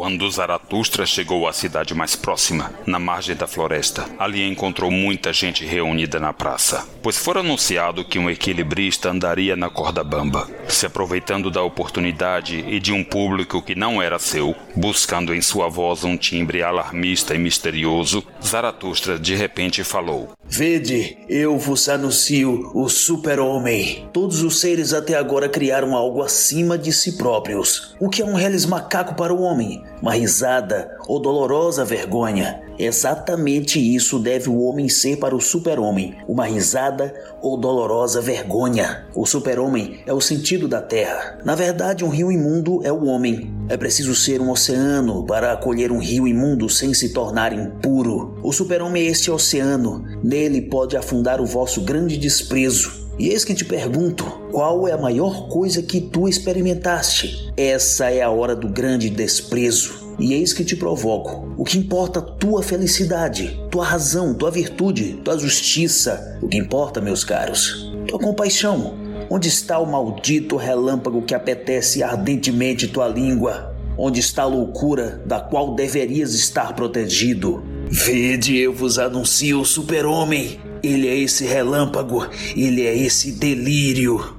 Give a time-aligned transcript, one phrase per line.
[0.00, 5.62] Quando Zaratustra chegou à cidade mais próxima, na margem da floresta, ali encontrou muita gente
[5.62, 11.50] reunida na praça, pois fora anunciado que um equilibrista andaria na corda bamba, se aproveitando
[11.50, 16.16] da oportunidade e de um público que não era seu, buscando em sua voz um
[16.16, 24.08] timbre alarmista e misterioso, Zaratustra de repente falou: Vede, eu vos anuncio o super-homem.
[24.12, 27.94] Todos os seres até agora criaram algo acima de si próprios.
[28.00, 29.84] O que é um reles macaco para o homem?
[30.02, 32.60] Uma risada ou dolorosa vergonha?
[32.82, 37.12] Exatamente isso deve o homem ser para o super-homem, uma risada
[37.42, 39.04] ou dolorosa vergonha.
[39.14, 41.38] O super-homem é o sentido da terra.
[41.44, 43.52] Na verdade, um rio imundo é o homem.
[43.68, 48.38] É preciso ser um oceano para acolher um rio imundo sem se tornar impuro.
[48.42, 50.02] O super-homem é este oceano.
[50.24, 53.10] Nele pode afundar o vosso grande desprezo.
[53.18, 57.52] E eis que te pergunto: qual é a maior coisa que tu experimentaste?
[57.54, 59.99] Essa é a hora do grande desprezo.
[60.20, 61.54] E eis que te provoco.
[61.56, 66.38] O que importa tua felicidade, tua razão, tua virtude, tua justiça.
[66.42, 68.94] O que importa, meus caros, tua compaixão.
[69.30, 73.74] Onde está o maldito relâmpago que apetece ardentemente tua língua?
[73.96, 77.62] Onde está a loucura da qual deverias estar protegido?
[77.88, 80.60] Vede, eu vos anuncio o super-homem.
[80.82, 84.36] Ele é esse relâmpago, ele é esse delírio.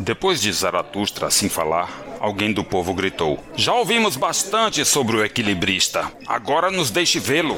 [0.00, 6.10] Depois de Zaratustra assim falar, alguém do povo gritou: Já ouvimos bastante sobre o equilibrista,
[6.26, 7.56] agora nos deixe vê-lo.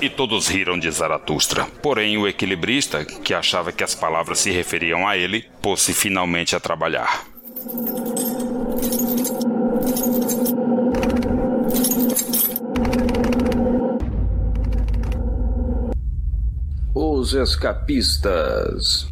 [0.00, 1.64] E todos riram de Zaratustra.
[1.80, 6.60] Porém, o equilibrista, que achava que as palavras se referiam a ele, pôs-se finalmente a
[6.60, 7.24] trabalhar.
[16.92, 19.11] Os escapistas.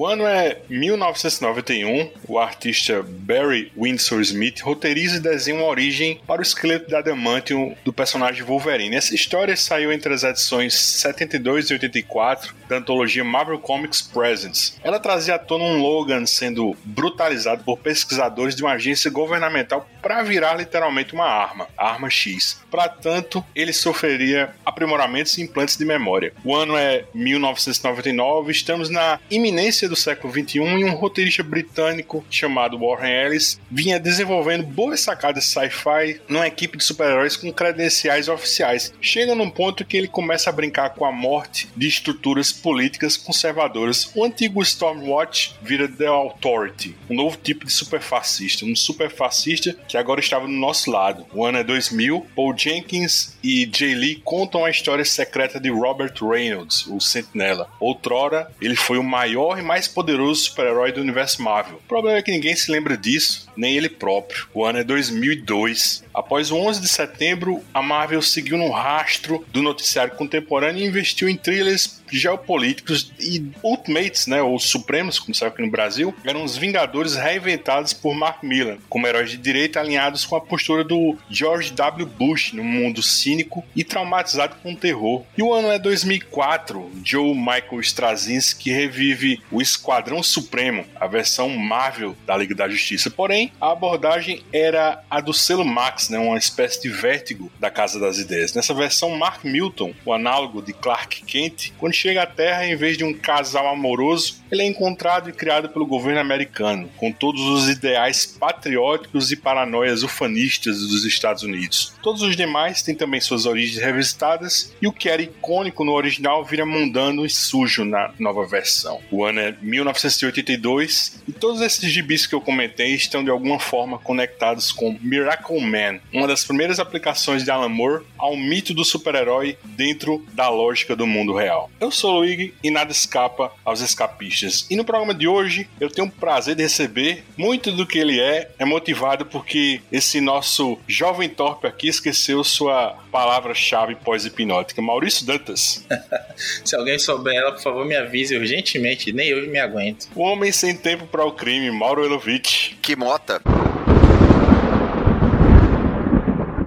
[0.00, 2.08] O ano é 1991.
[2.30, 7.74] O artista Barry Windsor Smith roteiriza e desenha uma origem para o esqueleto de adamantium
[7.84, 8.94] do personagem Wolverine.
[8.94, 14.78] Essa história saiu entre as edições 72 e 84 da antologia Marvel Comics Presents.
[14.84, 20.22] Ela trazia à tona um Logan sendo brutalizado por pesquisadores de uma agência governamental para
[20.22, 22.62] virar literalmente uma arma, a arma X.
[22.70, 26.32] Para tanto, ele sofreria aprimoramentos e implantes de memória.
[26.44, 32.78] O ano é 1999, estamos na iminência do século XXI e um roteirista britânico chamado
[32.78, 38.92] Warren Ellis vinha desenvolvendo boas sacadas sci-fi numa equipe de super-heróis com credenciais oficiais.
[39.00, 44.10] Chega num ponto que ele começa a brincar com a morte de estruturas políticas conservadoras.
[44.14, 50.20] O antigo Stormwatch vira The Authority, um novo tipo de superfascista, um superfascista que agora
[50.20, 51.26] estava do nosso lado.
[51.32, 56.14] O ano é 2000, Paul Jenkins e Jay Lee contam a história secreta de Robert
[56.20, 57.68] Reynolds, o Sentinela.
[57.78, 61.76] Outrora, ele foi o maior e mais poderoso super-herói do universo Marvel.
[61.76, 64.46] O é que ninguém se lembra disso, nem ele próprio.
[64.52, 66.04] O ano é 2002.
[66.14, 71.28] Após o 11 de setembro, a Marvel seguiu no rastro do noticiário contemporâneo e investiu
[71.28, 76.56] em thrillers geopolíticos e Ultimates, né, ou Supremos, como sabe aqui no Brasil, eram os
[76.56, 81.72] Vingadores reinventados por Mark Millar, como heróis de direita alinhados com a postura do George
[81.72, 82.06] W.
[82.06, 85.24] Bush no mundo cínico e traumatizado com o terror.
[85.36, 92.16] E o ano é 2004, Joe Michael Straczynski revive o Esquadrão Supremo, a versão Marvel
[92.26, 93.10] da Liga da Justiça.
[93.10, 97.98] Porém, a abordagem era a do selo Max, né, uma espécie de vértigo da Casa
[97.98, 98.54] das Ideias.
[98.54, 102.96] Nessa versão, Mark Milton, o análogo de Clark Kent, quando chega à Terra, em vez
[102.96, 107.68] de um casal amoroso, ele é encontrado e criado pelo governo americano, com todos os
[107.68, 111.92] ideais patrióticos e paranoias ufanistas dos Estados Unidos.
[112.02, 116.42] Todos os demais têm também suas origens revisitadas, e o que era icônico no original
[116.42, 119.00] vira mundano e sujo na nova versão.
[119.10, 123.98] O ano é 1982, e todos esses gibis que eu comentei estão de alguma forma
[123.98, 129.58] conectados com Miracle Man, uma das primeiras aplicações de Alan Moore ao mito do super-herói
[129.64, 131.70] dentro da lógica do mundo real.
[131.78, 134.66] Eu sou o Luigi e nada escapa aos escapistas.
[134.70, 138.20] E no programa de hoje eu tenho o prazer de receber muito do que ele
[138.20, 144.82] é, é motivado porque esse nosso jovem torpe aqui esqueceu sua palavra-chave pós-hipnótica.
[144.82, 145.86] Maurício Dantas.
[146.64, 150.08] Se alguém souber ela, por favor, me avise urgentemente, nem eu me aguento.
[150.14, 152.74] O homem sem tempo para o crime, Mauro Elovitch.
[152.80, 153.40] Que mota.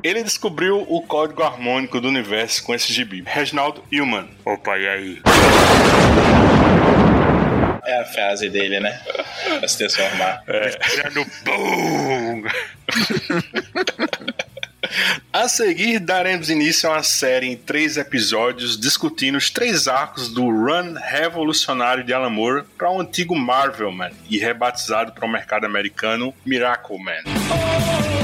[0.03, 3.23] Ele descobriu o código harmônico do universo com esse gibi.
[3.25, 4.27] Reginald Hillman.
[4.43, 5.21] Opa, e aí?
[7.85, 8.99] É a frase dele, né?
[9.59, 10.43] Pra se transformar.
[10.45, 12.43] Respirando BOOM!
[15.31, 20.43] A seguir, daremos início a uma série em três episódios discutindo os três arcos do
[20.43, 25.65] run revolucionário de Alan Moore para o antigo Marvel Man e rebatizado para o mercado
[25.65, 27.23] americano Miracle Man.
[28.13, 28.22] in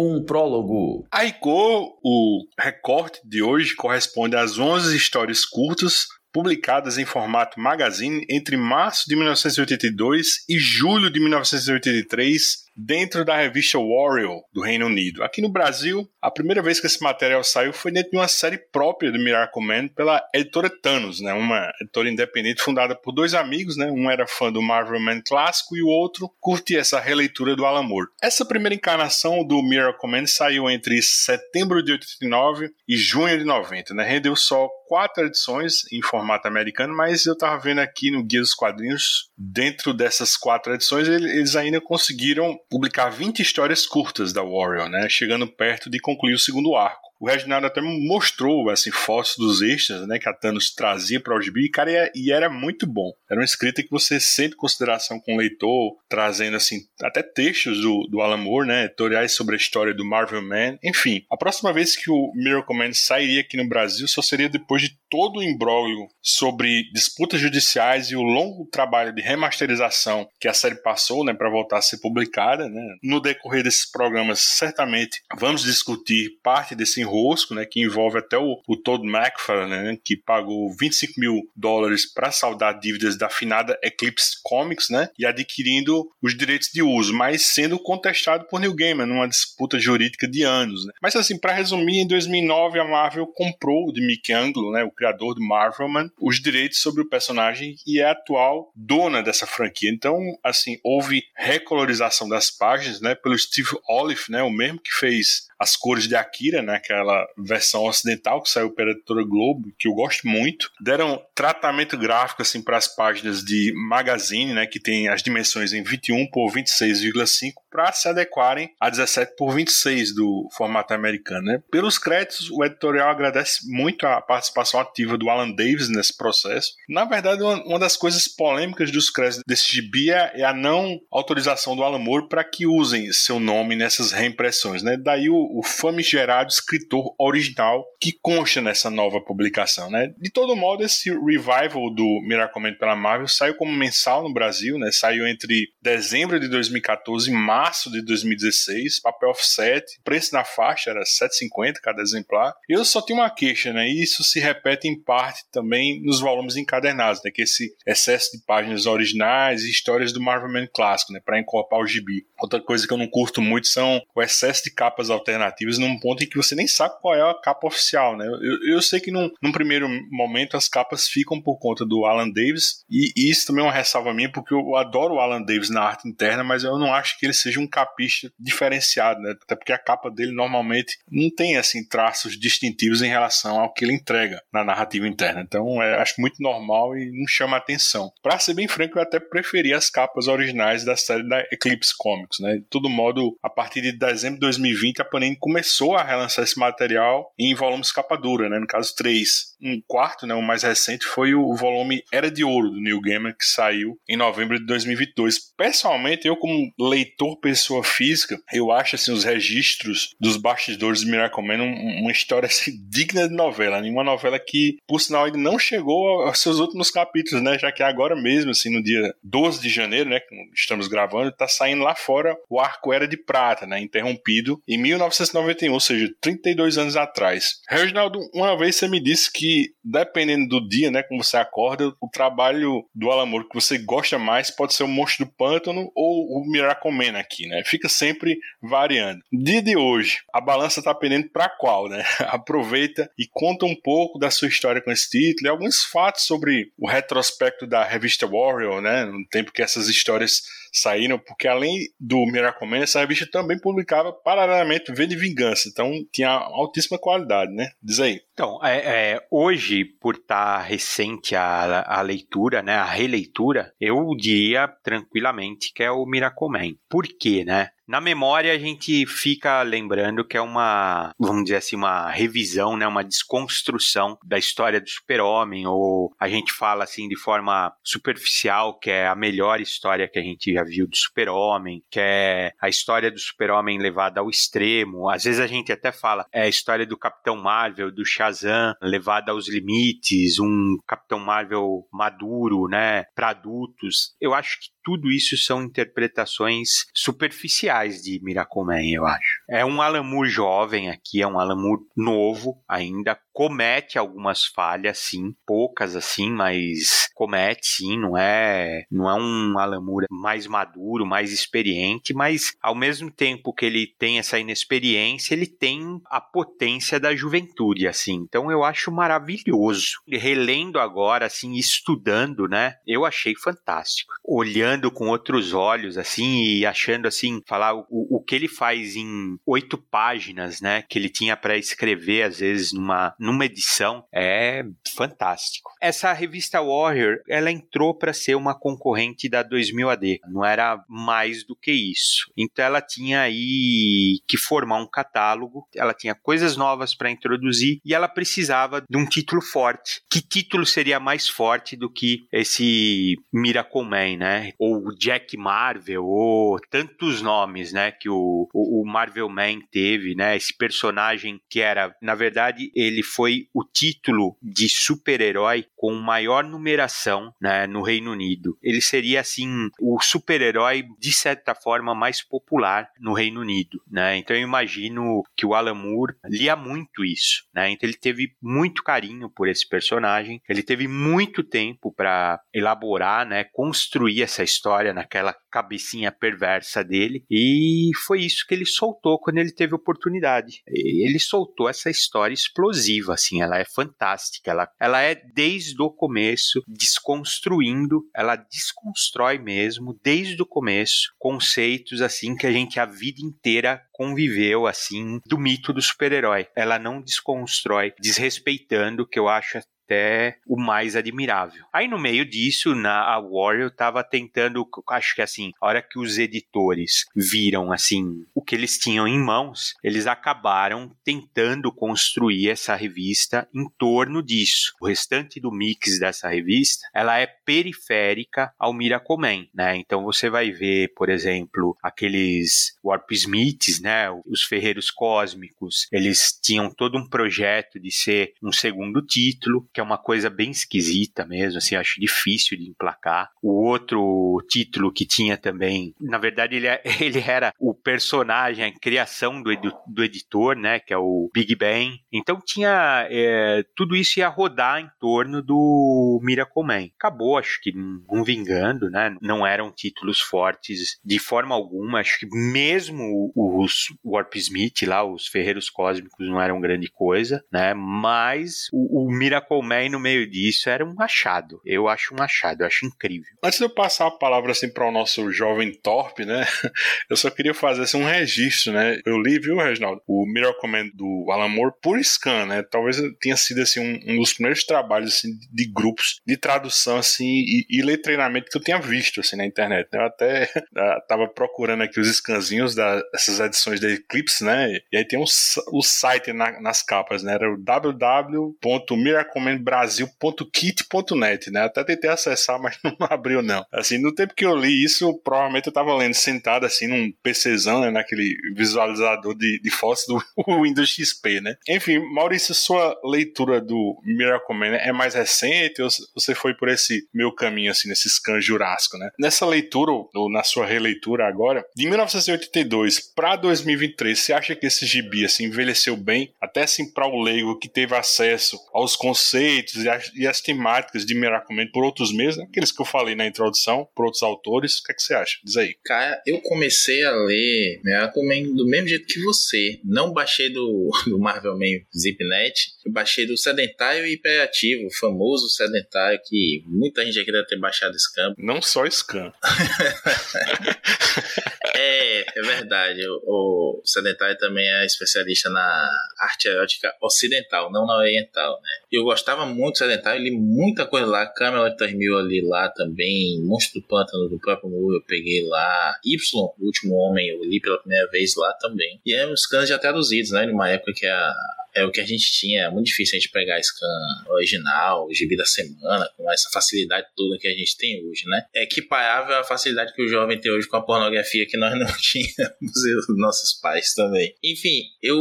[0.00, 1.08] Um prólogo.
[1.10, 8.56] Aiko, o recorte de hoje corresponde às 11 histórias curtas publicadas em formato magazine entre
[8.56, 15.24] março de 1982 e julho de 1983 dentro da revista Warrior do Reino Unido.
[15.24, 18.56] Aqui no Brasil, a primeira vez que esse material saiu foi dentro de uma série
[18.56, 21.32] própria do Miracle Man pela editora Thanos, né?
[21.32, 23.90] uma editora independente fundada por dois amigos, né?
[23.90, 27.82] um era fã do Marvel Man clássico e o outro curtia essa releitura do Alan
[27.82, 28.08] Moore.
[28.22, 33.92] Essa primeira encarnação do Miracle Man saiu entre setembro de 89 e junho de 90,
[33.94, 34.04] né?
[34.04, 38.54] rendeu só quatro edições em formato americano, mas eu estava vendo aqui no Guia dos
[38.54, 45.08] Quadrinhos, dentro dessas quatro edições, eles ainda conseguiram publicar 20 histórias curtas da Warrior, né,
[45.08, 47.07] chegando perto de concluir o segundo arco.
[47.20, 51.40] O Reginaldo até mostrou assim, fotos dos extras né, que a Thanos trazia para o
[51.40, 53.12] gibi, cara, e era muito bom.
[53.28, 58.06] Era uma escrita que você sente consideração com o leitor, trazendo assim até textos do,
[58.10, 60.78] do Alan Moore, né, editoriais sobre a história do Marvel Man.
[60.82, 64.82] Enfim, a próxima vez que o Miracle Man sairia aqui no Brasil só seria depois
[64.82, 70.54] de todo o imbróglio sobre disputas judiciais e o longo trabalho de remasterização que a
[70.54, 72.68] série passou né, para voltar a ser publicada.
[72.68, 72.96] Né.
[73.02, 78.60] No decorrer desses programas, certamente vamos discutir parte desse enrosco, né, que envolve até o,
[78.66, 84.38] o Todd McFarlane, né, que pagou 25 mil dólares para saldar dívidas da finada Eclipse
[84.42, 89.28] Comics, né, e adquirindo os direitos de uso, mas sendo contestado por Neil Gaiman numa
[89.28, 90.84] disputa jurídica de anos.
[90.84, 90.92] Né.
[91.02, 95.34] Mas assim, para resumir, em 2009 a Marvel comprou de Mick Anglo, né, o criador
[95.34, 99.90] do Marvelman, os direitos sobre o personagem e é a atual dona dessa franquia.
[99.90, 105.48] Então, assim, houve recolorização das páginas, né, pelo Steve Olive, né, o mesmo que fez
[105.58, 109.92] as cores de Akira, né, aquela versão ocidental que saiu pela editora Globo, que eu
[109.92, 110.70] gosto muito.
[110.80, 115.82] Deram tratamento gráfico assim para as páginas de magazine, né, que tem as dimensões em
[115.82, 121.62] 21 por 26,5 para se adequarem a 17 por 26 do formato americano, né?
[121.70, 126.72] Pelos créditos, o editorial agradece muito a participação ativa do Alan Davis nesse processo.
[126.88, 131.76] Na verdade, uma, das coisas polêmicas dos créditos desse gibi é, é a não autorização
[131.76, 134.96] do Alan Moore para que usem seu nome nessas reimpressões, né?
[134.96, 139.90] Daí o, o famigerado escritor original que consta nessa nova publicação.
[139.90, 140.12] Né?
[140.18, 144.90] De todo modo, esse revival do Miracle pela Marvel saiu como mensal no Brasil, né?
[144.90, 147.58] saiu entre dezembro de 2014 e março
[147.90, 152.54] de 2016, papel offset, preço na faixa era 7,50 cada exemplar.
[152.68, 153.86] Eu só tenho uma queixa, né?
[153.88, 157.30] e isso se repete em parte também nos volumes encadernados, né?
[157.30, 161.20] que esse excesso de páginas originais e histórias do Marvel Man clássico, né?
[161.24, 162.26] para incorporar o gibi.
[162.40, 166.22] Outra coisa que eu não curto muito são o excesso de capas alternativas num ponto
[166.22, 168.26] em que você nem sabe qual é a capa oficial, né?
[168.26, 172.30] Eu, eu sei que num, num primeiro momento as capas ficam por conta do Alan
[172.30, 175.70] Davis, e, e isso também é uma ressalva minha, porque eu adoro o Alan Davis
[175.70, 179.34] na arte interna, mas eu não acho que ele seja um capista diferenciado, né?
[179.42, 183.84] Até porque a capa dele normalmente não tem, assim, traços distintivos em relação ao que
[183.84, 185.40] ele entrega na narrativa interna.
[185.40, 188.10] Então, é, acho muito normal e não chama atenção.
[188.22, 192.27] Para ser bem franco, eu até preferi as capas originais da série da Eclipse Comics,
[192.40, 192.56] né?
[192.56, 196.58] De todo modo, a partir de dezembro de 2020, a Panini começou a relançar esse
[196.58, 198.58] material em volumes capa dura, né?
[198.58, 199.56] No caso, três.
[199.60, 200.34] Um quarto, né?
[200.34, 204.16] O mais recente foi o volume Era de Ouro, do Neil Gaiman, que saiu em
[204.16, 205.52] novembro de 2022.
[205.56, 211.44] Pessoalmente, eu como leitor pessoa física, eu acho, assim, os registros dos bastidores de Miracle
[211.44, 213.80] Man uma história, assim, digna de novela.
[213.80, 213.88] Né?
[214.08, 217.58] novela que, por sinal, ainda não chegou aos seus últimos capítulos, né?
[217.58, 220.20] Já que agora mesmo, assim, no dia 12 de janeiro, né?
[220.20, 222.17] Que estamos gravando, tá saindo lá fora
[222.48, 223.80] o arco Era de Prata, né?
[223.80, 227.60] Interrompido em 19 1991, ou seja, 32 anos atrás.
[227.68, 232.08] Reginaldo, uma vez você me disse que, dependendo do dia, né, como você acorda, o
[232.08, 236.44] trabalho do Alamor que você gosta mais pode ser o Monstro do Pântano ou o
[236.50, 237.62] Miracle Man aqui, né?
[237.64, 239.20] Fica sempre variando.
[239.32, 242.04] Dia de hoje, a balança tá pendendo para qual, né?
[242.28, 246.72] Aproveita e conta um pouco da sua história com esse título e alguns fatos sobre
[246.78, 249.04] o retrospecto da revista Warrior, né?
[249.04, 254.92] No tempo que essas histórias saíram, porque além do Miracle essa revista também publicava paralelamente
[254.92, 257.70] V de Vingança, então tinha altíssima qualidade, né?
[257.82, 258.20] Diz aí.
[258.32, 258.76] Então, é,
[259.14, 265.72] é, hoje, por estar tá recente a, a leitura, né, a releitura, eu diria tranquilamente
[265.74, 266.74] que é o Miracle Man.
[266.88, 267.70] Por quê, né?
[267.88, 272.86] Na memória a gente fica lembrando que é uma, vamos dizer assim, uma revisão, né,
[272.86, 278.90] uma desconstrução da história do Super-Homem, ou a gente fala assim de forma superficial que
[278.90, 283.10] é a melhor história que a gente já viu do Super-Homem, que é a história
[283.10, 285.08] do Super-Homem levada ao extremo.
[285.08, 289.32] Às vezes a gente até fala é a história do Capitão Marvel, do Shazam, levada
[289.32, 294.14] aos limites, um Capitão Marvel maduro, né, para adultos.
[294.20, 299.42] Eu acho que tudo isso são interpretações superficiais de Miracle Man, eu acho.
[299.46, 304.98] É um Alan Moore jovem aqui, é um Alan Moore novo ainda, comete algumas falhas,
[304.98, 311.06] sim, poucas assim, mas comete sim, não é, não é um Alan Moore mais maduro,
[311.06, 316.98] mais experiente, mas ao mesmo tempo que ele tem essa inexperiência, ele tem a potência
[316.98, 318.24] da juventude, assim.
[318.28, 320.00] Então eu acho maravilhoso.
[320.08, 322.74] Relendo agora, assim, estudando, né?
[322.86, 324.12] Eu achei fantástico.
[324.24, 328.96] Olhando olhando com outros olhos, assim, e achando, assim, falar o, o que ele faz
[328.96, 334.64] em oito páginas, né, que ele tinha para escrever, às vezes, numa, numa edição, é
[334.96, 335.70] fantástico.
[335.80, 341.44] Essa revista Warrior, ela entrou para ser uma concorrente da 2000 AD, não era mais
[341.44, 342.30] do que isso.
[342.36, 347.94] Então ela tinha aí que formar um catálogo, ela tinha coisas novas para introduzir e
[347.94, 350.00] ela precisava de um título forte.
[350.10, 354.52] Que título seria mais forte do que esse Miracle Man, né?
[354.58, 360.56] ou Jack Marvel, ou tantos nomes, né, que o, o, Marvel Man teve, né, esse
[360.56, 363.17] personagem que era, na verdade, ele foi
[363.54, 368.56] o título de super-herói com maior numeração, né, no Reino Unido.
[368.62, 374.36] Ele seria, assim, o super-herói, de certa forma, mais popular no Reino Unido, né, então
[374.36, 379.30] eu imagino que o Alan Moore lia muito isso, né, então ele teve muito carinho
[379.30, 386.12] por esse personagem, ele teve muito tempo para elaborar, né, construir essa história naquela cabecinha
[386.12, 387.24] perversa dele.
[387.30, 390.62] E foi isso que ele soltou quando ele teve oportunidade.
[390.66, 394.50] Ele soltou essa história explosiva, assim, ela é fantástica.
[394.50, 402.36] Ela, ela é desde o começo desconstruindo, ela desconstrói mesmo desde o começo conceitos assim
[402.36, 406.46] que a gente a vida inteira conviveu assim do mito do super-herói.
[406.54, 411.64] Ela não desconstrói desrespeitando, que eu acho até o mais admirável.
[411.72, 415.98] Aí no meio disso, na a Warrior estava tentando, acho que assim, a hora que
[415.98, 422.74] os editores viram assim o que eles tinham em mãos, eles acabaram tentando construir essa
[422.74, 424.74] revista em torno disso.
[424.80, 429.76] O restante do mix dessa revista, ela é periférica ao Miracle Man, né?
[429.76, 434.10] Então você vai ver, por exemplo, aqueles Warp Smiths, né?
[434.26, 439.84] Os Ferreiros Cósmicos, eles tinham todo um projeto de ser um segundo título, que é
[439.84, 443.30] uma coisa bem esquisita mesmo, assim, acho difícil de emplacar.
[443.40, 448.72] O outro título que tinha também, na verdade, ele, é, ele era o personagem, a
[448.72, 449.52] criação do,
[449.86, 451.96] do editor, né, que é o Big Bang.
[452.12, 456.88] Então tinha é, tudo isso ia rodar em torno do Miracle Man.
[456.98, 459.16] Acabou, acho que não vingando, né?
[459.22, 462.00] Não eram títulos fortes de forma alguma.
[462.00, 467.74] Acho que mesmo os Warp Smith lá, os Ferreiros Cósmicos, não eram grande coisa, né?
[467.74, 471.60] Mas o, o Miracle Man no meio disso era um achado.
[471.64, 473.28] Eu acho um achado, eu acho incrível.
[473.42, 476.46] Antes de eu passar a palavra assim para o nosso jovem Torpe, né?
[477.08, 479.00] Eu só queria fazer assim, um registro, né?
[479.06, 480.02] Eu li, viu, Reginaldo?
[480.06, 482.62] O Miracle Man do Alan Moore por scan, né?
[482.62, 487.26] Talvez tenha sido assim um, um dos primeiros trabalhos assim, de grupos de tradução assim
[487.26, 489.88] e, e ler treinamento que eu tinha visto assim na internet.
[489.92, 489.98] Né?
[489.98, 490.50] Eu até
[491.08, 494.78] tava procurando aqui os scanzinhos dessas edições da Eclipse, né?
[494.92, 495.24] E aí tem um,
[495.72, 497.34] o site na, nas capas, né?
[497.34, 501.62] Era o www.miracleman brasil.kit.net, né?
[501.62, 503.64] Até tentei acessar, mas não abriu não.
[503.72, 507.80] Assim, no tempo que eu li isso, provavelmente eu tava lendo sentado assim num PCzão,
[507.80, 507.90] né?
[507.90, 510.22] Naquele visualizador de, de fotos do
[510.62, 511.56] Windows XP, né?
[511.68, 517.08] Enfim, Maurício, sua leitura do Miracle Man é mais recente ou você foi por esse
[517.12, 519.10] meu caminho, assim, nesse scan jurássico, né?
[519.18, 524.86] Nessa leitura, ou na sua releitura agora, de 1982 para 2023, você acha que esse
[524.86, 526.32] gibi, assim, envelheceu bem?
[526.40, 530.40] Até assim, para o leigo que teve acesso aos conceitos conceitos e as, e as
[530.40, 532.44] temáticas de Miracle por outros meios, né?
[532.48, 534.78] aqueles que eu falei na introdução, por outros autores.
[534.78, 535.38] O que, é que você acha?
[535.44, 535.74] Diz aí.
[535.84, 539.78] Cara, eu comecei a ler Miracle do mesmo jeito que você.
[539.84, 545.48] Não baixei do, do Marvel Man Zipnet, eu baixei do Sedentário e Imperativo, o famoso
[545.48, 548.34] Sedentário que muita gente aqui deve ter baixado Scam.
[548.38, 549.32] Não só Scam.
[551.74, 553.00] é, é verdade.
[553.24, 558.70] O, o Sedentário também é especialista na arte erótica ocidental, não na oriental, né?
[558.90, 561.26] Eu gostava muito do Sedentário, li muita coisa lá.
[561.26, 563.42] Camelot 3000 ali lá também.
[563.44, 565.94] Monstro do Pântano do próprio Mu eu peguei lá.
[566.04, 569.00] Y, o último homem, eu li pela primeira vez lá também.
[569.04, 570.46] E é uns canos já traduzidos, né?
[570.46, 571.34] Numa época que a
[571.74, 572.64] é o que a gente tinha.
[572.64, 573.86] É muito difícil a gente pegar scan
[574.28, 578.44] original, o gibi da semana, com essa facilidade toda que a gente tem hoje, né?
[578.54, 581.86] É equiparável à facilidade que o jovem tem hoje com a pornografia que nós não
[581.86, 584.34] tínhamos e os nossos pais também.
[584.42, 585.18] Enfim, eu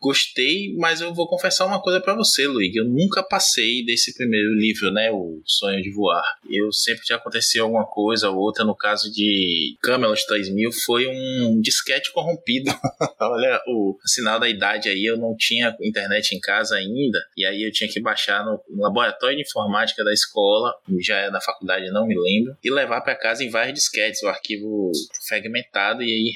[0.00, 2.78] gostei, mas eu vou confessar uma coisa para você, Luigi.
[2.78, 5.10] Eu nunca passei desse primeiro livro, né?
[5.10, 6.22] O Sonho de Voar.
[6.48, 8.64] Eu sempre tinha acontecido alguma coisa ou outra.
[8.64, 12.70] No caso de Camelot 3000, foi um disquete corrompido.
[13.20, 15.04] Olha o sinal da idade aí.
[15.04, 19.36] Eu não tinha internet em casa ainda, e aí eu tinha que baixar no, laboratório
[19.36, 23.44] de informática da escola, já é da faculdade, não me lembro, e levar para casa
[23.44, 24.90] em vários disquetes, o arquivo
[25.28, 26.32] fragmentado, e aí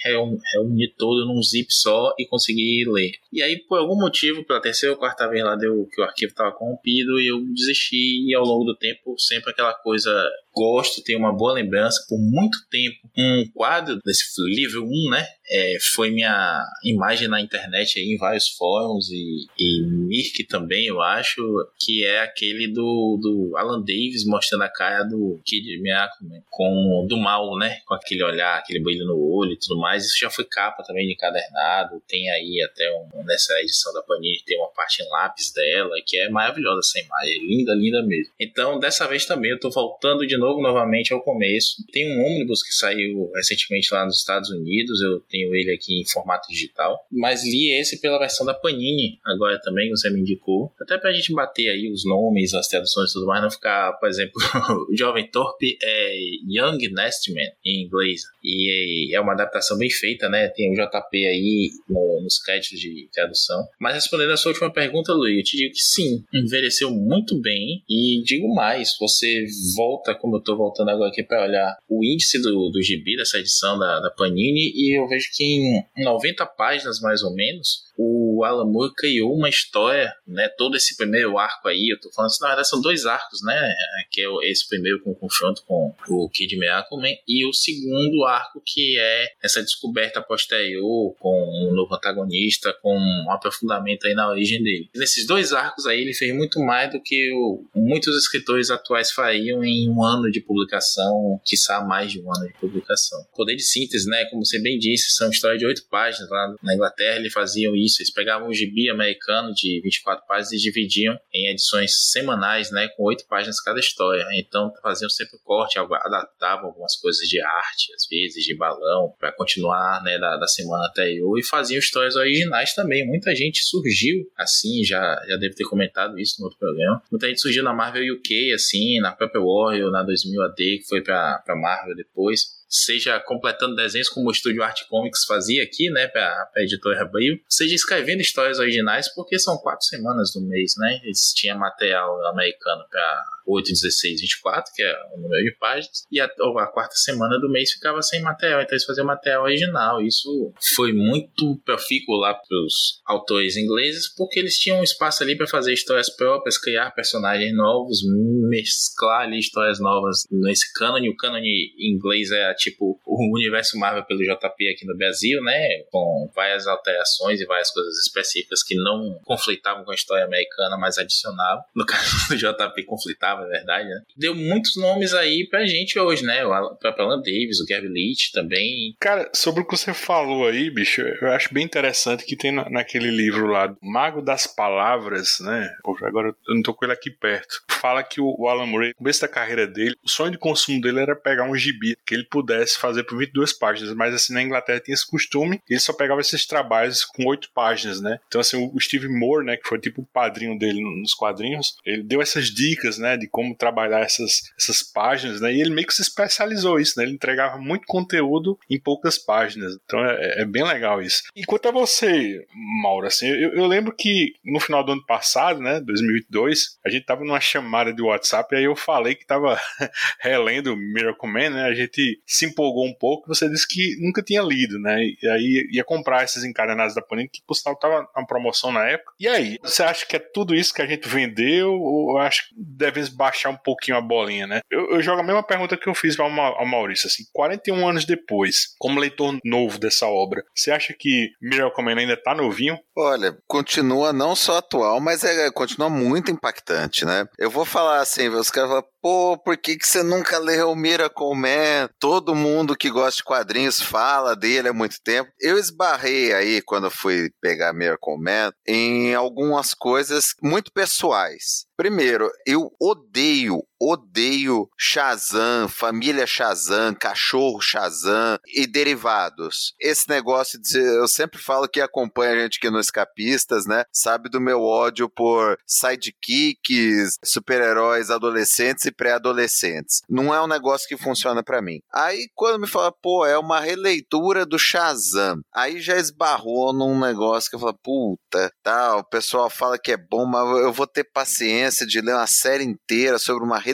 [0.52, 3.12] reunir todo num zip só e conseguir ler.
[3.32, 6.30] E aí, por algum motivo, pela terceira ou quarta vez lá deu que o arquivo
[6.30, 10.10] estava corrompido, e eu desisti, e ao longo do tempo, sempre aquela coisa
[10.54, 12.04] gosto, tenho uma boa lembrança.
[12.08, 15.26] Por muito tempo, um quadro desse livro 1, né?
[15.50, 21.02] É, foi minha imagem na internet aí, em vários fóruns e, e Mirk também, eu
[21.02, 21.42] acho,
[21.78, 26.42] que é aquele do, do Alan Davis mostrando a cara do Kid Miyako, né?
[26.50, 27.78] com do mal, né?
[27.86, 30.06] Com aquele olhar, aquele brilho no olho e tudo mais.
[30.06, 32.02] Isso já foi capa também de encadernado.
[32.08, 36.16] Tem aí até um, nessa edição da Panini tem uma parte em lápis dela que
[36.18, 38.32] é maravilhosa essa imagem, é linda, linda mesmo.
[38.40, 41.84] Então, dessa vez também eu tô voltando de novo novamente ao começo.
[41.92, 46.08] Tem um ônibus que saiu recentemente lá nos Estados Unidos, eu tenho ele aqui em
[46.08, 50.72] formato digital, mas li esse pela versão da Panini, agora também, você me indicou.
[50.80, 54.08] Até pra gente bater aí os nomes, as traduções e tudo mais, não ficar, por
[54.08, 54.34] exemplo,
[54.90, 56.16] o Jovem Torpe é
[56.48, 60.48] Young Nestman em inglês, e é uma adaptação bem feita, né?
[60.48, 63.66] Tem o JP aí no, nos créditos de tradução.
[63.80, 67.82] Mas respondendo a sua última pergunta, Luiz, eu te digo que sim, envelheceu muito bem,
[67.88, 69.44] e digo mais, você
[69.76, 73.38] volta, como eu tô voltando agora aqui para olhar o índice do, do gibi dessa
[73.38, 78.44] edição da, da Panini e eu vejo que em 90 páginas mais ou menos o
[78.44, 80.48] Alan Moore criou uma história, né?
[80.56, 83.74] Todo esse primeiro arco aí, eu tô falando assim, na verdade são dois arcos, né?
[84.10, 88.62] Que é esse primeiro com o confronto com o Kid Miracle e o segundo arco
[88.64, 94.62] que é essa descoberta posterior com um novo antagonista, com um aprofundamento aí na origem
[94.62, 94.88] dele.
[94.94, 99.64] Nesses dois arcos aí ele fez muito mais do que o, muitos escritores atuais fariam
[99.64, 103.24] em um ano de publicação, quiçá mais de um ano de publicação.
[103.34, 104.24] Poder de síntese, né?
[104.26, 106.28] Como você bem disse, são histórias de oito páginas.
[106.30, 110.58] Lá na Inglaterra eles faziam isso, eles pegavam um gibi americano de 24 páginas e
[110.58, 112.88] dividiam em edições semanais, né?
[112.96, 114.24] Com oito páginas cada história.
[114.36, 119.32] Então faziam sempre o corte, adaptavam algumas coisas de arte, às vezes, de balão, para
[119.32, 120.18] continuar, né?
[120.18, 123.06] Da, da semana anterior e faziam histórias originais também.
[123.06, 127.02] Muita gente surgiu assim, já, já deve ter comentado isso no outro programa.
[127.10, 131.02] Muita gente surgiu na Marvel UK, assim, na própria Warrior, na 2000 AD, que foi
[131.02, 136.08] pra, pra Marvel depois seja completando desenhos como o estúdio Art Comics fazia aqui, né,
[136.08, 141.00] para a editora Abril, seja escrevendo histórias originais, porque são quatro semanas do mês, né?
[141.04, 146.20] Eles tinham material americano para 8, 16, 24, que é o número de páginas, e
[146.20, 150.00] a, a, quarta semana do mês ficava sem material, então eles faziam material original.
[150.00, 155.36] Isso foi muito profícuo lá para os autores ingleses, porque eles tinham um espaço ali
[155.36, 158.00] para fazer histórias próprias, criar personagens novos,
[158.48, 161.08] mesclar ali histórias novas nesse cânone.
[161.08, 165.82] O cânone inglês é tipo o universo Marvel pelo JP aqui no Brasil, né?
[165.90, 170.98] Com várias alterações e várias coisas específicas que não conflitavam com a história americana, mas
[170.98, 171.64] adicionavam.
[171.74, 174.00] No caso do JP, conflitava, é verdade, né?
[174.16, 176.44] Deu muitos nomes aí pra gente hoje, né?
[176.44, 178.94] O Alan Davis, o Gary Leach também.
[179.00, 182.68] Cara, sobre o que você falou aí, bicho, eu acho bem interessante que tem na,
[182.68, 185.70] naquele livro lá, Mago das Palavras, né?
[185.82, 187.62] Poxa, agora eu não tô com ele aqui perto.
[187.80, 191.00] Fala que o, Alan Moore, no começo da carreira dele, o sonho de consumo dele
[191.00, 194.80] era pegar um gibi que ele pudesse fazer por 22 páginas, mas assim, na Inglaterra
[194.80, 198.18] tinha esse costume, ele só pegava esses trabalhos com 8 páginas, né?
[198.26, 202.02] Então, assim, o Steve Moore, né, que foi tipo o padrinho dele nos quadrinhos, ele
[202.02, 205.52] deu essas dicas, né, de como trabalhar essas, essas páginas, né?
[205.52, 207.04] E ele meio que se especializou isso, né?
[207.04, 209.76] Ele entregava muito conteúdo em poucas páginas.
[209.84, 211.22] Então é, é bem legal isso.
[211.34, 212.44] E quanto a você,
[212.82, 217.06] Mauro, assim, eu, eu, lembro que no final do ano passado, né, 2002, a gente
[217.06, 219.58] tava numa chamada de WhatsApp e aí eu falei que tava
[220.20, 221.64] relendo Miracle Man, né?
[221.64, 223.28] A gente se empolgou um pouco.
[223.28, 224.96] Você disse que nunca tinha lido, né?
[225.22, 228.86] E aí ia comprar esses encadenados da Panini, que por sinal tava na promoção na
[228.86, 229.12] época.
[229.18, 231.72] E aí, você acha que é tudo isso que a gente vendeu?
[231.72, 234.60] Ou acho que deve baixar um pouquinho a bolinha, né?
[234.70, 238.04] Eu, eu jogo a mesma pergunta que eu fiz ao, ao Maurício, assim, 41 anos
[238.04, 242.78] depois, como leitor novo dessa obra, você acha que Miracle Man ainda tá novinho?
[242.96, 247.26] Olha, continua não só atual, mas é, continua muito impactante, né?
[247.38, 251.34] Eu vou falar assim, os caras falam, pô, por que, que você nunca leu Miracle
[251.36, 251.90] Man?
[252.00, 255.30] Todo mundo que gosta de quadrinhos fala dele há muito tempo.
[255.38, 261.66] Eu esbarrei aí, quando fui pegar Miracle Man, em algumas coisas muito pessoais.
[261.76, 269.74] Primeiro, eu odeio, odeio Shazam, família Shazam, cachorro Shazam e derivados.
[269.80, 273.84] Esse negócio de eu sempre falo que acompanha a gente aqui no Escapistas, né?
[273.92, 280.00] Sabe do meu ódio por sidekicks, super-heróis adolescentes e pré-adolescentes.
[280.08, 281.80] Não é um negócio que funciona para mim.
[281.92, 285.40] Aí quando me fala, pô, é uma releitura do Shazam.
[285.54, 289.96] Aí já esbarrou num negócio que eu falo, puta, tá, o pessoal fala que é
[289.96, 293.73] bom, mas eu vou ter paciência de ler uma série inteira sobre uma releitura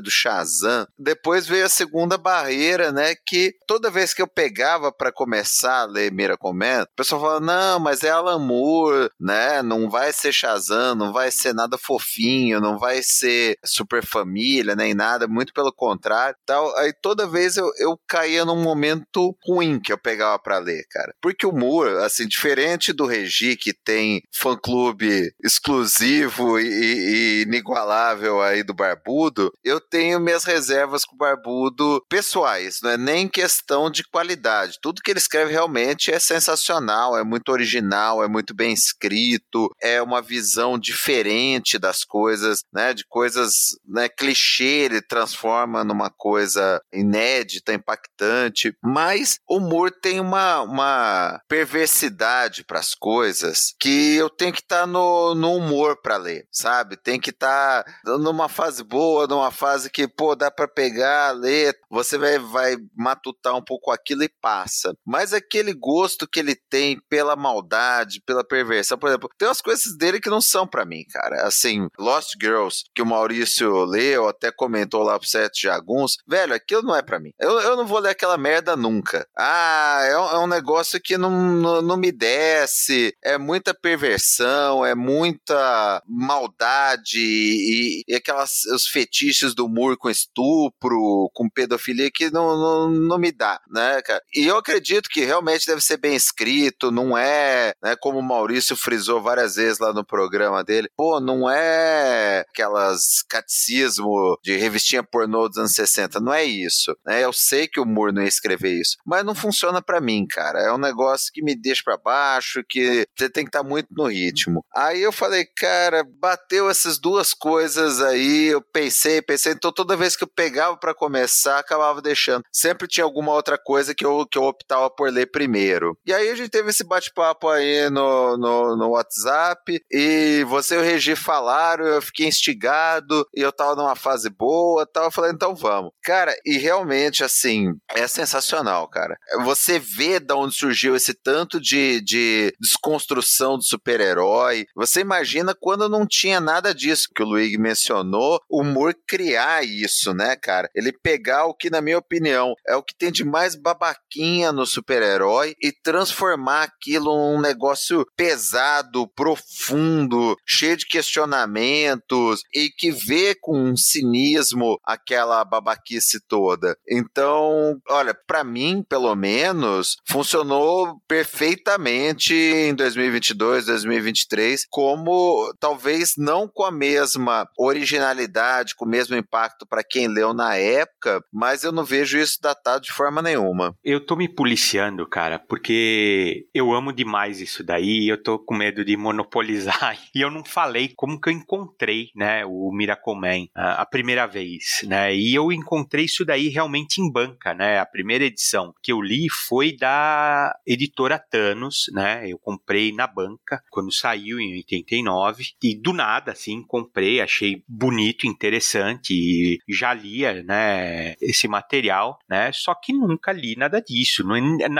[0.00, 0.86] do Shazam.
[0.98, 3.14] Depois veio a segunda barreira, né?
[3.26, 7.40] Que toda vez que eu pegava para começar a ler Miracle Man, o pessoal falava:
[7.40, 9.62] não, mas é Alan Moore, né?
[9.62, 14.94] Não vai ser Shazam, não vai ser nada fofinho, não vai ser super família, nem
[14.94, 16.36] nada, muito pelo contrário.
[16.44, 16.76] Tal.
[16.76, 21.14] Aí toda vez eu, eu caía num momento ruim que eu pegava para ler, cara.
[21.20, 28.62] Porque o Moore, assim, diferente do Regi, que tem fã-clube exclusivo e, e inigualável aí
[28.62, 28.74] do
[29.18, 34.78] Barbudo, eu tenho minhas reservas com o Barbudo pessoais, não é nem questão de qualidade.
[34.80, 40.00] Tudo que ele escreve realmente é sensacional, é muito original, é muito bem escrito, é
[40.00, 42.94] uma visão diferente das coisas, né?
[42.94, 48.72] De coisas, né, clichê, ele transforma numa coisa inédita, impactante.
[48.82, 54.80] Mas o Moore tem uma, uma perversidade para as coisas que eu tenho que estar
[54.80, 56.96] tá no, no humor para ler, sabe?
[56.96, 61.74] tem que estar tá numa fase boa, numa fase que, pô, dá para pegar, ler,
[61.90, 64.94] você vai, vai matutar um pouco aquilo e passa.
[65.06, 69.96] Mas aquele gosto que ele tem pela maldade, pela perversão, por exemplo, tem umas coisas
[69.96, 71.46] dele que não são para mim, cara.
[71.46, 76.82] Assim, Lost Girls, que o Maurício leu, até comentou lá pro Sete Jaguns, velho, aquilo
[76.82, 77.30] não é para mim.
[77.38, 79.26] Eu, eu não vou ler aquela merda nunca.
[79.36, 84.84] Ah, é um, é um negócio que não, não, não me desce, é muita perversão,
[84.84, 92.30] é muita maldade e, e aquelas os fetiches do Moore com estupro, com pedofilia que
[92.30, 94.22] não, não, não me dá, né, cara?
[94.34, 98.76] E eu acredito que realmente deve ser bem escrito, não é, né, como o Maurício
[98.76, 105.48] frisou várias vezes lá no programa dele, pô, não é aquelas catecismo de revistinha pornô
[105.48, 107.24] dos anos 60, não é isso, né?
[107.24, 110.60] Eu sei que o Moore não ia escrever isso, mas não funciona para mim, cara.
[110.60, 113.88] É um negócio que me deixa para baixo, que você tem que estar tá muito
[113.90, 114.64] no ritmo.
[114.74, 118.87] Aí eu falei, cara, bateu essa essas duas coisas aí, eu pensei,
[119.26, 122.44] pensei, então toda vez que eu pegava para começar, acabava deixando.
[122.52, 125.96] Sempre tinha alguma outra coisa que eu, que eu optava por ler primeiro.
[126.06, 130.78] E aí a gente teve esse bate-papo aí no, no, no, WhatsApp, e você e
[130.78, 135.32] o Regi falaram, eu fiquei instigado, e eu tava numa fase boa, tal, eu falei,
[135.32, 135.92] então vamos.
[136.02, 139.16] Cara, e realmente, assim, é sensacional, cara.
[139.44, 145.88] Você vê de onde surgiu esse tanto de, de desconstrução do super-herói, você imagina quando
[145.88, 150.70] não tinha nada disso que o Luigi mencionou, o Moore criar isso, né, cara?
[150.74, 154.64] Ele pegar o que, na minha opinião, é o que tem de mais babaquinha no
[154.64, 163.58] super-herói e transformar aquilo num negócio pesado, profundo, cheio de questionamentos e que vê com
[163.58, 166.76] um cinismo aquela babaquice toda.
[166.88, 176.64] Então, olha, para mim, pelo menos, funcionou perfeitamente em 2022, 2023, como talvez não com
[176.64, 181.84] a mesma originalidade, com o mesmo impacto para quem leu na época, mas eu não
[181.84, 183.74] vejo isso datado de forma nenhuma.
[183.84, 188.84] Eu tô me policiando, cara, porque eu amo demais isso daí, eu tô com medo
[188.84, 189.98] de monopolizar.
[190.14, 194.80] E eu não falei como que eu encontrei, né, o Miracle Man a primeira vez,
[194.84, 195.14] né?
[195.14, 197.78] E eu encontrei isso daí realmente em banca, né?
[197.78, 202.28] A primeira edição que eu li foi da editora Thanos, né?
[202.28, 208.26] Eu comprei na banca quando saiu em 89 e do nada assim comprei, achei bonito,
[208.26, 212.50] interessante interessante e já lia, né, esse material, né?
[212.52, 214.24] Só que nunca li nada disso.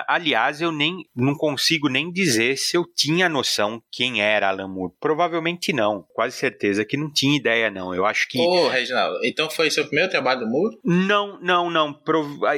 [0.06, 4.92] aliás, eu nem não consigo nem dizer se eu tinha noção quem era Alan Moore.
[5.00, 6.04] Provavelmente não.
[6.12, 7.94] Quase certeza que não tinha ideia não.
[7.94, 10.76] Eu acho que Ô, Reginaldo, então foi seu primeiro trabalho do Moore?
[10.84, 11.98] Não, não, não.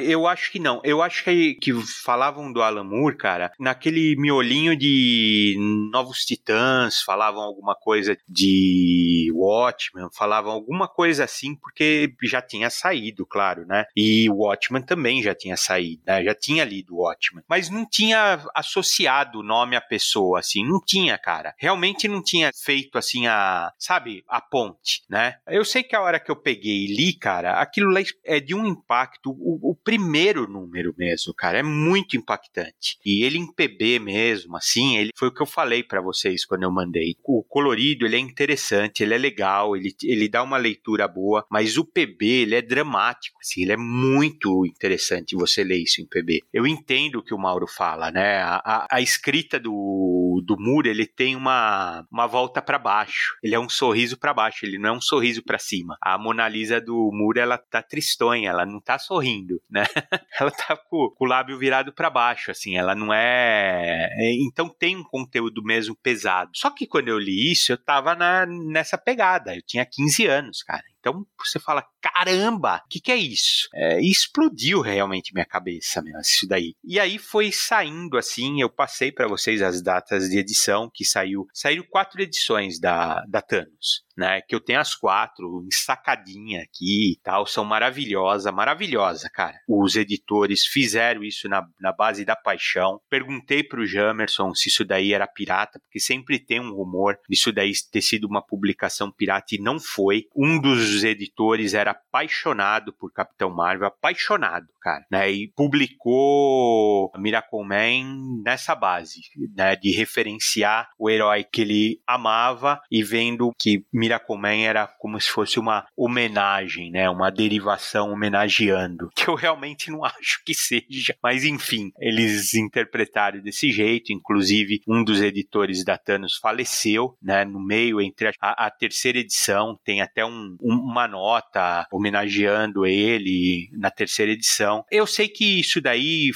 [0.03, 0.81] Eu acho que não.
[0.83, 5.55] Eu acho que, que falavam do Alan Moore, cara, naquele miolinho de
[5.91, 13.25] Novos Titãs, falavam alguma coisa de Watchmen, falavam alguma coisa assim, porque já tinha saído,
[13.25, 13.85] claro, né?
[13.95, 16.23] E o Watchmen também já tinha saído, né?
[16.23, 17.43] Já tinha lido o Watchmen.
[17.47, 21.53] Mas não tinha associado o nome à pessoa, assim, não tinha, cara.
[21.57, 25.37] Realmente não tinha feito, assim, a, sabe, a ponte, né?
[25.47, 28.55] Eu sei que a hora que eu peguei e li, cara, aquilo lá é de
[28.55, 32.97] um impacto, o, o primeiro número mesmo, cara, é muito impactante.
[33.05, 36.63] E ele em PB mesmo, assim, ele foi o que eu falei para vocês quando
[36.63, 37.15] eu mandei.
[37.23, 41.77] O colorido, ele é interessante, ele é legal, ele, ele dá uma leitura boa, mas
[41.77, 46.41] o PB, ele é dramático, assim, ele é muito interessante você ler isso em PB.
[46.53, 48.41] Eu entendo o que o Mauro fala, né?
[48.41, 53.35] A, a, a escrita do, do Moore, ele tem uma, uma volta para baixo.
[53.43, 55.97] Ele é um sorriso para baixo, ele não é um sorriso para cima.
[56.01, 59.83] A Mona Lisa do Moore, ela tá tristonha, ela não tá sorrindo, né?
[60.39, 64.09] ela tá com, com o lábio virado para baixo, assim, ela não é...
[64.17, 66.51] é então tem um conteúdo mesmo pesado.
[66.55, 69.55] Só que quando eu li isso, eu tava na, nessa pegada.
[69.55, 70.83] Eu tinha 15 anos, cara.
[71.01, 73.67] Então você fala, caramba, o que, que é isso?
[73.73, 76.75] É, explodiu realmente minha cabeça, meu, isso daí.
[76.83, 81.47] E aí foi saindo assim, eu passei para vocês as datas de edição que saiu.
[81.53, 84.41] Saíram quatro edições da, da Thanos né?
[84.41, 89.57] Que eu tenho as quatro ensacadinha aqui e tal, são maravilhosa, maravilhosa, cara.
[89.67, 93.01] Os editores fizeram isso na, na base da paixão.
[93.09, 97.71] Perguntei pro Jamerson se isso daí era pirata, porque sempre tem um rumor disso daí
[97.91, 100.25] ter sido uma publicação pirata e não foi.
[100.35, 105.31] Um dos editores era apaixonado por Capitão Marvel, apaixonado, cara, né?
[105.31, 109.21] E publicou Miracle Man nessa base,
[109.55, 109.75] né?
[109.75, 115.59] De referenciar o herói que ele amava e vendo que Miracle era como se fosse
[115.59, 117.09] uma homenagem, né?
[117.09, 123.71] Uma derivação homenageando, que eu realmente não acho que seja, mas enfim, eles interpretaram desse
[123.71, 127.45] jeito, inclusive um dos editores da Thanos faleceu, né?
[127.45, 133.89] No meio entre a, a terceira edição, tem até um, uma nota homenageando ele na
[133.89, 134.83] terceira edição.
[134.91, 136.31] Eu sei que isso daí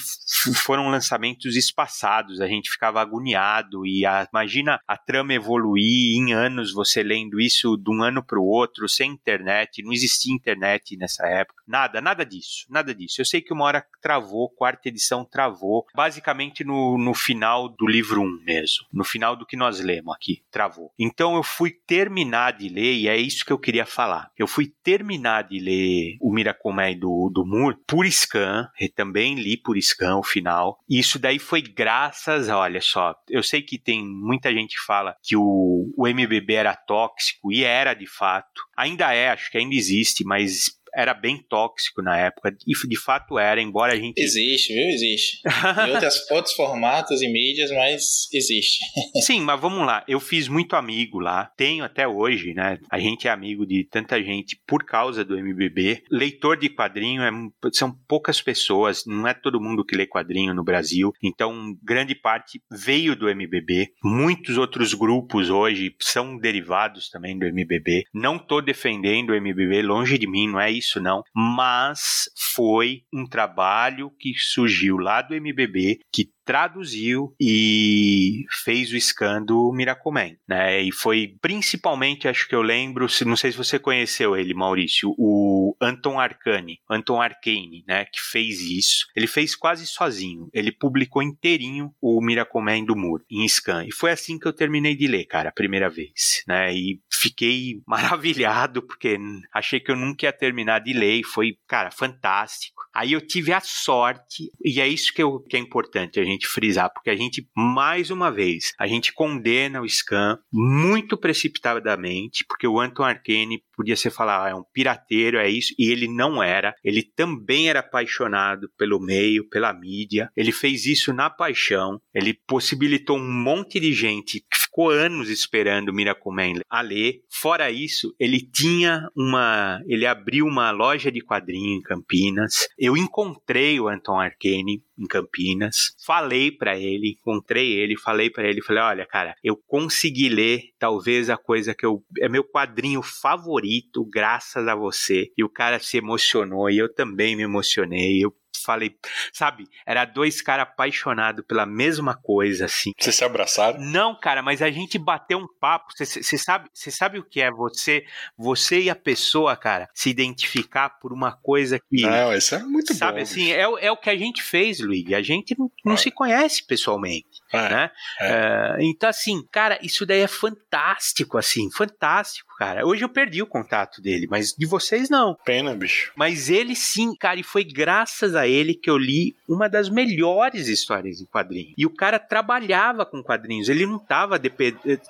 [0.63, 6.73] foram lançamentos espaçados, a gente ficava agoniado e a, imagina a trama evoluir em anos
[6.73, 11.25] você lendo isso de um ano para o outro, sem internet, não existia internet nessa
[11.27, 13.21] época, nada, nada disso, nada disso.
[13.21, 18.21] Eu sei que uma hora travou, quarta edição travou, basicamente no, no final do livro
[18.21, 20.91] 1 mesmo, no final do que nós lemos aqui, travou.
[20.99, 24.31] Então eu fui terminar de ler, e é isso que eu queria falar.
[24.37, 29.77] Eu fui terminar de ler o Miracomé do, do Moore por scan, também li por
[29.81, 34.75] scan o final, isso daí foi graças, olha só, eu sei que tem muita gente
[34.75, 38.61] que fala que o, o MBB era tóxico, e era de fato.
[38.77, 43.37] Ainda é, acho que ainda existe, mas era bem tóxico na época, e de fato
[43.37, 44.17] era, embora a gente.
[44.17, 44.87] Existe, viu?
[44.87, 45.39] Existe.
[45.87, 48.79] em outras, outros formatos e mídias, mas existe.
[49.21, 50.03] Sim, mas vamos lá.
[50.07, 52.79] Eu fiz muito amigo lá, tenho até hoje, né?
[52.89, 56.03] A gente é amigo de tanta gente por causa do MBB.
[56.09, 57.31] Leitor de quadrinho é,
[57.73, 62.61] são poucas pessoas, não é todo mundo que lê quadrinho no Brasil, então grande parte
[62.71, 63.89] veio do MBB.
[64.03, 68.03] Muitos outros grupos hoje são derivados também do MBB.
[68.13, 73.03] Não tô defendendo o MBB, longe de mim, não é isso isso não, mas foi
[73.13, 80.13] um trabalho que surgiu lá do MBB que traduziu e fez o scan do Miracle
[80.47, 80.81] né?
[80.81, 85.54] E foi principalmente, acho que eu lembro, não sei se você conheceu ele, Maurício, o
[85.81, 88.05] Anton Arcane, Anton Arcane, né?
[88.05, 89.07] Que fez isso.
[89.15, 90.49] Ele fez quase sozinho.
[90.53, 93.85] Ele publicou inteirinho o Miracle do Moore em scan.
[93.85, 96.73] E foi assim que eu terminei de ler, cara, a primeira vez, né?
[96.73, 99.17] E fiquei maravilhado porque
[99.53, 101.19] achei que eu nunca ia terminar de ler.
[101.19, 102.75] E foi, cara, fantástico.
[102.95, 106.47] Aí eu tive a sorte, e é isso que, eu, que é importante a gente
[106.47, 112.65] frisar, porque a gente, mais uma vez, a gente condena o Scan muito precipitadamente, porque
[112.65, 116.41] o Anton Arcane podia ser falar, ah, é um pirateiro, é isso, e ele não
[116.41, 116.73] era.
[116.83, 120.29] Ele também era apaixonado pelo meio, pela mídia.
[120.35, 121.99] Ele fez isso na paixão.
[122.13, 127.21] Ele possibilitou um monte de gente ficou anos esperando o Miracleman a ler.
[127.29, 129.81] Fora isso, ele tinha uma.
[129.87, 132.67] Ele abriu uma loja de quadrinho em Campinas.
[132.77, 135.95] Eu encontrei o Anton Arcane em Campinas.
[136.05, 141.29] Falei para ele, encontrei ele, falei para ele, falei: "Olha, cara, eu consegui ler talvez
[141.29, 145.31] a coisa que eu é meu quadrinho favorito graças a você".
[145.37, 148.23] E o cara se emocionou e eu também me emocionei.
[148.23, 148.95] Eu falei,
[149.33, 149.65] sabe?
[149.85, 152.91] Era dois caras apaixonados pela mesma coisa, assim.
[152.97, 153.79] Vocês se abraçaram?
[153.79, 155.93] Não, cara, mas a gente bateu um papo.
[155.97, 158.05] Você sabe, sabe o que é você,
[158.37, 162.01] você e a pessoa, cara, se identificar por uma coisa que.
[162.01, 163.25] Não, isso é muito sabe, bom.
[163.25, 165.13] Sabe assim, é, é o que a gente fez, Luigi.
[165.13, 165.97] A gente não, não é.
[165.97, 167.44] se conhece pessoalmente.
[167.51, 167.91] É, né?
[168.19, 168.75] É.
[168.77, 172.85] Uh, então, assim, cara, isso daí é fantástico, assim, fantástico, cara.
[172.85, 175.35] Hoje eu perdi o contato dele, mas de vocês não.
[175.45, 176.11] Pena, bicho.
[176.15, 180.67] Mas ele sim, cara, e foi graças a ele que eu li uma das melhores
[180.67, 181.73] histórias em quadrinhos.
[181.77, 184.39] E o cara trabalhava com quadrinhos, ele não tava,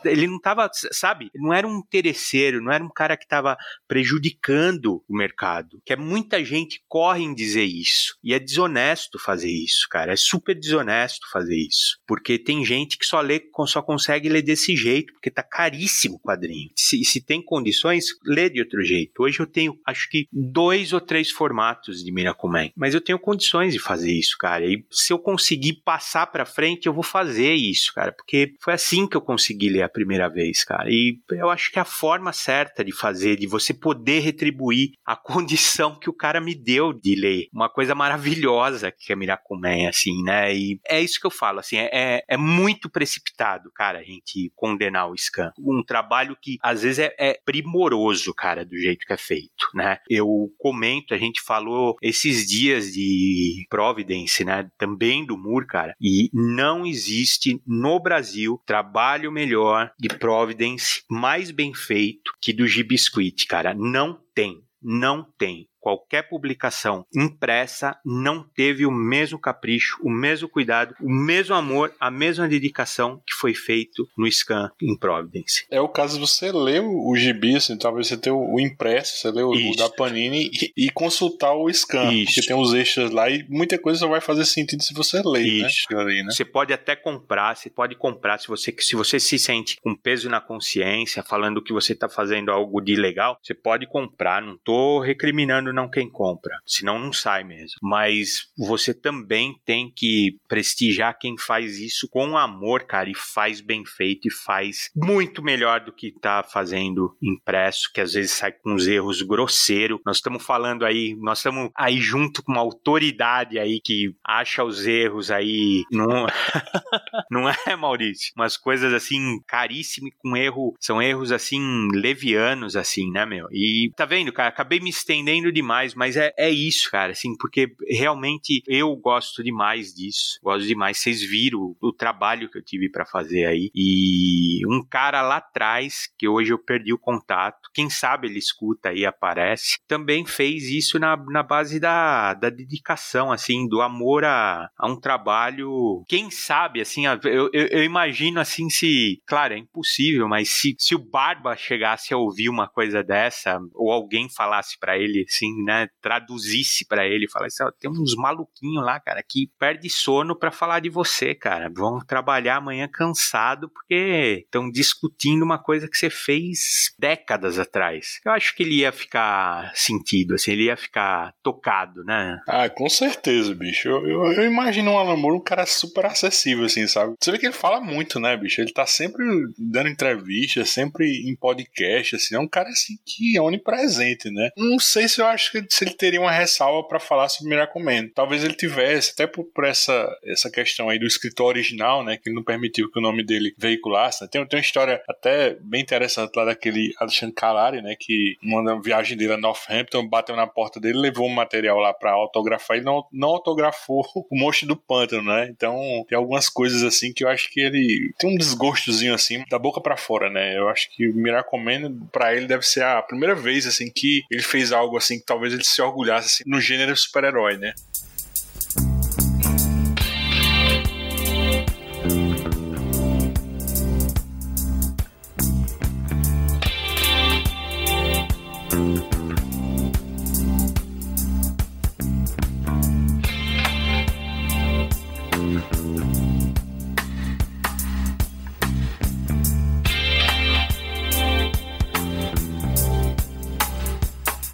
[0.04, 5.04] ele não tava, sabe, não era um interesseiro, não era um cara que tava prejudicando
[5.08, 5.82] o mercado.
[5.86, 8.18] Que é muita gente corre em dizer isso.
[8.24, 10.14] E é desonesto fazer isso, cara.
[10.14, 12.00] É super desonesto fazer isso.
[12.08, 16.20] Porque tem gente que só lê, só consegue ler desse jeito, porque tá caríssimo o
[16.20, 16.70] quadrinho.
[16.76, 19.24] Se, se tem condições, lê de outro jeito.
[19.24, 22.70] Hoje eu tenho, acho que, dois ou três formatos de Miracle Man.
[22.76, 24.66] Mas eu tenho condições de fazer isso, cara.
[24.66, 29.08] E se eu conseguir passar para frente, eu vou fazer isso, cara, porque foi assim
[29.08, 30.90] que eu consegui ler a primeira vez, cara.
[30.90, 35.16] E eu acho que é a forma certa de fazer, de você poder retribuir a
[35.16, 37.48] condição que o cara me deu de ler.
[37.54, 40.56] Uma coisa maravilhosa que é Miracumen, assim, né?
[40.56, 45.10] E é isso que eu falo, assim, é, é muito precipitado, cara, a gente condenar
[45.10, 45.52] o Scan.
[45.60, 50.00] Um trabalho que às vezes é, é primoroso, cara, do jeito que é feito, né?
[50.10, 54.70] Eu comento, a gente falou esses dias de Providence, né?
[54.78, 55.96] Também do Moore, cara.
[56.00, 63.46] E não existe no Brasil trabalho melhor de Providence mais bem feito que do Gibiscuit,
[63.48, 63.74] cara.
[63.74, 64.64] Não tem.
[64.82, 71.54] Não tem qualquer publicação impressa não teve o mesmo capricho, o mesmo cuidado, o mesmo
[71.54, 75.64] amor, a mesma dedicação que foi feito no Scan em Providence.
[75.70, 79.30] É o caso de você ler o gibi, assim, talvez você ter o impresso, você
[79.30, 82.34] ler o, o da Panini e, e, consultar o Scan, Isso.
[82.34, 85.62] porque tem os extras lá e muita coisa só vai fazer sentido se você ler,
[85.62, 85.68] né?
[85.68, 85.86] Isso.
[85.92, 86.32] né?
[86.32, 90.32] Você pode até comprar, você pode comprar se você, se você se sente com peso
[90.32, 95.00] na consciência, falando que você está fazendo algo de legal, você pode comprar, não tô
[95.00, 97.78] recriminando não quem compra, senão não sai mesmo.
[97.82, 103.86] Mas você também tem que prestigiar quem faz isso com amor, cara, e faz bem
[103.86, 108.74] feito e faz muito melhor do que tá fazendo impresso, que às vezes sai com
[108.74, 110.00] uns erros grosseiros.
[110.06, 114.86] Nós estamos falando aí, nós estamos aí junto com uma autoridade aí que acha os
[114.88, 116.26] erros aí, não,
[117.30, 118.32] não é, Maurício?
[118.36, 123.48] Umas coisas assim caríssimas com erro, são erros assim levianos assim, né, meu?
[123.52, 127.36] E tá vendo, cara, acabei me estendendo de demais, mas é, é isso, cara, assim,
[127.36, 131.00] porque realmente eu gosto demais disso, gosto demais.
[131.00, 133.72] Vocês viram o, o trabalho que eu tive para fazer aí.
[133.74, 138.90] E um cara lá atrás, que hoje eu perdi o contato, quem sabe ele escuta
[138.90, 144.70] aí, aparece, também fez isso na, na base da, da dedicação, assim, do amor a,
[144.78, 146.04] a um trabalho.
[146.08, 149.22] Quem sabe, assim, eu, eu, eu imagino assim, se.
[149.26, 153.92] Claro, é impossível, mas se, se o Barba chegasse a ouvir uma coisa dessa, ou
[153.92, 159.00] alguém falasse para ele assim, né, traduzisse para ele, falasse, oh, tem uns maluquinhos lá,
[159.00, 161.72] cara, que perde sono para falar de você, cara.
[161.74, 168.20] Vão trabalhar amanhã cansado porque estão discutindo uma coisa que você fez décadas atrás.
[168.26, 172.40] Eu acho que ele ia ficar sentido, assim, ele ia ficar tocado, né?
[172.48, 173.88] Ah, com certeza, bicho.
[173.88, 177.16] Eu, eu, eu imagino o Alan Moore um cara super acessível, assim, sabe?
[177.20, 178.62] Você vê que ele fala muito, né, bicho?
[178.62, 179.26] Ele tá sempre
[179.58, 182.36] dando entrevista, sempre em podcast, assim.
[182.36, 184.50] É um cara, assim, que é onipresente, né?
[184.58, 187.84] Não sei se eu acho que se ele teria uma ressalva para falar sobre Miracle
[187.84, 188.10] Man.
[188.14, 192.18] Talvez ele tivesse, até por, por, essa, essa questão aí do escritor original, né?
[192.18, 194.24] Que não permitiu que o nome dele veiculasse.
[194.24, 194.30] Né?
[194.32, 197.96] Tem, tem uma história até bem interessante lá daquele Alexandre Calari, né?
[198.00, 202.12] Que uma viagem dele a Northampton bateu na porta dele, levou um material lá para
[202.12, 205.48] autografar e não, não autografou o Monstro do Pântano, né?
[205.50, 209.60] Então tem algumas coisas assim que eu acho que ele tem um desgostozinho assim da
[209.60, 210.58] boca para fora, né?
[210.58, 214.24] Eu acho que o Miracle Man para ele deve ser a primeira vez assim que
[214.32, 217.74] ele fez algo assim talvez ele se orgulhasse assim, no gênero super-herói, né?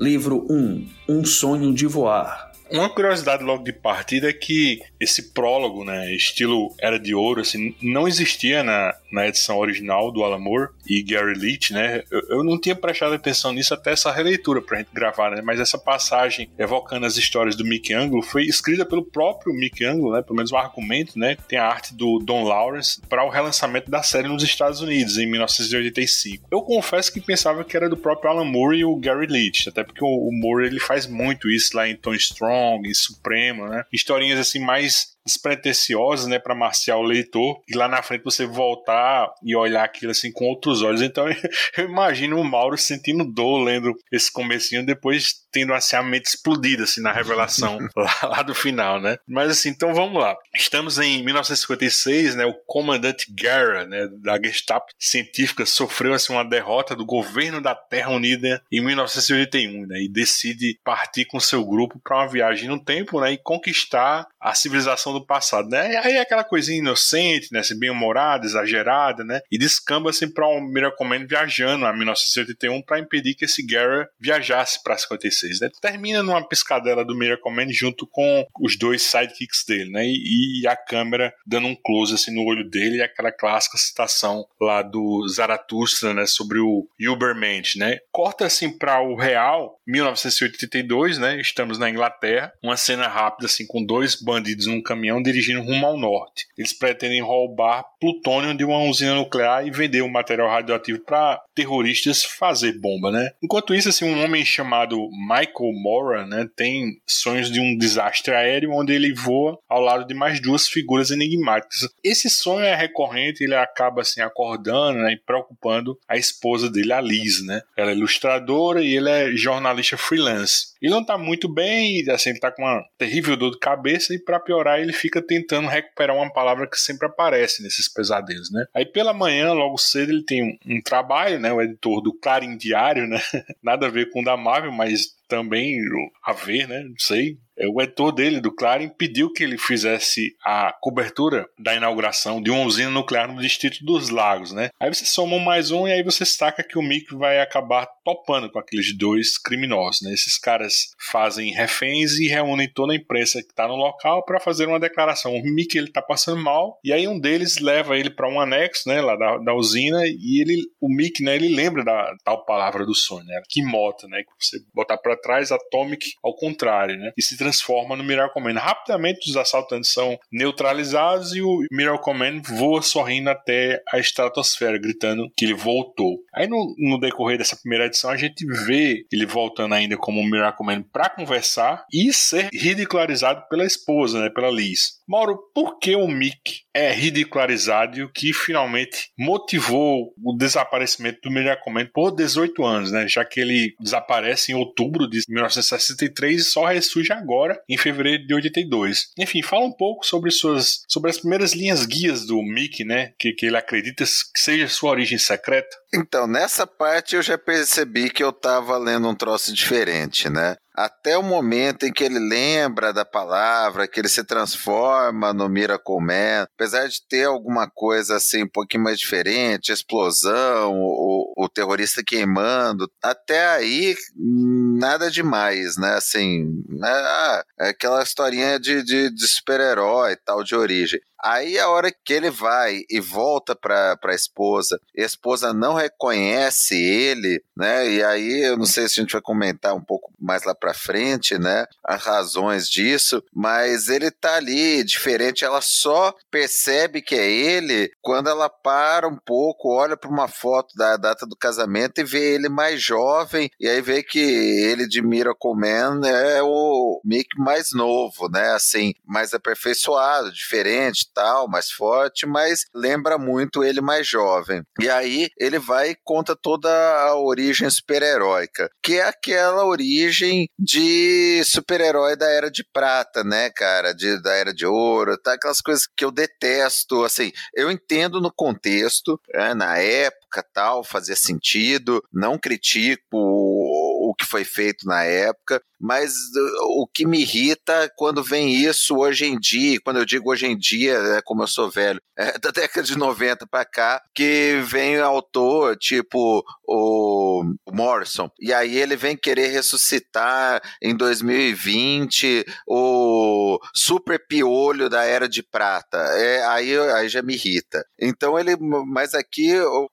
[0.02, 2.51] Livro 1 Um Sonho de Voar.
[2.72, 7.76] Uma curiosidade logo de partida é que esse prólogo, né, estilo Era de Ouro, assim,
[7.82, 12.02] não existia na, na edição original do Alan Moore e Gary Leach, né?
[12.10, 15.42] Eu, eu, não tinha prestado atenção nisso até essa releitura pra gente gravar, né?
[15.44, 20.14] Mas essa passagem evocando as histórias do Mick Anglo foi escrita pelo próprio Mick Anglo,
[20.14, 20.22] né?
[20.22, 21.36] Pelo menos o argumento, né?
[21.50, 25.30] Tem a arte do Don Lawrence para o relançamento da série nos Estados Unidos em
[25.30, 26.48] 1985.
[26.50, 29.84] Eu confesso que pensava que era do próprio Alan Moore e o Gary Leach, até
[29.84, 32.61] porque o, o Moore ele faz muito isso lá em Tom Strong
[32.94, 33.86] Supremo, né?
[33.92, 39.30] Historinhas assim mais despretensiosas, né, para marciar o leitor, e lá na frente você voltar
[39.44, 41.02] e olhar aquilo assim com outros olhos.
[41.02, 41.26] Então
[41.78, 46.84] eu imagino o Mauro sentindo dor lendo esse comecinho, depois tendo assim, a mente explodida
[46.84, 49.18] assim na revelação lá, lá, do final, né?
[49.28, 50.36] Mas assim, então vamos lá.
[50.56, 52.46] Estamos em 1956, né?
[52.46, 58.12] O comandante Guerra, né, da Gestapo científica sofreu assim uma derrota do governo da Terra
[58.12, 60.02] Unida em 1981, né?
[60.02, 64.54] E decide partir com seu grupo para uma viagem no tempo, né, e conquistar a
[64.54, 65.98] civilização do passado, né?
[66.04, 67.60] Aí é aquela coisinha inocente, né?
[67.60, 69.42] Assim, bem humorada, exagerada, né?
[69.52, 74.10] E descamba assim para o um Miracle viajando a 1981 para impedir que esse Gara
[74.20, 75.70] viajasse para 56, né?
[75.82, 80.06] Termina numa piscadela do Miracle Man junto com os dois sidekicks dele, né?
[80.06, 84.46] E, e, a câmera dando um close assim no olho dele e aquela clássica citação
[84.60, 86.26] lá do Zaratustra, né?
[86.26, 88.00] Sobre o Ubermensch, né?
[88.12, 91.40] Corta assim para o real, 1982, né?
[91.40, 95.86] Estamos na Inglaterra, uma cena rápida assim com dois bandidos num caminhão caminhão dirigindo rumo
[95.86, 96.46] ao norte.
[96.56, 102.24] Eles pretendem roubar plutônio de uma usina nuclear e vender o material radioativo para terroristas
[102.24, 103.32] fazer bomba, né?
[103.44, 108.74] Enquanto isso, assim, um homem chamado Michael Mora, né, tem sonhos de um desastre aéreo
[108.74, 111.90] onde ele voa ao lado de mais duas figuras enigmáticas.
[112.04, 117.02] Esse sonho é recorrente, ele acaba assim acordando, né, e preocupando a esposa dele, a
[117.02, 117.62] Liz, né?
[117.76, 120.71] Ela é ilustradora e ele é jornalista freelance.
[120.82, 124.40] Ele não tá muito bem, assim, tá com uma terrível dor de cabeça e para
[124.40, 128.66] piorar ele fica tentando recuperar uma palavra que sempre aparece nesses pesadelos, né?
[128.74, 131.54] Aí pela manhã, logo cedo, ele tem um, um trabalho, né?
[131.54, 133.20] O editor do Clarim Diário, né?
[133.62, 135.78] Nada a ver com o da Marvel, mas também
[136.26, 136.84] a ver, né?
[136.84, 137.38] Não sei.
[137.62, 142.50] É, o editor dele, do Clarim, pediu que ele fizesse a cobertura da inauguração de
[142.50, 144.72] uma usina nuclear no Distrito dos Lagos, né?
[144.80, 148.52] Aí você soma mais um e aí você saca que o Mick vai acabar topando
[148.52, 150.12] com aqueles dois criminosos, né?
[150.12, 154.68] Esses caras fazem reféns e reúnem toda a imprensa que está no local para fazer
[154.68, 155.36] uma declaração.
[155.36, 158.90] O Mick ele tá passando mal e aí um deles leva ele para um anexo,
[158.90, 162.86] né, lá da, da usina e ele, o Mick, né, ele lembra da tal palavra
[162.86, 163.40] do sonho, né?
[163.48, 164.24] Que mota, né?
[164.24, 167.12] Que você botar para trás Atomic ao contrário, né?
[167.16, 168.60] E se transforma no Miracle Man.
[168.60, 175.30] Rapidamente os assaltantes são neutralizados e o Miracle Man voa sorrindo até a estratosfera, gritando
[175.36, 176.20] que ele voltou.
[176.34, 180.66] Aí no, no decorrer dessa primeira edição a gente vê ele voltando ainda como Miracle
[180.66, 185.02] Man para conversar e ser ridicularizado pela esposa, né, pela Liz.
[185.08, 191.32] Mauro, por que o Mick é ridicularizado e o que finalmente motivou o desaparecimento do
[191.32, 193.08] Miracle Man por 18 anos, né?
[193.10, 198.34] Já que ele desaparece em outubro de 1963 e só ressurge agora, em fevereiro de
[198.34, 199.12] 82.
[199.18, 203.14] Enfim, fala um pouco sobre suas sobre as primeiras linhas guias do Mickey, né?
[203.18, 205.76] Que, que ele acredita que seja sua origem secreta.
[205.94, 210.56] Então, nessa parte eu já percebi que eu tava lendo um troço diferente, né?
[210.74, 216.00] Até o momento em que ele lembra da palavra, que ele se transforma no Miracle
[216.00, 222.04] Man, apesar de ter alguma coisa assim um pouquinho mais diferente, explosão, o, o terrorista
[222.04, 225.96] queimando, até aí nada demais, né?
[225.96, 226.48] Assim,
[226.84, 231.00] é, é aquela historinha de, de, de super-herói tal, de origem.
[231.24, 235.74] Aí a hora que ele vai e volta para a esposa, e a esposa não
[235.74, 237.90] reconhece ele, né?
[237.90, 240.74] E aí eu não sei se a gente vai comentar um pouco mais lá para
[240.74, 241.66] frente, né?
[241.84, 248.30] As razões disso, mas ele tá ali diferente, ela só percebe que é ele quando
[248.30, 252.50] ela para um pouco, olha para uma foto da data do casamento e vê ele
[252.50, 258.30] mais jovem, e aí vê que ele de Miracle Man é o Mick mais novo,
[258.30, 258.52] né?
[258.54, 264.64] Assim, mais aperfeiçoado, diferente, tal, mais forte, mas lembra muito ele mais jovem.
[264.80, 271.44] E aí ele vai e conta toda a origem super-heróica, que é aquela origem de
[271.46, 273.94] super-herói da Era de Prata, né, cara?
[273.94, 275.34] De, da Era de Ouro, tá?
[275.34, 281.16] Aquelas coisas que eu detesto, assim, eu entendo no contexto, né, na época, tal, fazia
[281.16, 287.92] sentido, não critico o que foi feito na época, mas uh, o que me irrita
[287.96, 291.48] quando vem isso hoje em dia, quando eu digo hoje em dia, é como eu
[291.48, 298.30] sou velho, é da década de 90 para cá, que vem autor tipo o Morrison,
[298.40, 305.98] e aí ele vem querer ressuscitar em 2020 o super piolho da Era de Prata.
[305.98, 307.86] É, aí, aí já me irrita.
[308.00, 308.56] Então ele,
[308.88, 309.90] mas aqui o,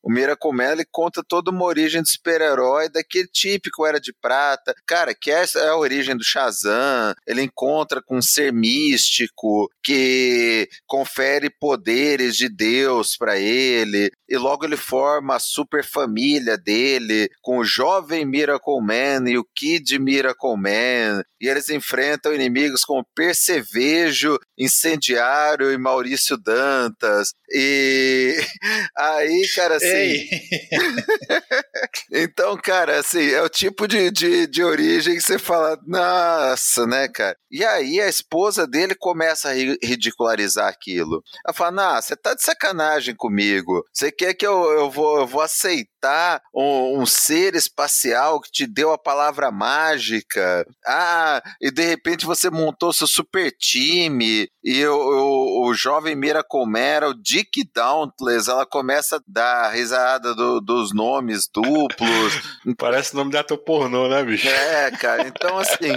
[0.52, 4.74] Man, ele conta toda uma origem de super-herói daquele típico Era de Prata.
[4.86, 7.14] Cara, que é, é a origem do Shazam.
[7.26, 14.64] Ele encontra com um ser místico que confere poderes de Deus para ele e logo
[14.64, 20.56] ele forma a super família dele com o jovem Miracle Man e o Kid Miracle
[20.56, 28.36] Man e eles enfrentam inimigos como Percevejo, Incendiário e Maurício Dantas e
[28.96, 30.28] aí, cara, assim
[32.12, 37.08] então, cara, assim, é o tipo de, de, de origem que você fala, nossa, né,
[37.08, 37.36] cara?
[37.50, 41.22] E aí a esposa dele começa a ridicularizar aquilo.
[41.44, 43.84] Ela fala, nah, você tá de sacanagem comigo.
[43.92, 45.88] Você quer que eu, eu, vou, eu vou aceitar
[46.54, 50.66] um, um, ser espacial que te deu a palavra mágica?
[50.86, 56.66] Ah, e de repente você montou seu super time e o, o, o jovem Miracle
[56.66, 62.34] Man, o Dick Dauntless, ela começa a dar risada do, dos nomes duplos.
[62.76, 64.48] Parece nome de ator pornô, né, bicho?
[64.48, 65.26] É, cara.
[65.26, 65.96] Então, assim,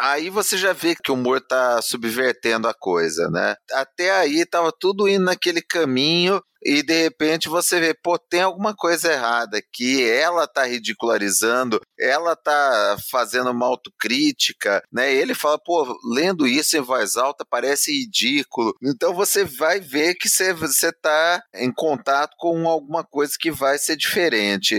[0.00, 3.56] aí você já vê que o humor tá subvertendo a coisa, né?
[3.72, 8.74] Até aí tava tudo indo naquele caminho e de repente você vê, pô, tem alguma
[8.74, 15.12] coisa errada aqui, ela tá ridicularizando, ela tá fazendo uma autocrítica, né?
[15.12, 18.74] E ele fala, pô, lendo isso em voz alta parece ridículo.
[18.82, 23.96] Então você vai ver que você, tá em contato com alguma coisa que vai ser
[23.96, 24.76] diferente.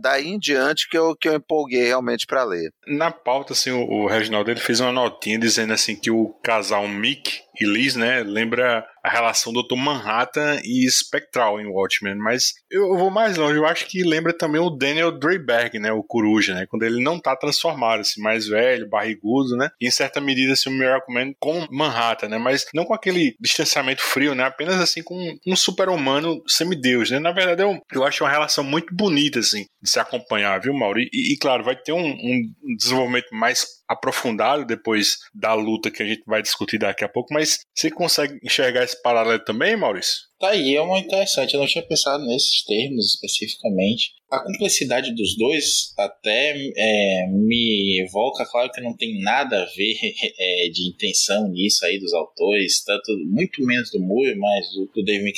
[0.00, 2.72] Daí em diante que eu, que eu empolguei realmente para ler.
[2.86, 6.88] Na pauta, assim, o, o Reginaldo ele fez uma notinha dizendo assim que o casal
[6.88, 9.76] Mick e Liz, né, lembra a relação do Dr.
[9.76, 14.60] Manhattan e Spectral em Watchmen, mas eu vou mais longe, eu acho que lembra também
[14.60, 18.88] o Daniel Dreyberg, né, o Coruja, né, quando ele não tá transformado, assim, mais velho,
[18.88, 22.84] barrigudo, né, e em certa medida, assim, o Miracle Man com Manhattan, né, mas não
[22.84, 27.80] com aquele distanciamento frio, né, apenas, assim, com um super-humano semideus, né, na verdade eu,
[27.92, 31.64] eu acho uma relação muito bonita, assim, de se acompanhar, viu, Mauro, e, e claro,
[31.64, 36.78] vai ter um, um desenvolvimento mais aprofundado depois da luta que a gente vai discutir
[36.78, 40.27] daqui a pouco, mas você consegue enxergar esse paralelo também, Maurício?
[40.38, 41.54] Tá aí, é uma interessante.
[41.54, 44.12] Eu não tinha pensado nesses termos especificamente.
[44.30, 49.94] A complexidade dos dois até é, me evoca, claro que não tem nada a ver
[50.38, 55.02] é, de intenção nisso aí dos autores, tanto muito menos do Moore, mas do, do
[55.02, 55.32] Dave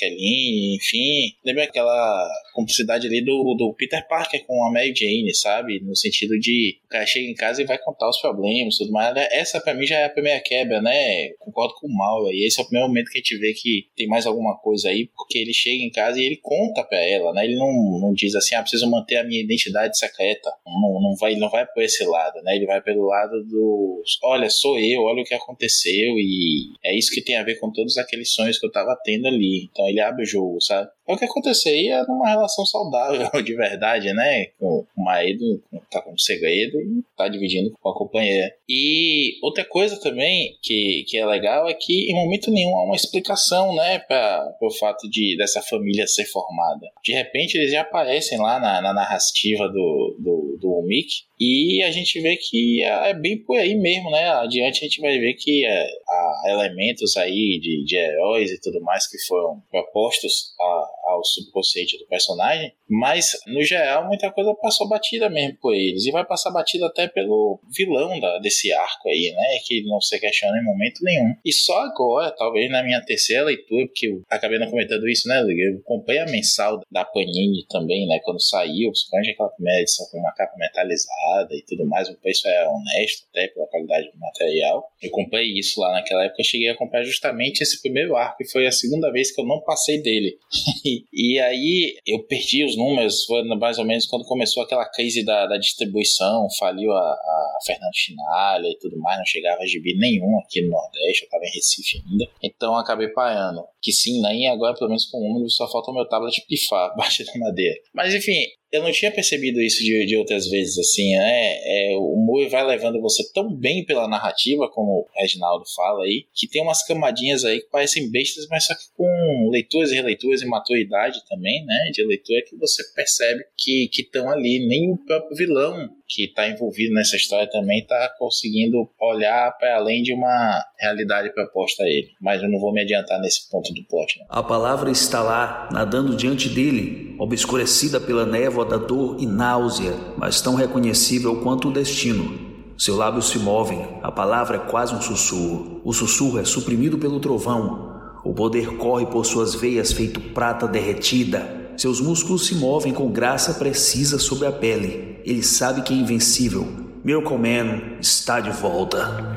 [0.74, 1.32] enfim.
[1.44, 5.80] Lembra aquela complexidade ali do, do Peter Parker com a Mary Jane, sabe?
[5.80, 9.14] No sentido de o cara chega em casa e vai contar os problemas tudo mais.
[9.30, 11.30] Essa para mim já é a primeira quebra, né?
[11.38, 12.32] Concordo com o Mal.
[12.32, 14.89] E esse é o primeiro momento que a gente vê que tem mais alguma coisa
[14.90, 17.44] aí, porque ele chega em casa e ele conta para ela, né?
[17.44, 20.50] Ele não, não diz assim, ah, preciso manter a minha identidade secreta.
[20.66, 22.56] Não, não vai, não vai por esse lado, né?
[22.56, 27.12] Ele vai pelo lado do, olha, sou eu, olha o que aconteceu e é isso
[27.12, 29.68] que tem a ver com todos aqueles sonhos que eu tava tendo ali.
[29.70, 30.90] Então ele abre o jogo, sabe?
[31.08, 34.46] É o que aconteceria numa relação saudável, de verdade, né?
[34.58, 38.52] Com o marido tá com segredo e tá dividindo com a companheira.
[38.68, 42.96] E outra coisa também que, que é legal é que em momento nenhum há uma
[42.96, 46.86] explicação, né, para o fato de dessa família ser formada.
[47.04, 51.90] De repente eles já aparecem lá na, na narrativa do, do, do Mick e a
[51.90, 54.28] gente vê que é, é bem por aí mesmo, né?
[54.28, 58.80] Adiante a gente vai ver que é, há elementos aí de, de heróis e tudo
[58.82, 64.88] mais que foram propostos a, ao subconsciente do personagem, mas no geral muita coisa passou
[64.88, 69.32] batida mesmo por eles e vai passar batida até pelo vilão da, desse arco aí,
[69.34, 69.58] né?
[69.66, 71.34] Que não se questiona em momento nenhum.
[71.44, 75.40] E só agora, talvez na minha terceira leitura, porque eu acabei não comentando isso, né?
[75.40, 78.18] Eu comprei a mensal da Panini também, né?
[78.22, 82.46] Quando saiu, principalmente aquela primeira edição com uma capa metalizada e tudo mais, o preço
[82.48, 84.90] é honesto até pela qualidade do material.
[85.02, 88.50] Eu comprei isso lá naquela época, eu cheguei a comprar justamente esse primeiro arco, e
[88.50, 90.38] foi a segunda vez que eu não passei dele.
[91.12, 95.46] e aí eu perdi os números, foi mais ou menos quando começou aquela crise da,
[95.46, 100.38] da distribuição, faliu a, a Fernando Chinalha e tudo mais, não chegava a gibi nenhum
[100.38, 103.64] aqui no Nordeste, eu estava em Recife ainda, então acabei parando.
[103.82, 107.24] Que sim, nem agora pelo menos com o só falta o meu tablet pifar abaixo
[107.24, 107.76] da madeira.
[107.94, 108.38] Mas enfim,
[108.72, 111.58] eu não tinha percebido isso de, de outras vezes, assim, né?
[111.64, 116.26] É, o Moe vai levando você tão bem pela narrativa, como o Reginaldo fala aí,
[116.32, 120.42] que tem umas camadinhas aí que parecem bestas, mas só que com leituras e releituras
[120.42, 121.90] e maturidade também, né?
[121.92, 124.64] De leitura que você percebe que estão ali.
[124.66, 130.02] Nem o próprio vilão que está envolvido nessa história também está conseguindo olhar para além
[130.02, 132.08] de uma realidade proposta a ele.
[132.20, 134.18] Mas eu não vou me adiantar nesse ponto do plot.
[134.18, 134.26] Não.
[134.28, 140.40] A palavra está lá, nadando diante dele, obscurecida pela névoa da dor e náusea, mas
[140.40, 142.50] tão reconhecível quanto o destino.
[142.76, 145.80] Seus lábios se movem, a palavra é quase um sussurro.
[145.84, 147.90] O sussurro é suprimido pelo trovão.
[148.24, 151.59] O poder corre por suas veias feito prata derretida.
[151.80, 155.18] Seus músculos se movem com graça precisa sobre a pele.
[155.24, 156.68] Ele sabe que é invencível.
[157.02, 159.32] Miracle Man está de volta.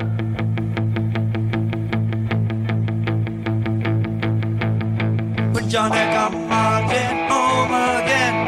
[5.70, 8.44] Johnny come marching home again.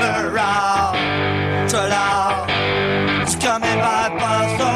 [3.23, 4.76] It's coming by bus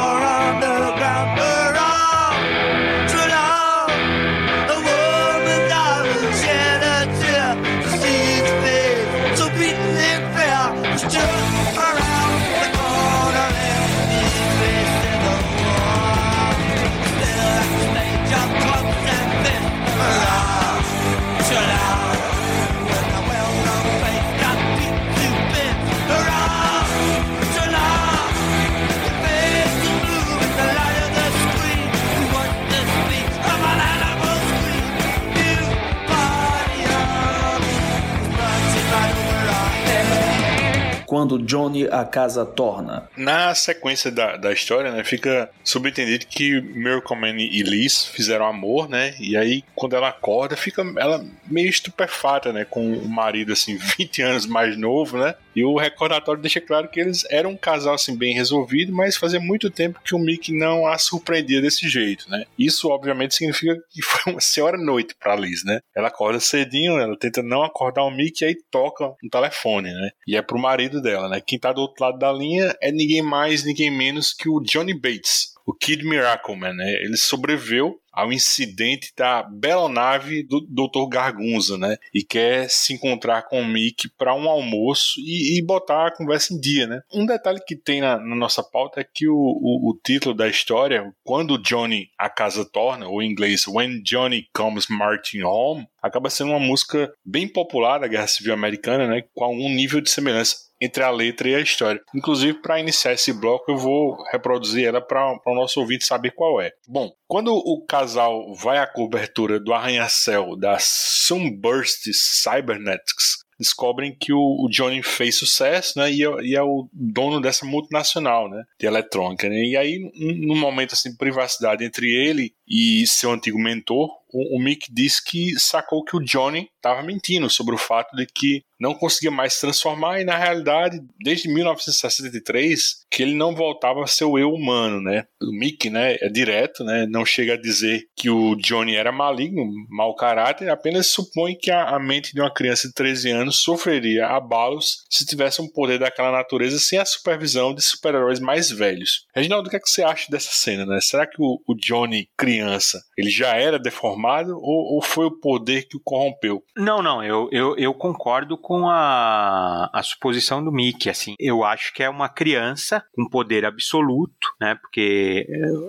[41.21, 43.07] Quando Johnny a casa torna.
[43.15, 48.89] Na sequência da, da história, né, fica subentendido que Miracle Man e Liz fizeram amor,
[48.89, 49.13] né?
[49.19, 52.65] E aí, quando ela acorda, fica ela meio estupefata, né?
[52.65, 55.35] Com o marido, assim, 20 anos mais novo, né?
[55.55, 59.39] E o recordatório deixa claro que eles eram um casal, assim, bem resolvido, mas fazia
[59.39, 62.45] muito tempo que o Mickey não a surpreendia desse jeito, né?
[62.57, 65.81] Isso, obviamente, significa que foi uma senhora noite pra Liz, né?
[65.95, 70.09] Ela acorda cedinho, ela tenta não acordar o Mickey, aí toca no telefone, né?
[70.25, 71.41] E é pro marido dela, né?
[71.41, 74.93] Quem tá do outro lado da linha é ninguém mais, ninguém menos que o Johnny
[74.93, 76.91] Bates, o Kid Miracle Man, né?
[77.03, 81.07] Ele sobreviveu ao incidente da bela nave do Dr.
[81.09, 81.97] Gargunza, né?
[82.13, 86.53] E quer se encontrar com o Mickey para um almoço e, e, botar a conversa
[86.53, 87.01] em dia, né?
[87.13, 90.47] Um detalhe que tem na, na nossa pauta é que o, o, o, título da
[90.47, 96.29] história, quando Johnny a casa torna, ou em inglês When Johnny Comes Marching Home, acaba
[96.29, 99.23] sendo uma música bem popular da Guerra Civil Americana, né?
[99.33, 102.01] Com algum nível de semelhança entre a letra e a história.
[102.15, 106.59] Inclusive, para iniciar esse bloco, eu vou reproduzir ela para o nosso ouvinte saber qual
[106.59, 106.71] é.
[106.87, 114.67] Bom, quando o casal vai à cobertura do arranha-céu da Sunburst Cybernetics, descobrem que o,
[114.69, 116.11] Johnny fez sucesso, né?
[116.11, 118.63] E é, e é, o dono dessa multinacional, né?
[118.79, 119.55] De eletrônica, né?
[119.55, 124.61] E aí, num momento assim de privacidade entre ele e seu antigo mentor, o, o
[124.61, 128.95] Mick disse que sacou que o Johnny estava mentindo sobre o fato de que não
[128.95, 134.39] conseguia mais transformar e na realidade desde 1963 que ele não voltava a ser o
[134.39, 135.25] eu humano, né?
[135.41, 137.05] O Mick, né, é direto, né?
[137.07, 141.89] Não chega a dizer que o Johnny era maligno, mau caráter, apenas supõe que a,
[141.89, 146.31] a mente de uma criança de 13 anos sofreria abalos se tivesse um poder daquela
[146.31, 149.25] natureza sem a supervisão de super-heróis mais velhos.
[149.35, 150.99] Reginaldo, o que, é que você acha dessa cena, né?
[151.01, 155.87] Será que o, o Johnny criança, ele já era deformado ou, ou foi o poder
[155.87, 156.63] que o corrompeu?
[156.75, 161.93] Não, não, eu, eu, eu concordo com a, a suposição do Mickey, assim, eu acho
[161.93, 165.47] que é uma criança com poder absoluto, né, porque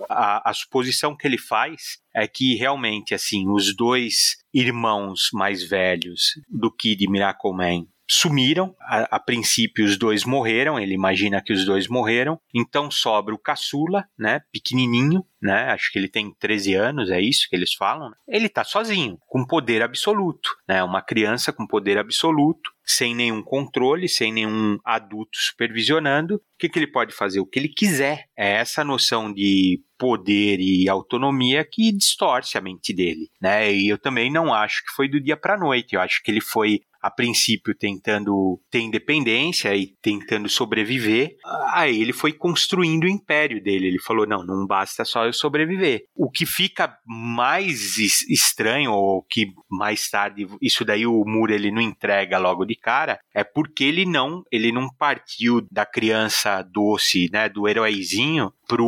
[0.09, 6.33] a, a suposição que ele faz é que realmente, assim, os dois irmãos mais velhos
[6.49, 8.75] do Kid Miracle Man sumiram.
[8.81, 10.79] A, a, princípio, os dois morreram.
[10.79, 12.41] Ele imagina que os dois morreram.
[12.55, 14.41] Então sobra o caçula, né?
[14.53, 15.73] Pequenininho, né?
[15.73, 18.11] Acho que ele tem 13 anos, é isso que eles falam.
[18.11, 18.17] Né?
[18.29, 20.83] Ele tá sozinho, com poder absoluto, né?
[20.83, 26.37] Uma criança com poder absoluto, sem nenhum controle, sem nenhum adulto supervisionando.
[26.37, 27.41] O que, que ele pode fazer?
[27.41, 28.27] O que ele quiser.
[28.37, 33.73] É essa noção de poder e autonomia que distorce a mente dele, né?
[33.73, 35.95] E eu também não acho que foi do dia para noite.
[35.95, 41.37] Eu acho que ele foi a princípio tentando ter independência e tentando sobreviver,
[41.73, 43.89] aí ele foi construindo o império dele.
[43.89, 46.05] Ele falou: não, não basta só eu sobreviver.
[46.15, 51.83] O que fica mais estranho, ou que mais tarde, isso daí o Moore ele não
[51.83, 57.49] entrega logo de cara, é porque ele não, ele não partiu da criança doce, né,
[57.49, 58.87] do heróizinho, pro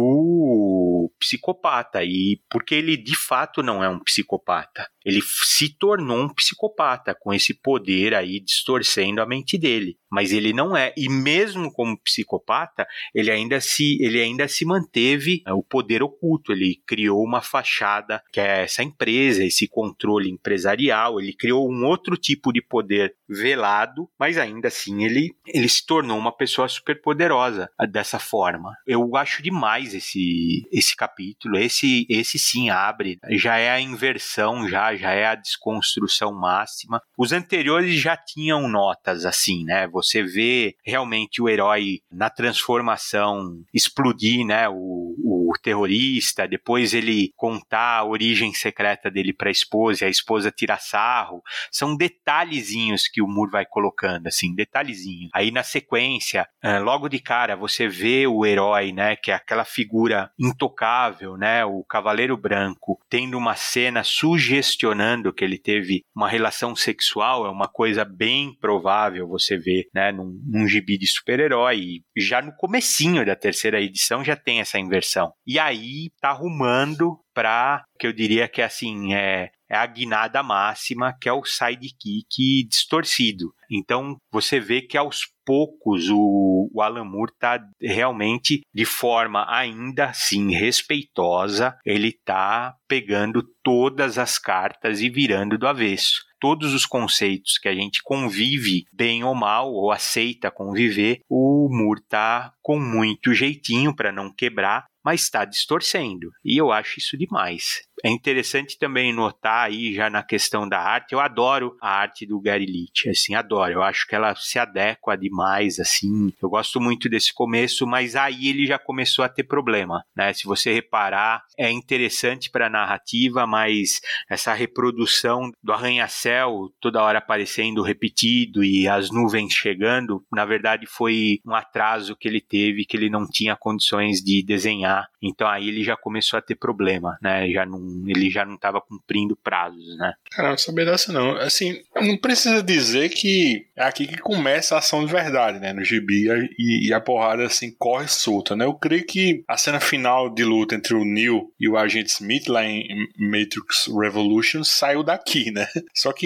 [1.24, 4.86] psicopata e porque ele de fato não é um psicopata.
[5.04, 9.96] Ele se tornou um psicopata com esse poder aí distorcendo a mente dele.
[10.14, 10.94] Mas ele não é.
[10.96, 16.52] E mesmo como psicopata, ele ainda se, ele ainda se manteve é, o poder oculto.
[16.52, 21.20] Ele criou uma fachada que é essa empresa, esse controle empresarial.
[21.20, 26.16] Ele criou um outro tipo de poder velado, mas ainda assim ele, ele se tornou
[26.16, 28.72] uma pessoa super poderosa dessa forma.
[28.86, 31.58] Eu acho demais esse, esse capítulo.
[31.58, 33.18] Esse, esse sim abre.
[33.30, 37.02] Já é a inversão, já, já é a desconstrução máxima.
[37.18, 39.88] Os anteriores já tinham notas assim, né?
[39.88, 44.68] Você vê realmente o herói na transformação explodir, né?
[44.68, 50.10] O, o terrorista, depois ele contar a origem secreta dele para a esposa e a
[50.10, 51.42] esposa tirar sarro.
[51.70, 55.30] São detalhezinhos que o Moore vai colocando, assim, detalhezinhos.
[55.32, 59.16] Aí na sequência, eh, logo de cara, você vê o herói, né?
[59.16, 61.64] Que é aquela figura intocável, né?
[61.64, 67.68] O Cavaleiro Branco, tendo uma cena sugestionando que ele teve uma relação sexual, é uma
[67.68, 70.10] coisa bem provável você ver, né?
[70.12, 72.02] Num, num gibi de super-herói.
[72.16, 75.32] Já no comecinho da terceira edição já tem essa inversão.
[75.46, 81.16] E aí tá arrumando para que eu diria que assim é, é a guinada máxima,
[81.20, 83.52] que é o sidekick distorcido.
[83.70, 90.06] Então você vê que aos poucos o, o Alan Moore está realmente de forma ainda
[90.06, 97.56] assim respeitosa, ele está pegando todas as cartas e virando do avesso todos os conceitos
[97.56, 103.32] que a gente convive bem ou mal, ou aceita conviver, o Moore tá com muito
[103.32, 106.30] jeitinho para não quebrar, mas está distorcendo.
[106.44, 107.82] E eu acho isso demais.
[108.02, 112.40] É interessante também notar aí já na questão da arte, eu adoro a arte do
[112.40, 112.66] Gary
[113.10, 113.72] assim, adoro.
[113.72, 116.32] Eu acho que ela se adequa demais, assim.
[116.42, 120.32] Eu gosto muito desse começo, mas aí ele já começou a ter problema, né?
[120.32, 126.33] Se você reparar, é interessante para a narrativa, mas essa reprodução do arranha-céu
[126.80, 132.40] toda hora aparecendo repetido e as nuvens chegando, na verdade foi um atraso que ele
[132.40, 135.06] teve, que ele não tinha condições de desenhar.
[135.22, 137.48] Então aí ele já começou a ter problema, né?
[137.50, 140.14] Já não ele já não estava cumprindo prazos, né?
[140.30, 141.36] Cara, não sabia dessa não.
[141.36, 145.72] Assim, não precisa dizer que é aqui que começa a ação de verdade, né?
[145.72, 146.26] No gibi
[146.58, 148.64] e, e a porrada assim corre solta, né?
[148.64, 152.48] Eu creio que a cena final de luta entre o Neo e o agente Smith
[152.48, 155.66] lá em Matrix Revolution saiu daqui, né?
[155.94, 156.23] Só que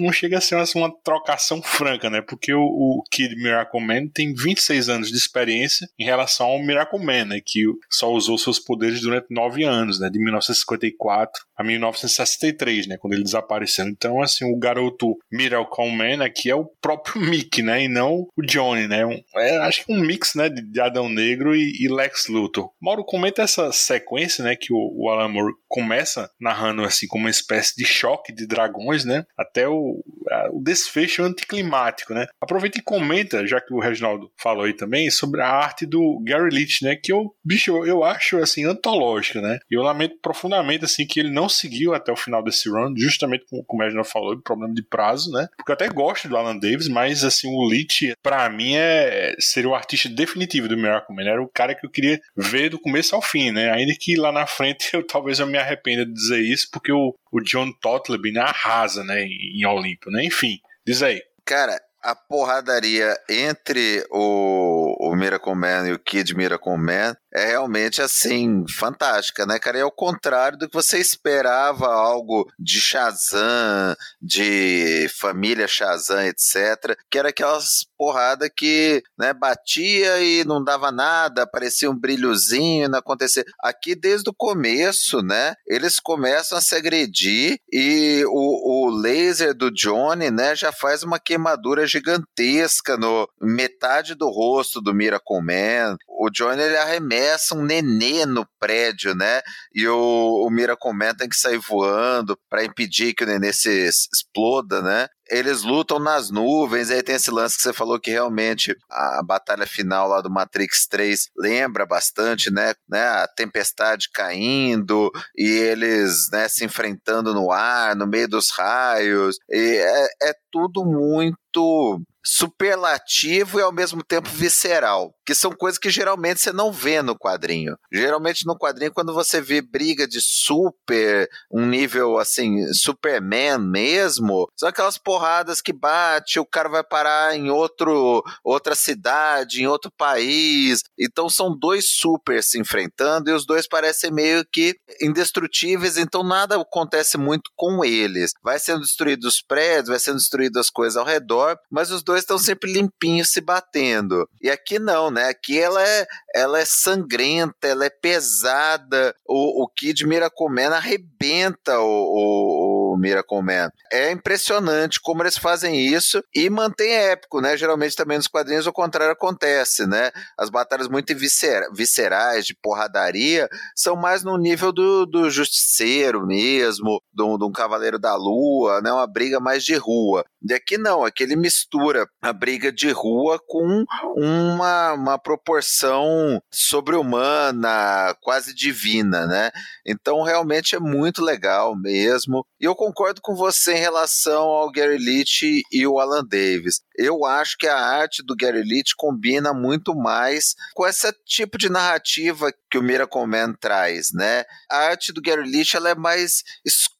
[0.00, 2.20] não chega a ser assim, uma trocação franca, né?
[2.20, 6.98] Porque o, o Kid Miracle Man tem 26 anos de experiência em relação ao Miracle
[6.98, 7.40] Man, né?
[7.44, 10.10] Que só usou seus poderes durante 9 anos, né?
[10.10, 13.86] De 1954 a 1963, né, quando ele desapareceu.
[13.86, 18.42] Então, assim, o garoto Miracle Man aqui é o próprio Mick, né, e não o
[18.42, 21.88] Johnny, né, um, é, acho que um mix, né, de, de Adão Negro e, e,
[21.88, 22.70] Lex Luthor.
[22.80, 27.30] Mauro, comenta essa sequência, né, que o, o Alan Moore começa narrando, assim, como uma
[27.30, 32.26] espécie de choque de dragões, né, até o, a, o desfecho anticlimático, né.
[32.40, 36.54] Aproveita e comenta, já que o Reginaldo falou aí também, sobre a arte do Gary
[36.54, 41.06] Leach, né, que eu, bicho, eu acho, assim, antológica, né, e eu lamento profundamente, assim,
[41.06, 44.40] que ele não seguiu até o final desse run, justamente como, como a Reginald falou,
[44.40, 45.48] problema de prazo, né?
[45.56, 49.68] Porque eu até gosto do Alan Davis, mas assim, o Leach, para mim, é, seria
[49.68, 51.24] o artista definitivo do Miracle Man.
[51.24, 53.70] Era o cara que eu queria ver do começo ao fim, né?
[53.72, 57.14] Ainda que lá na frente eu talvez eu me arrependa de dizer isso, porque o,
[57.32, 60.24] o John Totleby né, arrasa, né, em, em Olimpo, né?
[60.24, 61.22] Enfim, diz aí.
[61.44, 68.00] Cara, a porradaria entre o, o Miracle Man e o Kid Miracle Man é realmente
[68.00, 69.78] assim, fantástica, né, cara?
[69.78, 76.96] É o contrário do que você esperava algo de Shazam, de família Shazam, etc.
[77.10, 83.00] Que era aquelas porrada que né, batia e não dava nada, aparecia um brilhozinho, não
[83.00, 83.44] acontecia.
[83.60, 85.54] Aqui, desde o começo, né?
[85.66, 91.18] Eles começam a se agredir e o, o laser do Johnny, né, já faz uma
[91.18, 95.96] queimadura gigantesca no metade do rosto do Miracle Man.
[96.18, 99.42] O Johnny ele arremessa um nenê no prédio, né?
[99.74, 103.86] E o, o Miracle Man tem que sair voando para impedir que o nenê se
[103.86, 105.08] exploda, né?
[105.28, 109.66] eles lutam nas nuvens, aí tem esse lance que você falou que realmente a batalha
[109.66, 116.48] final lá do Matrix 3 lembra bastante, né, né a tempestade caindo e eles, né,
[116.48, 123.62] se enfrentando no ar, no meio dos raios, e é, é tudo muito superlativo e
[123.62, 127.76] ao mesmo tempo visceral, que são coisas que geralmente você não vê no quadrinho.
[127.92, 134.68] Geralmente no quadrinho, quando você vê briga de super, um nível assim, Superman mesmo, são
[134.68, 140.82] aquelas porradas que bate, o cara vai parar em outro, outra cidade, em outro país.
[140.98, 146.60] Então são dois super se enfrentando e os dois parecem meio que indestrutíveis, então nada
[146.60, 148.32] acontece muito com eles.
[148.42, 152.15] Vai sendo destruídos os prédios, vai sendo destruídas as coisas ao redor, mas os dois
[152.16, 154.28] dois estão sempre limpinhos se batendo.
[154.40, 155.28] E aqui não, né?
[155.28, 159.14] Aqui ela é, ela é sangrenta, ela é pesada.
[159.26, 163.70] O, o Kid Miracle arrebenta o, o, Miracle Man.
[163.92, 167.56] É impressionante como eles fazem isso e mantém épico, né?
[167.56, 170.10] Geralmente também nos quadrinhos o contrário acontece, né?
[170.38, 177.00] As batalhas muito viscer viscerais, de porradaria, são mais no nível do, do justiceiro mesmo,
[177.12, 178.92] de um Cavaleiro da Lua, né?
[178.92, 180.24] Uma briga mais de rua.
[180.48, 183.84] E aqui não, aqui ele mistura a briga de rua com
[184.16, 189.50] uma, uma proporção sobre-humana, quase divina, né?
[189.84, 192.44] Então realmente é muito legal mesmo.
[192.60, 196.80] E eu concordo com você em relação ao Gary Leach e o Alan Davis.
[196.96, 201.68] Eu acho que a arte do Gary Leach combina muito mais com esse tipo de
[201.68, 204.44] narrativa que o Miracle Man traz, né?
[204.70, 206.95] A arte do Gary Leach ela é mais escura,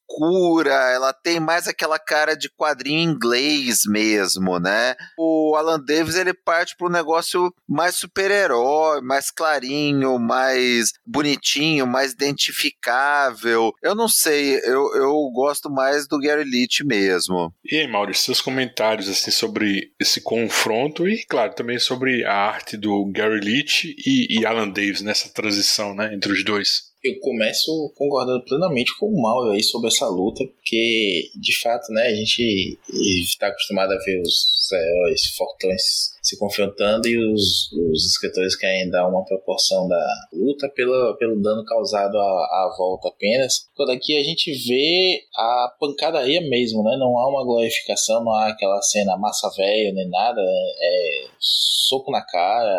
[0.66, 4.94] ela tem mais aquela cara de quadrinho inglês mesmo, né?
[5.18, 12.12] O Alan Davis ele parte para um negócio mais super-herói, mais clarinho, mais bonitinho, mais
[12.12, 13.72] identificável.
[13.82, 17.52] Eu não sei, eu, eu gosto mais do Gary Leach mesmo.
[17.64, 22.76] E aí, Maurício, seus comentários assim sobre esse confronto e, claro, também sobre a arte
[22.76, 27.92] do Gary Leach e, e Alan Davis nessa transição, né, entre os dois eu começo
[27.96, 32.78] concordando plenamente com o Mal aí sobre essa luta, porque de fato, né, a gente
[33.22, 39.06] está acostumado a ver os heróis fortões se confrontando e os, os escritores querem dar
[39.08, 43.68] uma proporção da luta pelo, pelo dano causado à, à volta apenas.
[43.76, 46.96] Quando aqui a gente vê a pancadaria mesmo, né?
[46.98, 52.10] Não há uma glorificação, não há aquela cena massa velha nem nada, é, é soco
[52.10, 52.76] na cara,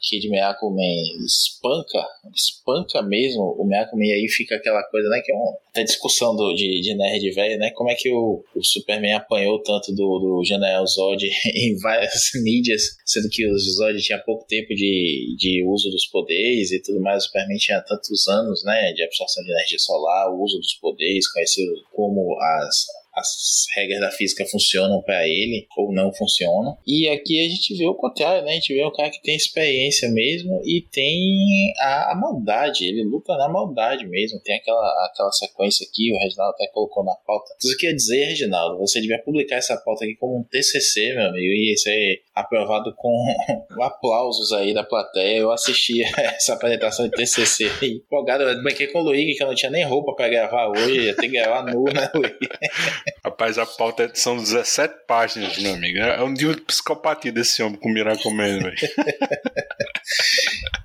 [0.00, 2.04] Kid Miracle Man espanca,
[2.34, 5.20] espanca mesmo o E aí fica aquela coisa, né?
[5.24, 7.70] Que é uma até discussão do, de, de nerd velho, né?
[7.74, 12.98] Como é que o, o Superman apanhou tanto do, do General Zod em várias mídias
[13.08, 17.22] sendo que o Zod tinha pouco tempo de, de uso dos poderes e tudo mais.
[17.22, 21.30] O Superman tinha tantos anos, né, de absorção de energia solar, o uso dos poderes,
[21.32, 22.86] conhecer como as,
[23.18, 26.76] as regras da física funcionam para ele ou não funcionam.
[26.86, 28.52] E aqui a gente vê o contrário, né?
[28.52, 32.84] A gente vê um cara que tem experiência mesmo e tem a, a maldade.
[32.84, 34.40] Ele luta na maldade mesmo.
[34.42, 37.54] Tem aquela, aquela sequência aqui, o Reginaldo até colocou na pauta.
[37.60, 41.26] Tudo que ia dizer, Reginaldo, você devia publicar essa pauta aqui como um TCC, meu
[41.26, 43.12] amigo, e ser aprovado com
[43.82, 45.38] aplausos aí da plateia.
[45.38, 48.44] Eu assisti essa apresentação de TCC empolgado.
[48.44, 51.06] Eu brinquei com o Luigi que eu não tinha nem roupa para gravar hoje.
[51.06, 52.38] Ia ter que gravar nu, né, Luigi?
[53.24, 55.98] Rapaz, a pauta são 17 páginas, meu amigo.
[55.98, 58.76] É um dia de psicopatia desse homem com Miracle Man, velho.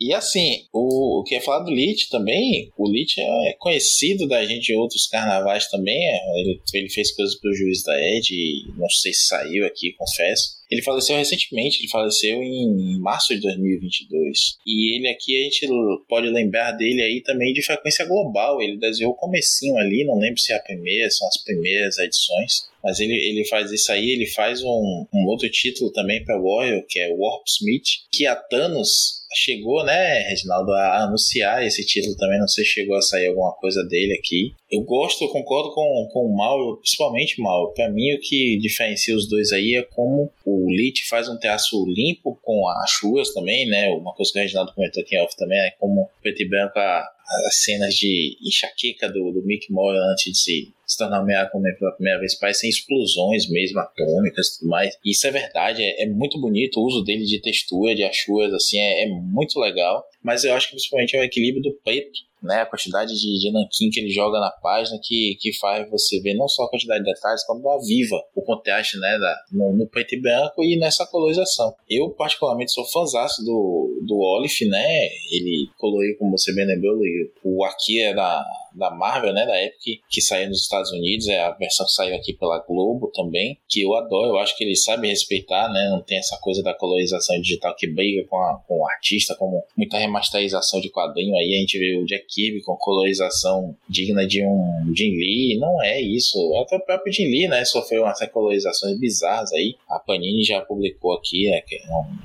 [0.00, 4.44] E, assim, o, o que é falado do Lich também, o Lich é conhecido da
[4.44, 5.96] gente de outros carnavais também.
[5.96, 8.34] É, ele, ele fez coisas pro juiz da Ed,
[8.76, 10.64] não sei se saiu aqui, confesso.
[10.70, 14.56] Ele faleceu recentemente, ele faleceu em março de 2022.
[14.66, 15.68] E ele aqui, a gente
[16.08, 18.60] pode lembrar dele aí também de frequência global.
[18.60, 22.73] Ele desenhou o comecinho ali, não lembro se é a primeira, são as primeiras edições.
[22.84, 26.84] Mas ele, ele faz isso aí, ele faz um, um outro título também para Warrior,
[26.86, 32.38] que é Warp Smith, que a Thanos chegou, né, Reginaldo, a anunciar esse título também.
[32.38, 34.52] Não sei se chegou a sair alguma coisa dele aqui.
[34.70, 37.72] Eu gosto, eu concordo com, com o Mal, principalmente Mal.
[37.72, 41.84] Para mim, o que diferencia os dois aí é como o Lit faz um traço
[41.86, 43.88] limpo com as chuas também, né?
[43.90, 46.78] Uma coisa que o Reginaldo comentou aqui em off também é como preto e branco
[46.78, 47.13] a,
[47.46, 51.92] as cenas de enxaqueca do, do Mick Moore antes de se, se tornar Aquaman pela
[51.92, 54.96] primeira vez, parecem explosões mesmo, atômicas e tudo mais.
[55.04, 58.78] Isso é verdade, é, é, muito bonito o uso dele de textura, de achuas, assim,
[58.78, 60.04] é, é muito legal.
[60.22, 63.50] Mas eu acho que principalmente é o equilíbrio do preto né, a quantidade de, de
[63.50, 67.02] nanquim que ele joga na página que, que faz você ver não só a quantidade
[67.02, 71.06] de detalhes, como aviva o contraste né, da, no, no, preto e branco e nessa
[71.06, 71.74] colorização.
[71.88, 73.14] Eu, particularmente, sou fãzão
[73.44, 75.06] do, do Olive, né?
[75.30, 76.98] Ele coloriu, como você bem lembrou,
[77.44, 78.44] o é da,
[78.74, 82.16] da Marvel, né, da Epic, que saiu nos Estados Unidos, é a versão que saiu
[82.16, 86.02] aqui pela Globo também, que eu adoro, eu acho que ele sabe respeitar, né, não
[86.02, 89.98] tem essa coisa da colorização digital que briga com, a, com o artista, como muita
[89.98, 94.92] remasterização de quadrinho, aí a gente vê o Jack Kirby com colorização digna de um
[94.94, 99.52] Jim Lee, não é isso, até o próprio Jim Lee, né, sofreu umas colorizações bizarras
[99.52, 101.80] aí, a Panini já publicou aqui, né, que é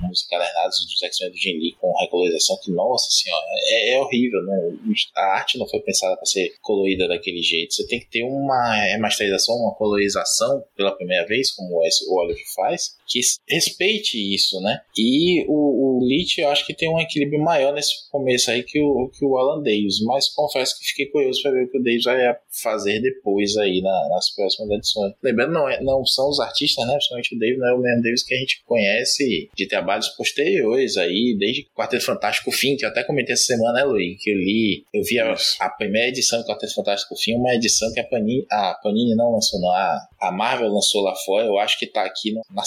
[0.08, 4.42] uns encadernados dos X-Men do Jim Lee com recolorização que, nossa senhora, é, é horrível,
[4.42, 4.78] né,
[5.16, 7.74] a arte não foi pensada para ser ser colorida daquele jeito.
[7.74, 12.96] Você tem que ter uma remasterização, uma colorização pela primeira vez, como o Olive faz,
[13.10, 14.80] que respeite isso, né?
[14.96, 18.80] E o, o Leach eu acho que tem um equilíbrio maior nesse começo aí que
[18.80, 21.82] o, que o Alan Davis, mas confesso que fiquei curioso para ver o que o
[21.82, 25.12] Davis vai fazer depois aí na, nas próximas edições.
[25.22, 26.92] Lembrando, não, é, não são os artistas, né?
[26.92, 30.96] Principalmente o Davis, não é o mesmo Davis que a gente conhece de trabalhos posteriores
[30.96, 34.22] aí, desde Quarteto Fantástico Fim, que eu até comentei essa semana, né, Luiz?
[34.22, 37.92] Que eu li, eu vi a, a primeira edição do Quarteto Fantástico Fim, uma edição
[37.92, 41.58] que a Panini, a Panini não lançou, não, a, a Marvel lançou lá fora, eu
[41.58, 42.64] acho que tá aqui no, na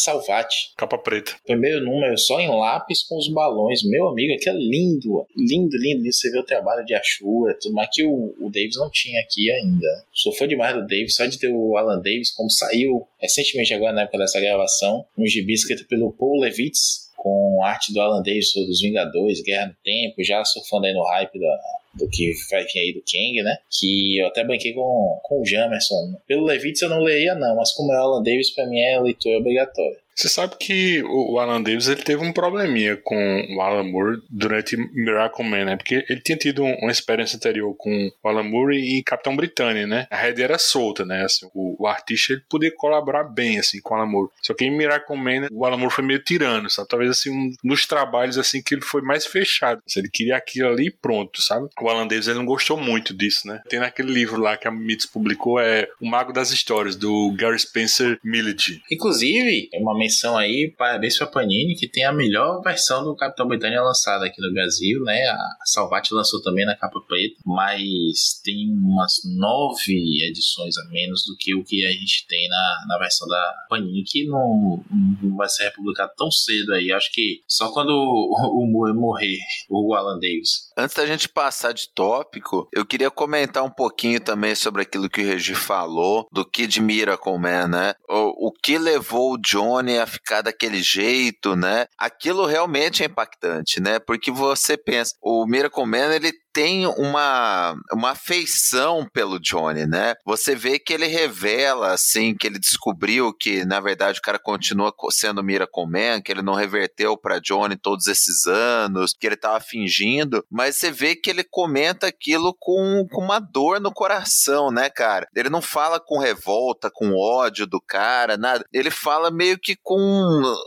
[0.77, 1.35] Capa preta.
[1.45, 3.83] Primeiro número só em lápis com os balões.
[3.83, 6.11] Meu amigo, aqui é lindo, lindo, lindo, lindo.
[6.13, 9.51] Você vê o trabalho de Ashura, tudo, mas que o, o Davis não tinha aqui
[9.51, 9.87] ainda.
[10.13, 13.93] Sou fã demais do Davis, só de ter o Alan Davis, como saiu recentemente agora
[13.93, 18.51] na época dessa gravação, um gibi escrito pelo Paul Levitz, com arte do Alan Davis
[18.53, 21.59] dos Vingadores, Guerra no Tempo, já surfando aí no hype da,
[21.93, 23.57] do que vai vir aí do Kang, né?
[23.71, 26.15] Que eu até banquei com, com o Jamerson.
[26.27, 28.99] Pelo Levitz eu não leia não, mas como é o Alan Davis, pra mim é
[28.99, 30.02] leitura obrigatória.
[30.15, 34.77] Você sabe que o Alan Davis ele teve um probleminha com o Alan Moore durante
[34.77, 35.75] Miracle Man, né?
[35.75, 40.07] Porque ele tinha tido uma experiência anterior com o Alan Moore e Capitão Britânia, né?
[40.09, 41.23] A rede era solta, né?
[41.23, 44.29] Assim, o, o, artista ele podia colaborar bem assim com o Alan Moore.
[44.41, 46.87] Só que em Miracle Man o Alan Moore foi meio tirano, sabe?
[46.87, 49.81] Talvez assim um dos trabalhos assim que ele foi mais fechado.
[49.85, 51.67] Assim, ele queria aquilo ali e pronto, sabe?
[51.81, 53.61] O Alan Davis ele não gostou muito disso, né?
[53.67, 57.57] Tem naquele livro lá que a Mitz publicou é O Mago das Histórias do Gary
[57.59, 58.81] Spencer Millage.
[58.91, 63.47] Inclusive, é uma menção aí, parabéns pra Panini, que tem a melhor versão do Capitão
[63.47, 65.19] Britânia lançada aqui no Brasil, né?
[65.27, 71.35] A Salvati lançou também na capa preta, mas tem umas nove edições a menos do
[71.37, 74.83] que o que a gente tem na, na versão da Panini, que não,
[75.21, 76.91] não vai ser republicado tão cedo aí.
[76.91, 79.37] Acho que só quando o, o morrer,
[79.69, 80.71] o Alan Davis.
[80.77, 85.21] Antes da gente passar de tópico, eu queria comentar um pouquinho também sobre aquilo que
[85.21, 87.93] o Regi falou, do Kid Miracle Man, né?
[88.09, 91.85] O, o que levou o Johnny a ficar daquele jeito, né?
[91.97, 93.99] Aquilo realmente é impactante, né?
[93.99, 100.15] Porque você pensa, o Miracle Man, ele tem uma, uma afeição pelo Johnny, né?
[100.23, 104.93] Você vê que ele revela, assim, que ele descobriu que, na verdade, o cara continua
[105.09, 109.59] sendo Miracle Man, que ele não reverteu para Johnny todos esses anos, que ele tava
[109.59, 114.89] fingindo, mas você vê que ele comenta aquilo com, com uma dor no coração, né,
[114.89, 115.27] cara?
[115.35, 118.63] Ele não fala com revolta, com ódio do cara, nada.
[118.71, 119.97] Ele fala meio que com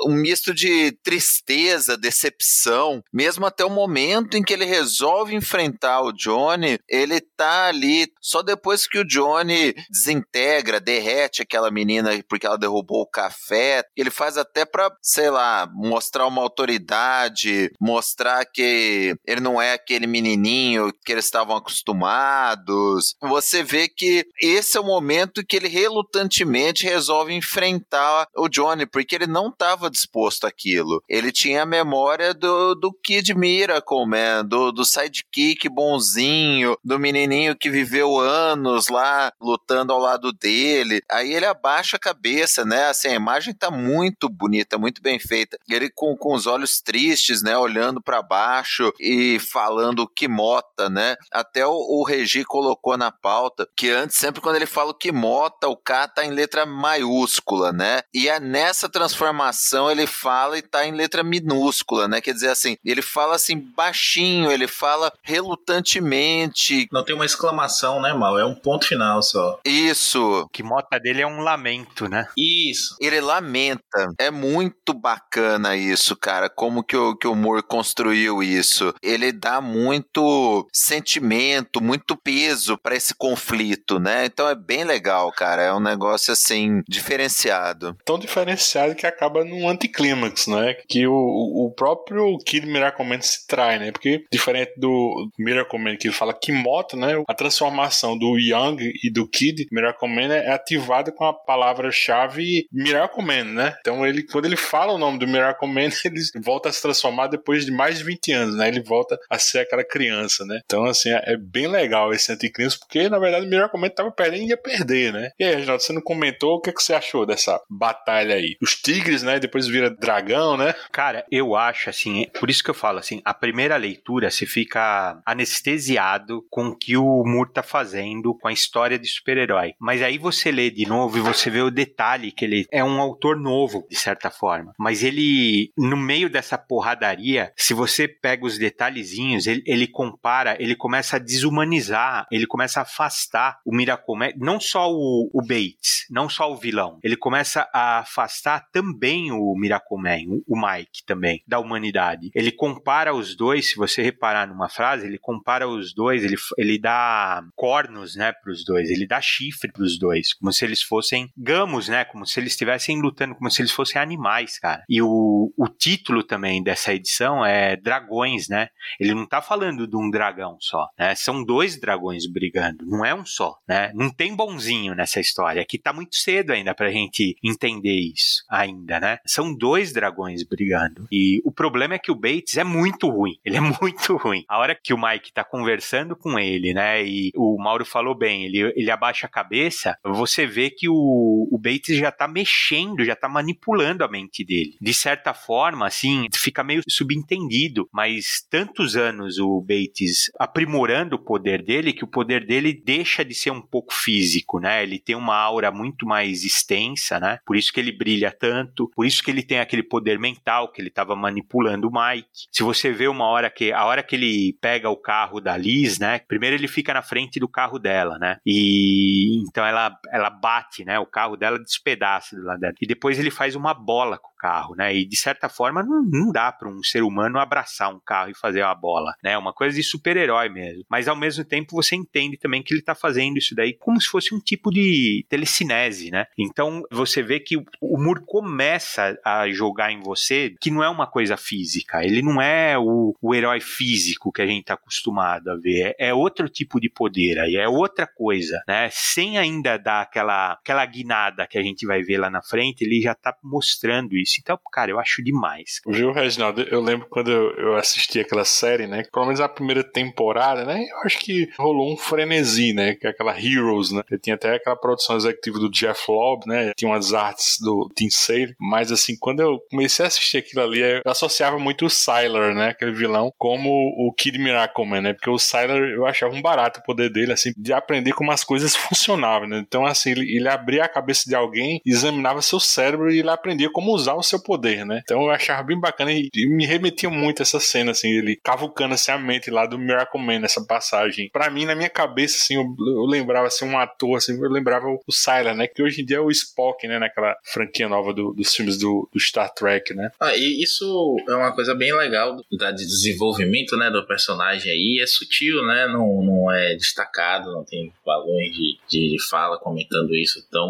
[0.05, 6.01] um misto de tristeza, decepção, mesmo até o momento em que ele resolve enfrentar enfrentar
[6.03, 12.47] o Johnny, ele tá ali só depois que o Johnny desintegra, derrete aquela menina porque
[12.47, 13.85] ela derrubou o café.
[13.97, 20.07] Ele faz até pra, sei lá, mostrar uma autoridade, mostrar que ele não é aquele
[20.07, 23.15] menininho que eles estavam acostumados.
[23.21, 29.15] Você vê que esse é o momento que ele relutantemente resolve enfrentar o Johnny, porque
[29.15, 31.03] ele não estava disposto àquilo.
[31.09, 37.57] Ele tinha a memória do, do Kid Miracle, man, do, do sidekick bonzinho, do menininho
[37.57, 41.03] que viveu anos lá lutando ao lado dele.
[41.11, 42.89] Aí ele abaixa a cabeça, né?
[42.89, 45.59] Assim, a imagem tá muito bonita, muito bem feita.
[45.69, 47.57] Ele com, com os olhos tristes, né?
[47.57, 51.17] Olhando para baixo e falando que mota, né?
[51.33, 55.69] Até o, o Regi colocou na pauta que antes, sempre quando ele fala que mota,
[55.69, 58.03] o K tá em letra maiúscula, né?
[58.13, 62.21] E é nessa transformação ele fala e tá em letra minúscula, né?
[62.21, 65.13] Quer dizer assim, ele fala assim baixinho, ele fala
[65.57, 66.87] relutantemente.
[66.93, 68.39] Não tem uma exclamação, né, Mal?
[68.39, 69.59] É um ponto final só.
[69.65, 70.49] Isso.
[70.53, 72.27] Que mota dele é um lamento, né?
[72.37, 72.97] Isso.
[73.01, 73.83] Ele lamenta.
[74.19, 76.49] É muito bacana isso, cara.
[76.49, 78.95] Como que o, que o Moore construiu isso.
[79.03, 84.27] Ele dá muito sentimento, muito peso para esse conflito, né?
[84.27, 85.63] Então é bem legal, cara.
[85.63, 87.97] É um negócio assim, diferenciado.
[88.05, 90.75] Tão diferenciado que acaba num anticlímax, né?
[90.89, 93.93] Que o, o próprio Kid Miracle se trai, né?
[93.93, 97.23] Porque diferente do Miracle Man, que ele fala Kimoto, né?
[97.29, 103.25] A transformação do Young e do Kid Miracle Man é ativada com a palavra-chave Miracle
[103.25, 103.77] Man, né?
[103.81, 107.29] Então ele, quando ele fala o nome do Miracle Man, ele volta a se transformar
[107.29, 108.67] depois de mais de 20 anos, né?
[108.69, 110.61] Ele volta a ser aquela criança, né?
[110.65, 114.45] Então, assim, é bem legal esse anticlímax, porque na verdade o Miracle Man tava perdendo
[114.45, 115.31] e ia perder, né?
[115.39, 118.57] E aí, Reginaldo, você não comentou o que, é que você achou dessa batalha aí?
[118.61, 119.39] Os tigres, né?
[119.39, 120.75] Depois vira dragão, né?
[120.91, 125.21] Cara, eu acho assim, por isso que eu falo assim, a primeira leitura se fica
[125.37, 129.75] anestesiado com o que o Moore tá fazendo com a história de super-herói.
[129.81, 133.01] Mas aí você lê de novo e você vê o detalhe que ele é um
[133.01, 134.73] autor novo, de certa forma.
[134.79, 140.75] Mas ele, no meio dessa porradaria, se você pega os detalhezinhos, ele, ele compara, ele
[140.77, 146.29] começa a desumanizar, ele começa a afastar o Miracomé, não só o, o Bates, não
[146.29, 146.99] só o vilão.
[147.03, 152.31] Ele começa a afastar também o Miracoman, o- o Mike também, da humanidade.
[152.35, 156.79] Ele compara os dois, se você reparar numa frase, ele compara os dois, ele, ele
[156.79, 161.89] dá cornos, né, pros dois, ele dá chifre pros dois, como se eles fossem gamos,
[161.89, 164.85] né, como se eles estivessem lutando, como se eles fossem animais, cara.
[164.89, 168.69] E o, o título também dessa edição é Dragões, né?
[169.01, 171.17] Ele não tá falando de um dragão só, né?
[171.17, 173.91] São dois dragões brigando, não é um só, né?
[173.95, 175.61] Não tem bonzinho nessa história.
[175.61, 179.19] Aqui tá muito cedo ainda pra gente entender isso ainda, né?
[179.27, 181.09] São dois dragões brigando.
[181.11, 183.37] E o problema é que o Bates é muito ruim.
[183.45, 184.45] Ele é muito ruim.
[184.49, 187.05] A hora que o Mike tá conversando com ele, né?
[187.05, 191.59] E o Mauro falou bem, ele, ele abaixa a cabeça, você vê que o, o
[191.59, 194.77] Bates já tá mexendo, já tá manipulando a mente dele.
[194.81, 201.63] De certa forma, assim, fica meio subentendido, mas tantos anos o Bates aprimorando o poder
[201.63, 204.83] dele que o poder dele deixa de ser um pouco físico, né?
[204.83, 207.39] Ele tem uma aura muito mais extensa, né?
[207.45, 210.81] Por isso que ele brilha tanto, por isso que ele tem aquele poder mental que
[210.81, 212.47] ele estava manipulando o Mike.
[212.51, 215.99] Se você vê uma hora que a hora que ele pega o carro da Liz,
[215.99, 216.21] né?
[216.21, 218.39] Primeiro ele fica na frente do carro dela, né?
[218.47, 220.99] E então ela ela bate, né?
[220.99, 222.75] O carro dela despedaça do lado dela.
[222.81, 224.95] E depois ele faz uma bola com o carro, né?
[224.95, 228.39] E de certa forma não, não dá para um ser humano abraçar um carro e
[228.39, 229.37] fazer uma bola, né?
[229.37, 230.85] Uma coisa de super-herói mesmo.
[230.89, 234.09] Mas ao mesmo tempo você entende também que ele tá fazendo isso daí como se
[234.09, 236.27] fosse um tipo de telecinese, né?
[236.39, 240.89] Então você vê que o o Moore começa a jogar em você que não é
[240.89, 242.05] uma coisa física.
[242.05, 245.95] Ele não é o, o herói físico que a gente tá acostumado a ver.
[245.99, 248.89] É, é outro tipo de poder aí, é outra coisa, né?
[248.93, 253.01] Sem ainda dar aquela, aquela guinada que a gente vai ver lá na frente, ele
[253.01, 254.37] já tá mostrando isso.
[254.41, 255.81] Então, cara, eu acho demais.
[255.87, 256.63] Viu, Reginaldo?
[256.63, 259.03] Eu lembro quando eu, assisti aquela série, né?
[259.13, 260.85] Pelo menos a primeira temporada, né?
[260.91, 262.95] Eu acho que rolou um frenesi, né?
[262.95, 264.03] Que é aquela Heroes, né?
[264.23, 266.73] Tinha até aquela produção executiva do Jeff Lobb, né?
[266.77, 268.55] Tinha umas artes do Tim Sale.
[268.59, 272.69] Mas, assim, quando eu comecei a assistir aquilo ali, eu associava muito o Sylar, né?
[272.69, 274.39] Aquele vilão, como o Kid
[274.85, 275.13] Miracleman, né?
[275.13, 278.45] Porque o Sylar, eu achava um barato o poder dele, assim, de aprender como as
[278.45, 279.59] coisas funcionavam, né?
[279.67, 283.71] Então, assim, ele, ele abria a cabeça de alguém, examinava seu cérebro e ele aprendia
[283.71, 285.01] como usar o seu poder, né?
[285.05, 288.95] Então eu achava bem bacana e, e me remetia muito essa cena, assim, ele cavucando
[288.95, 291.31] assim, a mente lá do Miracle Man nessa passagem.
[291.33, 294.87] Pra mim, na minha cabeça, assim, eu, eu lembrava assim, um ator, assim, eu lembrava
[294.87, 295.67] o, o Sylar, né?
[295.67, 296.99] Que hoje em dia é o Spock, né?
[296.99, 300.11] Naquela franquia nova do- dos filmes do, do Star Trek, né?
[300.21, 305.01] Ah, e isso é uma coisa bem legal da desenvolvimento né, do personagem aí.
[305.03, 305.87] É sutil, né?
[305.89, 310.69] Não, não é destacado, não tem balões de, de fala comentando isso tão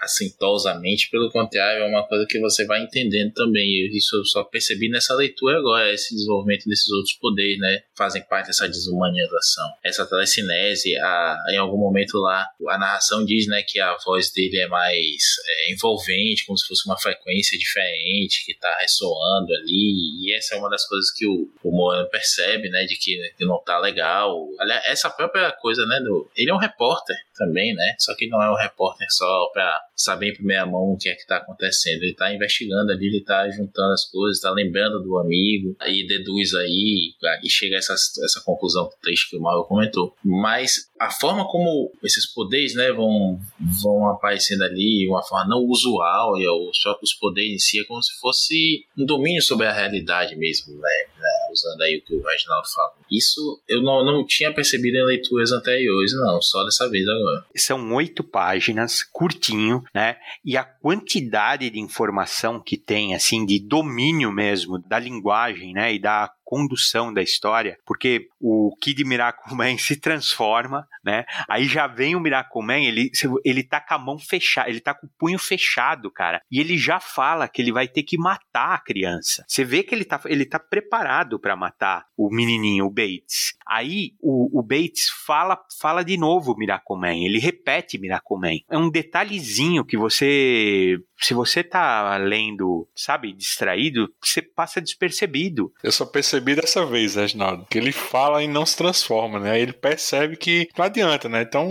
[0.00, 1.10] assintosamente.
[1.10, 3.86] Pelo contrário, é uma coisa que você vai entendendo também.
[3.92, 7.82] Isso eu só percebi nessa leitura agora, esse desenvolvimento desses outros poderes, né?
[7.96, 9.64] Fazem parte dessa desumanização.
[9.84, 14.58] Essa telecinese, a, em algum momento lá, a narração diz né, que a voz dele
[14.58, 20.22] é mais é, envolvente, como se fosse uma frequência diferente que tá ressoando ali.
[20.22, 22.84] E essa é uma das coisas que o, o Moana percebe, né?
[22.84, 24.46] De que, que não tá legal.
[24.58, 26.00] Aliás, essa própria coisa, né?
[26.00, 27.94] Do, ele é um repórter também, né?
[27.98, 31.14] Só que não é um repórter só pra saber em primeira mão o que é
[31.14, 32.02] que tá acontecendo.
[32.02, 36.54] Ele tá investigando ali, ele tá juntando as coisas, tá lembrando do amigo, aí deduz
[36.54, 40.14] aí e chega a essa, essa conclusão triste que o Mauro comentou.
[40.24, 43.38] Mas a forma como esses poderes, né, vão,
[43.82, 48.02] vão aparecendo ali, uma forma não usual, e os próprios poderes em si, é como
[48.02, 51.04] se fosse um domínio sobre a realidade mesmo, né?
[51.18, 52.94] né, Usando aí o que o Reginaldo falou.
[53.10, 57.23] Isso eu não, não tinha percebido em leituras anteriores, não, só dessa vez agora.
[57.56, 60.16] São oito páginas, curtinho, né?
[60.44, 65.94] E a quantidade de informação que tem, assim, de domínio mesmo da linguagem, né?
[65.94, 71.24] E da condução da história, porque o Kid Miracle Man se transforma, né?
[71.48, 73.10] Aí já vem o Miracle Man, ele,
[73.44, 76.42] ele tá com a mão fechada, ele tá com o punho fechado, cara.
[76.50, 79.44] E ele já fala que ele vai ter que matar a criança.
[79.48, 83.54] Você vê que ele tá, ele tá preparado para matar o menininho, o Bates.
[83.66, 88.58] Aí o, o Bates fala, fala de novo Miracle Man, ele repete Miracle Man.
[88.70, 95.72] É um detalhezinho que você se você tá lendo, sabe, distraído, você passa despercebido.
[95.82, 99.52] Eu só percebi dessa vez, Reginaldo, que ele fala e não se transforma, né?
[99.52, 101.42] Aí ele percebe que não adianta, né?
[101.42, 101.68] Então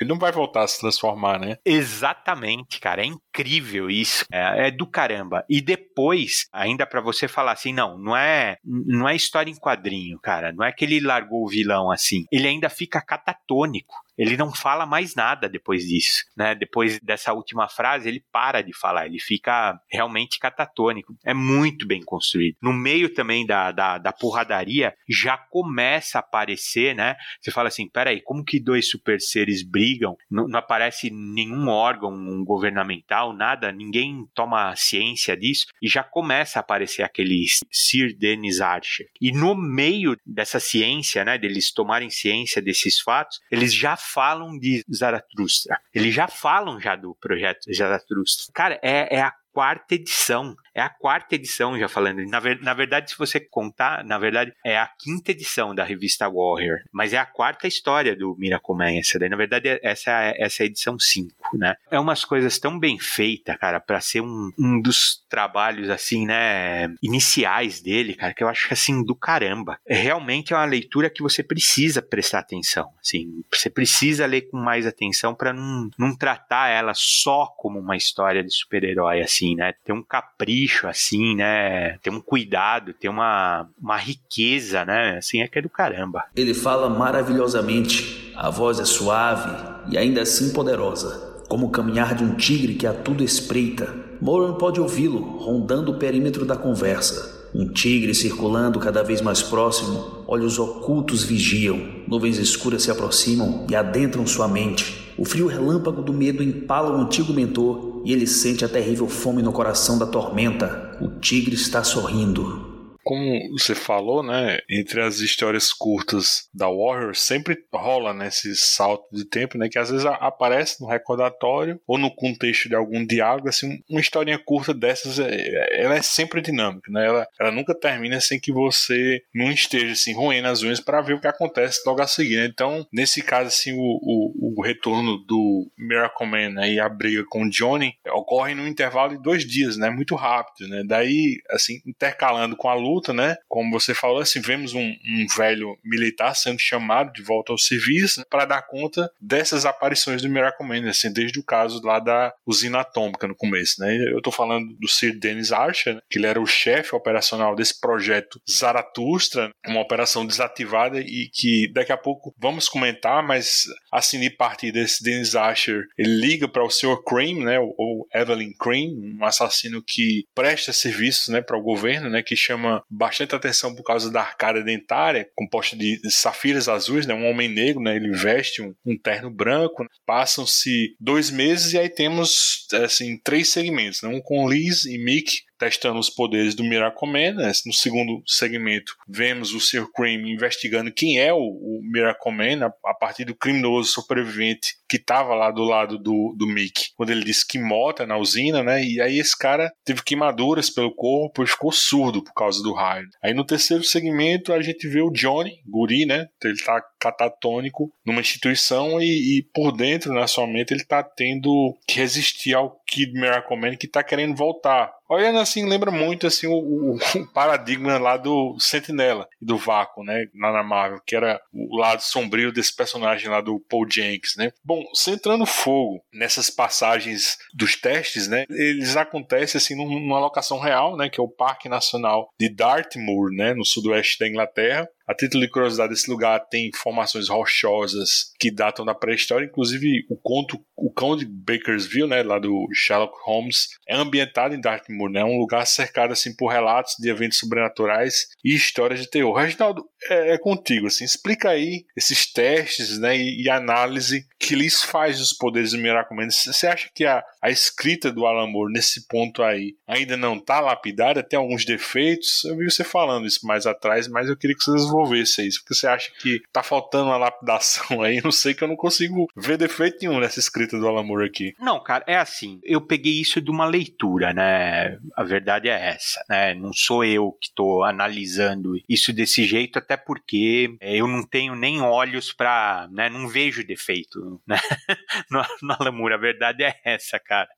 [0.00, 1.58] ele não vai voltar a se transformar, né?
[1.64, 3.02] Exatamente, cara.
[3.02, 4.24] É incrível isso.
[4.32, 5.44] É, é do caramba.
[5.48, 10.18] E depois, ainda para você falar assim, não, não é, não é história em quadrinho,
[10.18, 10.52] cara.
[10.52, 12.24] Não é que ele largou o vilão assim.
[12.30, 13.94] Ele ainda fica catatônico.
[14.16, 16.54] Ele não fala mais nada depois disso, né?
[16.54, 21.16] Depois dessa última frase, ele para de falar, ele fica realmente catatônico.
[21.24, 22.56] É muito bem construído.
[22.62, 27.16] No meio também da, da, da porradaria, já começa a aparecer, né?
[27.40, 30.16] Você fala assim, peraí, como que dois super seres brigam?
[30.30, 36.60] Não, não aparece nenhum órgão governamental, nada, ninguém toma ciência disso, e já começa a
[36.60, 39.06] aparecer aquele Sir Dennis Archer.
[39.20, 44.84] E no meio dessa ciência, né, deles tomarem ciência desses fatos, eles já falam de
[44.92, 45.78] Zaratustra.
[45.94, 48.52] Eles já falam já do projeto Zaratustra.
[48.54, 50.54] Cara, é, é a quarta edição.
[50.74, 52.22] É a quarta edição, já falando.
[52.26, 56.28] Na, ver, na verdade, se você contar, na verdade, é a quinta edição da revista
[56.28, 56.80] Warrior.
[56.92, 59.30] Mas é a quarta história do Miracle Man, essa daí.
[59.30, 61.74] Na verdade, essa é, essa é a edição 5, né?
[61.90, 66.94] É umas coisas tão bem feitas, cara, para ser um, um dos trabalhos, assim, né,
[67.02, 69.78] iniciais dele, cara, que eu acho, assim, do caramba.
[69.86, 73.42] É, realmente é uma leitura que você precisa prestar atenção, assim.
[73.50, 78.44] Você precisa ler com mais atenção para não, não tratar ela só como uma história
[78.44, 79.74] de super-herói, assim, né?
[79.84, 81.98] Ter um capricho, assim, né?
[81.98, 85.18] Ter um cuidado, ter uma, uma riqueza, né?
[85.18, 86.24] Assim, é que é do caramba.
[86.34, 92.24] Ele fala maravilhosamente, a voz é suave e ainda assim poderosa, como o caminhar de
[92.24, 93.94] um tigre que a tudo espreita.
[94.20, 97.36] Moran pode ouvi-lo, rondando o perímetro da conversa.
[97.54, 103.74] Um tigre circulando cada vez mais próximo, olhos ocultos vigiam, nuvens escuras se aproximam e
[103.74, 105.14] adentram sua mente.
[105.16, 109.42] O frio relâmpago do medo empala o antigo mentor e ele sente a terrível fome
[109.42, 110.96] no coração da tormenta.
[111.00, 112.65] O tigre está sorrindo
[113.06, 119.24] como você falou, né, entre as histórias curtas da Warrior, sempre rola né, salto de
[119.24, 123.78] tempo, né, que às vezes aparece no recordatório ou no contexto de algum diálogo, assim,
[123.88, 128.40] uma historinha curta dessas, é, ela é sempre dinâmica, né, ela, ela nunca termina sem
[128.40, 132.08] que você não esteja, assim, roendo as unhas para ver o que acontece logo a
[132.08, 132.46] seguir, né?
[132.46, 137.22] então, nesse caso, assim, o, o, o retorno do Miracle Man né, e a briga
[137.28, 141.74] com o Johnny ocorre num intervalo de dois dias, né, muito rápido, né, daí, assim,
[141.86, 143.36] intercalando com a luta luta, né?
[143.48, 148.24] Como você falou, assim, vemos um, um velho militar sendo chamado de volta ao serviço
[148.30, 152.80] para dar conta dessas aparições do Miracle Man, assim, desde o caso lá da usina
[152.80, 153.96] atômica no começo, né?
[154.12, 157.78] Eu tô falando do Sir Dennis Archer, né, que ele era o chefe operacional desse
[157.80, 164.30] projeto Zaratustra, uma operação desativada e que daqui a pouco vamos comentar, mas assim, de
[164.30, 167.02] partir desse Dennis Archer, ele liga para o Sr.
[167.06, 172.22] Cream, né, ou Evelyn Cream, um assassino que presta serviços, né, para o governo, né,
[172.22, 177.14] que chama bastante atenção por causa da arcada dentária, composta de safiras azuis, né?
[177.14, 177.96] Um homem negro, né?
[177.96, 179.82] Ele veste um, um terno branco.
[179.82, 179.88] Né?
[180.04, 184.08] Passam-se dois meses e aí temos assim três segmentos, né?
[184.08, 187.32] um com Liz e Mick testando os poderes do Miracle Man.
[187.34, 187.52] Né?
[187.64, 189.86] No segundo segmento, vemos o Sr.
[189.94, 194.96] Cream investigando quem é o, o Miracle Man a, a, partir do criminoso sobrevivente que
[194.96, 198.82] estava lá do lado do, do Mick, quando ele disse que mota na usina, né?
[198.84, 203.06] E aí esse cara teve queimaduras pelo corpo e ficou surdo por causa do raio.
[203.22, 206.28] Aí no terceiro segmento a gente vê o Johnny, guri, né?
[206.42, 211.76] Ele tá catatônico numa instituição e, e por dentro, na sua mente, ele tá tendo
[211.86, 214.92] que resistir ao Kid Miracle Man que tá querendo voltar.
[215.08, 216.98] Olhando assim, lembra muito assim o, o,
[217.32, 222.52] paradigma lá do Sentinela e do Vácuo, né, na Marvel, que era o lado sombrio
[222.52, 224.52] desse personagem lá do Paul Jenkins, né?
[224.64, 231.08] Bom, centrando fogo nessas passagens dos testes, né, eles acontecem assim numa locação real, né,
[231.08, 234.88] que é o Parque Nacional de Dartmoor, né, no sudoeste da Inglaterra.
[235.06, 240.16] A título de curiosidade, esse lugar tem formações rochosas que datam da pré-história, inclusive o
[240.16, 245.24] conto O Cão de Bakersville, né, lá do Sherlock Holmes, é ambientado em Dartmoor, né,
[245.24, 249.34] um lugar cercado assim por relatos de eventos sobrenaturais e histórias de terror.
[249.34, 254.82] Reginaldo, é, é contigo, assim, explica aí esses testes, né, e, e análise que lhes
[254.82, 256.28] faz dos poderes do Miracle Man.
[256.30, 260.60] Você acha que a, a escrita do Alan Moore nesse ponto aí ainda não está
[260.60, 262.44] lapidada, tem alguns defeitos?
[262.44, 265.74] Eu vi você falando isso mais atrás, mas eu queria que vocês desenvolvesse isso, porque
[265.74, 269.56] você acha que tá faltando uma lapidação aí, não sei que eu não consigo ver
[269.56, 271.54] defeito nenhum nessa escrita do Alamur aqui.
[271.58, 274.98] Não, cara, é assim, eu peguei isso de uma leitura, né?
[275.16, 276.54] A verdade é essa, né?
[276.54, 281.80] Não sou eu que tô analisando isso desse jeito, até porque eu não tenho nem
[281.80, 283.08] olhos para, né?
[283.08, 284.58] Não vejo defeito, né?
[285.30, 287.48] no, no Alamur, a verdade é essa, cara.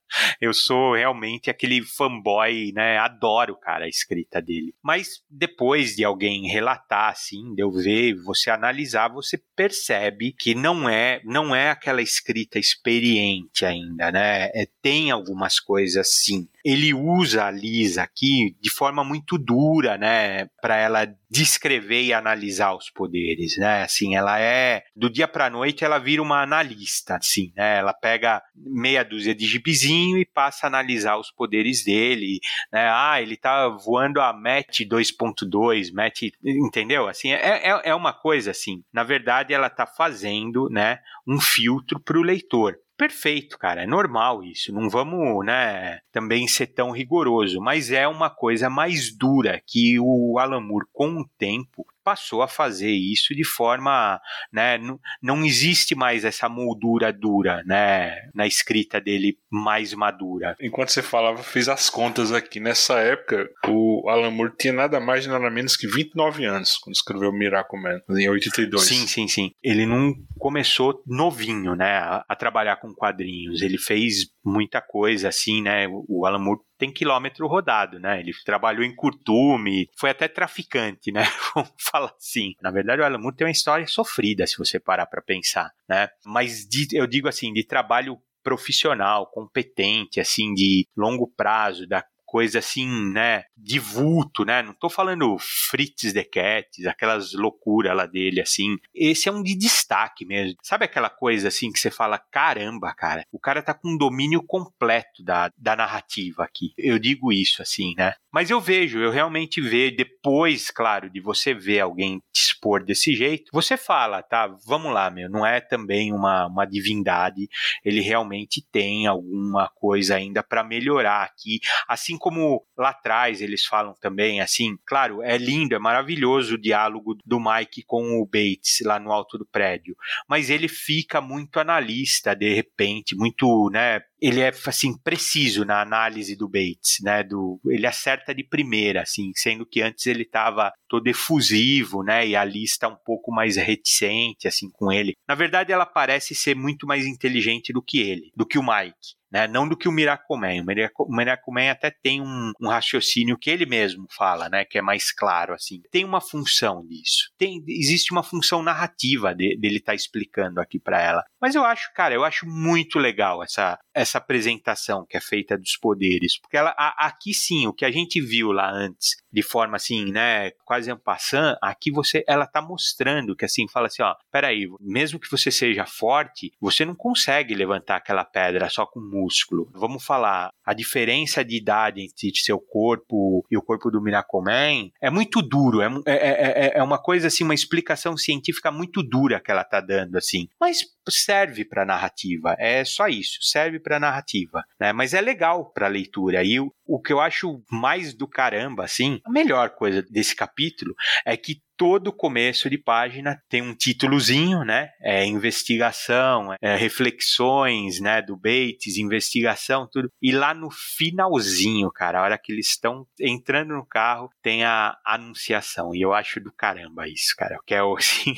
[0.41, 2.99] Eu sou realmente aquele fanboy, né?
[2.99, 4.75] Adoro, cara, a escrita dele.
[4.83, 10.89] Mas depois de alguém relatar, assim, de eu ver, você analisar, você percebe que não
[10.89, 14.47] é, não é aquela escrita experiente ainda, né?
[14.55, 16.49] É, tem algumas coisas sim.
[16.65, 22.75] Ele usa a Lisa aqui de forma muito dura, né, para ela descrever e analisar
[22.75, 23.83] os poderes, né?
[23.83, 27.79] Assim, ela é do dia para noite ela vira uma analista, assim, né?
[27.79, 32.41] Ela pega meia dúzia de gibizinho e passa a analisar os poderes dele,
[32.73, 32.89] né?
[32.91, 37.07] Ah, ele tá voando a Mach 2.2, Mach, entendeu?
[37.09, 38.83] Assim, é, é, é uma coisa assim.
[38.93, 43.85] Na verdade, ela tá fazendo, né, um filtro para o leitor perfeito, cara.
[43.85, 44.73] É normal isso.
[44.73, 50.37] Não vamos, né, também ser tão rigoroso, mas é uma coisa mais dura que o
[50.39, 54.19] Alan Moore, com o tempo, passou a fazer isso de forma,
[54.51, 54.79] né,
[55.23, 60.57] não, existe mais essa moldura dura, né, na escrita dele mais madura.
[60.59, 62.61] Enquanto você falava, fiz as contas aqui.
[62.61, 67.31] Nessa época, o Alan Moore tinha nada mais nada menos que 29 anos quando escreveu
[67.31, 68.83] Miracle Man, em 82.
[68.83, 69.51] Sim, sim, sim.
[69.63, 73.61] Ele não começou novinho, né, a, a trabalhar com quadrinhos.
[73.61, 75.87] Ele fez muita coisa assim, né?
[76.09, 78.21] O Alan Moore tem quilômetro rodado, né?
[78.21, 81.23] Ele trabalhou em curtume, foi até traficante, né?
[81.55, 82.55] Vamos falar assim.
[82.63, 86.09] Na verdade, o Alan Moore tem uma história sofrida, se você parar para pensar, né?
[86.25, 92.59] Mas de, eu digo assim, de trabalho profissional, competente, assim, de longo prazo, da coisa
[92.59, 94.63] assim, né, de vulto, né?
[94.63, 98.77] Não tô falando Fritz the Cat, aquelas loucuras lá dele, assim.
[98.95, 100.59] Esse é um de destaque mesmo.
[100.63, 104.43] Sabe aquela coisa assim que você fala, caramba, cara, o cara tá com um domínio
[104.43, 106.75] completo da, da narrativa aqui.
[106.77, 108.13] Eu digo isso, assim, né?
[108.39, 113.13] Mas eu vejo, eu realmente vejo, depois, claro, de você ver alguém te expor desse
[113.13, 117.49] jeito, você fala, tá, vamos lá, meu, não é também uma, uma divindade,
[117.85, 121.59] ele realmente tem alguma coisa ainda para melhorar aqui,
[121.89, 127.17] assim como lá atrás eles falam também, assim, claro, é lindo, é maravilhoso o diálogo
[127.27, 129.97] do Mike com o Bates lá no alto do prédio,
[130.29, 136.37] mas ele fica muito analista, de repente, muito, né, ele é assim preciso na análise
[136.37, 137.23] do Bates, né?
[137.23, 142.27] Do ele acerta de primeira, assim, sendo que antes ele estava todo efusivo, né?
[142.27, 145.15] E a lista um pouco mais reticente, assim, com ele.
[145.27, 149.18] Na verdade, ela parece ser muito mais inteligente do que ele, do que o Mike
[149.31, 149.47] né?
[149.47, 150.63] Não do que o Miracoman.
[150.99, 154.65] O Miracoman até tem um, um, raciocínio que ele mesmo fala, né?
[154.65, 155.81] Que é mais claro, assim.
[155.91, 157.31] Tem uma função disso.
[157.37, 161.25] Tem, existe uma função narrativa de, dele estar tá explicando aqui para ela.
[161.41, 165.77] Mas eu acho, cara, eu acho muito legal essa, essa apresentação que é feita dos
[165.77, 166.39] poderes.
[166.41, 170.11] Porque ela, a, aqui sim, o que a gente viu lá antes, de forma assim,
[170.11, 170.51] né?
[170.65, 175.19] Quase um passant, aqui você, ela tá mostrando que assim, fala assim, ó, peraí, mesmo
[175.19, 179.71] que você seja forte, você não consegue levantar aquela pedra só com músculo.
[179.75, 185.11] Vamos falar, a diferença de idade entre seu corpo e o corpo do Miracoman é
[185.11, 189.51] muito duro, é, é, é, é uma coisa assim, uma explicação científica muito dura que
[189.51, 190.49] ela tá dando, assim.
[190.61, 194.93] Mas serve para narrativa, é só isso, serve para narrativa, né?
[194.93, 196.43] Mas é legal para leitura.
[196.43, 200.95] E o, o que eu acho mais do caramba, assim, a melhor coisa desse capítulo
[201.25, 204.91] é que todo começo de página tem um títulozinho, né?
[205.01, 208.21] É investigação, é reflexões, né?
[208.21, 210.11] Do Bates, investigação, tudo.
[210.21, 214.97] E lá no finalzinho, cara, a hora que eles estão entrando no carro, tem a
[215.07, 215.95] anunciação.
[215.95, 217.57] E eu acho do caramba isso, cara.
[217.65, 218.35] Que é assim,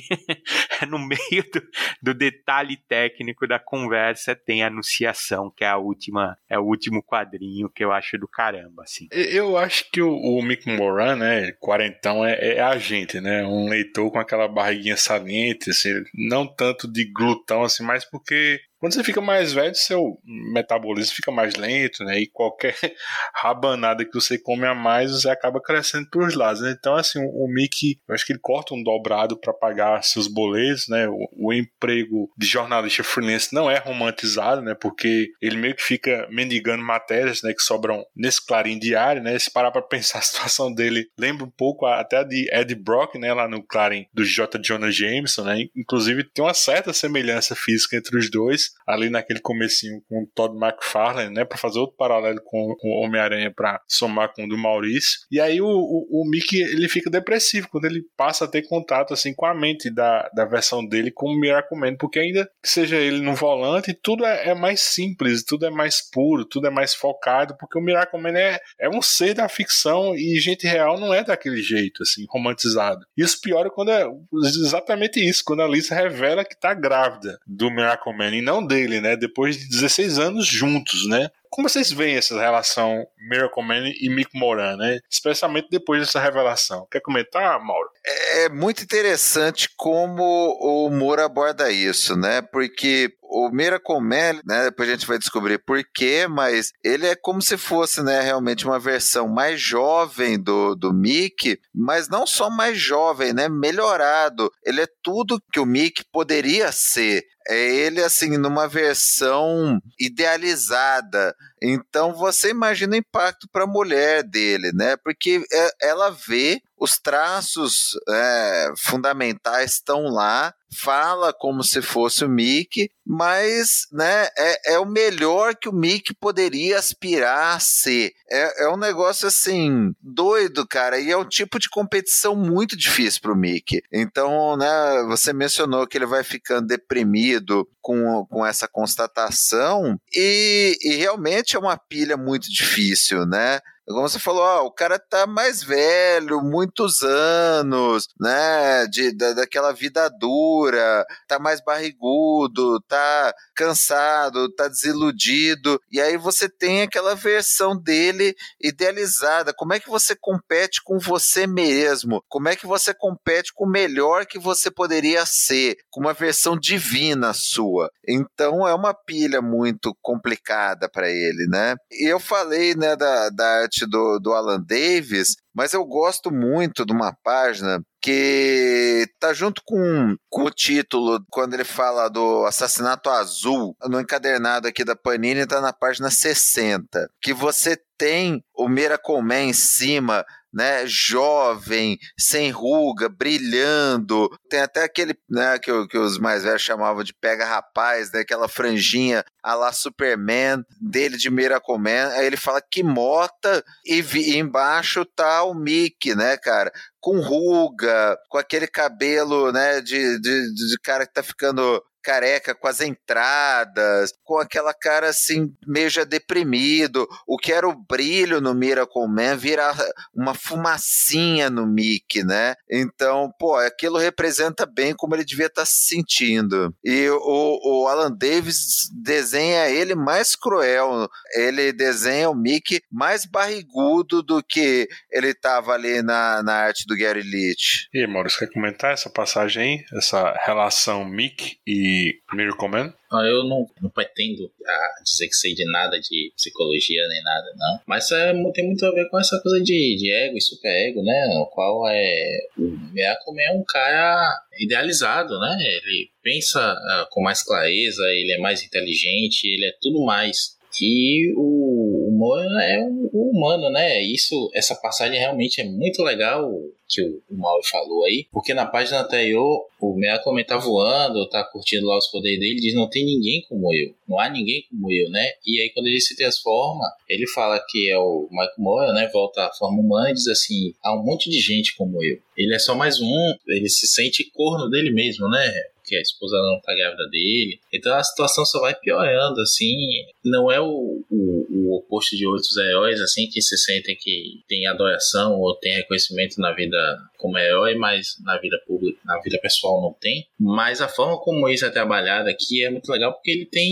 [0.87, 1.62] no meio do,
[2.03, 7.03] do, detalhe técnico da conversa tem a anunciação, que é a última, é o último
[7.03, 9.09] quadrinho que eu acho do caramba, assim.
[9.11, 11.53] Eu acho que o, o Mick Moran, né?
[11.53, 13.30] Quarentão é, é a gente, né?
[13.31, 13.47] Né?
[13.47, 18.94] Um leitor com aquela barriguinha saliente, assim, não tanto de glutão, assim, mas porque quando
[18.94, 22.19] você fica mais velho, seu metabolismo fica mais lento, né?
[22.19, 22.74] E qualquer
[23.36, 26.62] rabanada que você come a mais, você acaba crescendo para os lados.
[26.62, 26.74] Né?
[26.78, 30.89] Então, assim, o, Mickey, eu acho que ele corta um dobrado para pagar seus boletos,
[30.89, 31.07] né?
[31.09, 34.74] O, o, emprego de jornalista freelance não é romantizado, né?
[34.74, 37.52] Porque ele meio que fica mendigando matérias, né?
[37.52, 39.39] Que sobram nesse clarim diário, né?
[39.39, 43.16] Se parar para pensar a situação dele, lembra um pouco até a de Ed Brock,
[43.16, 43.35] né?
[43.35, 44.59] Lá no clarim do J.
[44.59, 45.65] Jonah Jameson, né?
[45.77, 50.57] Inclusive, tem uma certa semelhança física entre os dois ali naquele comecinho com o Todd
[50.57, 55.21] McFarlane, né, para fazer outro paralelo com o Homem-Aranha para somar com o do Maurício.
[55.31, 59.13] E aí o, o, o Mickey ele fica depressivo quando ele passa a ter contato
[59.15, 62.69] assim com a mente da, da versão dele com o Miracle Man, porque ainda que
[62.69, 66.71] seja ele no volante, tudo é, é mais simples, tudo é mais puro, tudo é
[66.71, 70.99] mais focado, porque o Miracle Man é, é um ser da ficção e gente real
[70.99, 73.05] não é daquele jeito, assim, romantizado.
[73.17, 78.17] Isso piora quando é exatamente isso, quando a Lisa revela que tá grávida do Miracle
[78.17, 79.16] Man e não dele, né?
[79.16, 81.28] Depois de 16 anos juntos, né?
[81.51, 85.01] Como vocês veem essa relação Miracle Man e Mick Moran, né?
[85.11, 86.87] Especialmente depois dessa revelação.
[86.91, 87.89] Quer comentar, Mauro?
[88.35, 92.41] É muito interessante como o Moura aborda isso, né?
[92.41, 97.15] Porque o Miracle Man, né, depois a gente vai descobrir por quê, mas ele é
[97.15, 102.51] como se fosse, né, realmente uma versão mais jovem do, do Mickey, mas não só
[102.51, 104.51] mais jovem, né, melhorado.
[104.65, 111.35] Ele é tudo que o Mickey poderia ser é ele assim numa versão idealizada.
[111.62, 114.97] Então você imagina o impacto para a mulher dele, né?
[114.97, 122.29] Porque é, ela vê os traços é, fundamentais estão lá, fala como se fosse o
[122.29, 128.13] Mickey, mas né, é, é o melhor que o Mickey poderia aspirar a ser.
[128.31, 133.21] É, é um negócio assim, doido, cara, e é um tipo de competição muito difícil
[133.21, 133.83] para o Mickey.
[133.93, 140.95] Então, né, você mencionou que ele vai ficando deprimido com, com essa constatação, e, e
[140.97, 143.61] realmente é uma pilha muito difícil, né?
[143.91, 148.87] Como você falou, o cara tá mais velho, muitos anos, né?
[148.87, 155.81] De, da, daquela vida dura, tá mais barrigudo, tá cansado, tá desiludido.
[155.91, 159.53] E aí você tem aquela versão dele idealizada.
[159.53, 162.23] Como é que você compete com você mesmo?
[162.29, 165.77] Como é que você compete com o melhor que você poderia ser?
[165.91, 167.91] Com uma versão divina sua.
[168.07, 171.75] Então é uma pilha muito complicada para ele, né?
[171.91, 176.85] E eu falei, né, da, da arte do, do Alan Davis, mas eu gosto muito
[176.86, 183.11] de uma página que tá junto com, com o título, quando ele fala do assassinato
[183.11, 189.20] azul, no encadernado aqui da Panini, tá na página 60, que você tem o Miracle
[189.20, 194.29] Man em cima né, jovem, sem ruga, brilhando.
[194.49, 198.49] Tem até aquele, né, que, que os mais velhos chamavam de pega rapaz, né, aquela
[198.49, 202.09] franjinha a lá Superman, dele de Miracle Man.
[202.15, 206.71] Aí ele fala que mota e, vi, e embaixo tá o Mickey, né, cara?
[207.01, 212.67] Com ruga, com aquele cabelo, né, de, de, de cara que tá ficando careca com
[212.67, 217.07] as entradas, com aquela cara assim, meio já deprimido.
[217.27, 219.73] O que era o brilho no Miracle Man vira
[220.15, 222.55] uma fumacinha no Mickey, né?
[222.71, 226.75] Então, pô, aquilo representa bem como ele devia estar tá se sentindo.
[226.85, 231.09] E o, o Alan Davis desenha ele mais cruel.
[231.35, 236.97] Ele desenha o Mickey mais barrigudo do que ele estava ali na, na arte do
[236.97, 237.89] Gary Leach.
[237.93, 239.99] E aí, Maurício, quer comentar essa passagem aí?
[239.99, 241.90] Essa relação Mickey e
[242.33, 242.95] Miracle Man?
[243.12, 247.53] Ah, eu não, não pretendo ah, dizer que sei de nada de psicologia nem nada,
[247.57, 247.81] não.
[247.87, 251.27] Mas é, tem muito a ver com essa coisa de, de ego e superego, né?
[251.41, 252.39] O qual é.
[252.57, 255.57] O Man é um cara idealizado, né?
[255.61, 260.60] Ele pensa ah, com mais clareza, ele é mais inteligente, ele é tudo mais.
[260.81, 264.03] E o humano é o humano, né?
[264.03, 266.51] Isso, essa passagem realmente é muito legal
[266.89, 271.45] que o, o Mauro falou aí, porque na página anterior o Malcolm tá voando, tá
[271.45, 274.91] curtindo lá os poderes dele, diz não tem ninguém como eu, não há ninguém como
[274.93, 275.25] eu, né?
[275.47, 279.09] E aí quando ele se transforma, ele fala que é o Michael Moore, né?
[279.13, 282.19] Volta à forma humana e diz assim, há um monte de gente como eu.
[282.37, 285.53] Ele é só mais um, ele se sente corno dele mesmo, né?
[285.91, 287.59] Que a esposa não tá grávida dele.
[287.75, 289.77] Então a situação só vai piorando, assim.
[290.25, 291.40] Não é o, o,
[291.81, 296.52] oposto de outros heróis, assim, que se sentem que tem adoração ou tem reconhecimento na
[296.52, 296.77] vida
[297.20, 300.27] como herói, mas na vida pública, na vida pessoal não tem.
[300.39, 303.70] Mas a forma como isso é trabalhado aqui é muito legal porque ele tem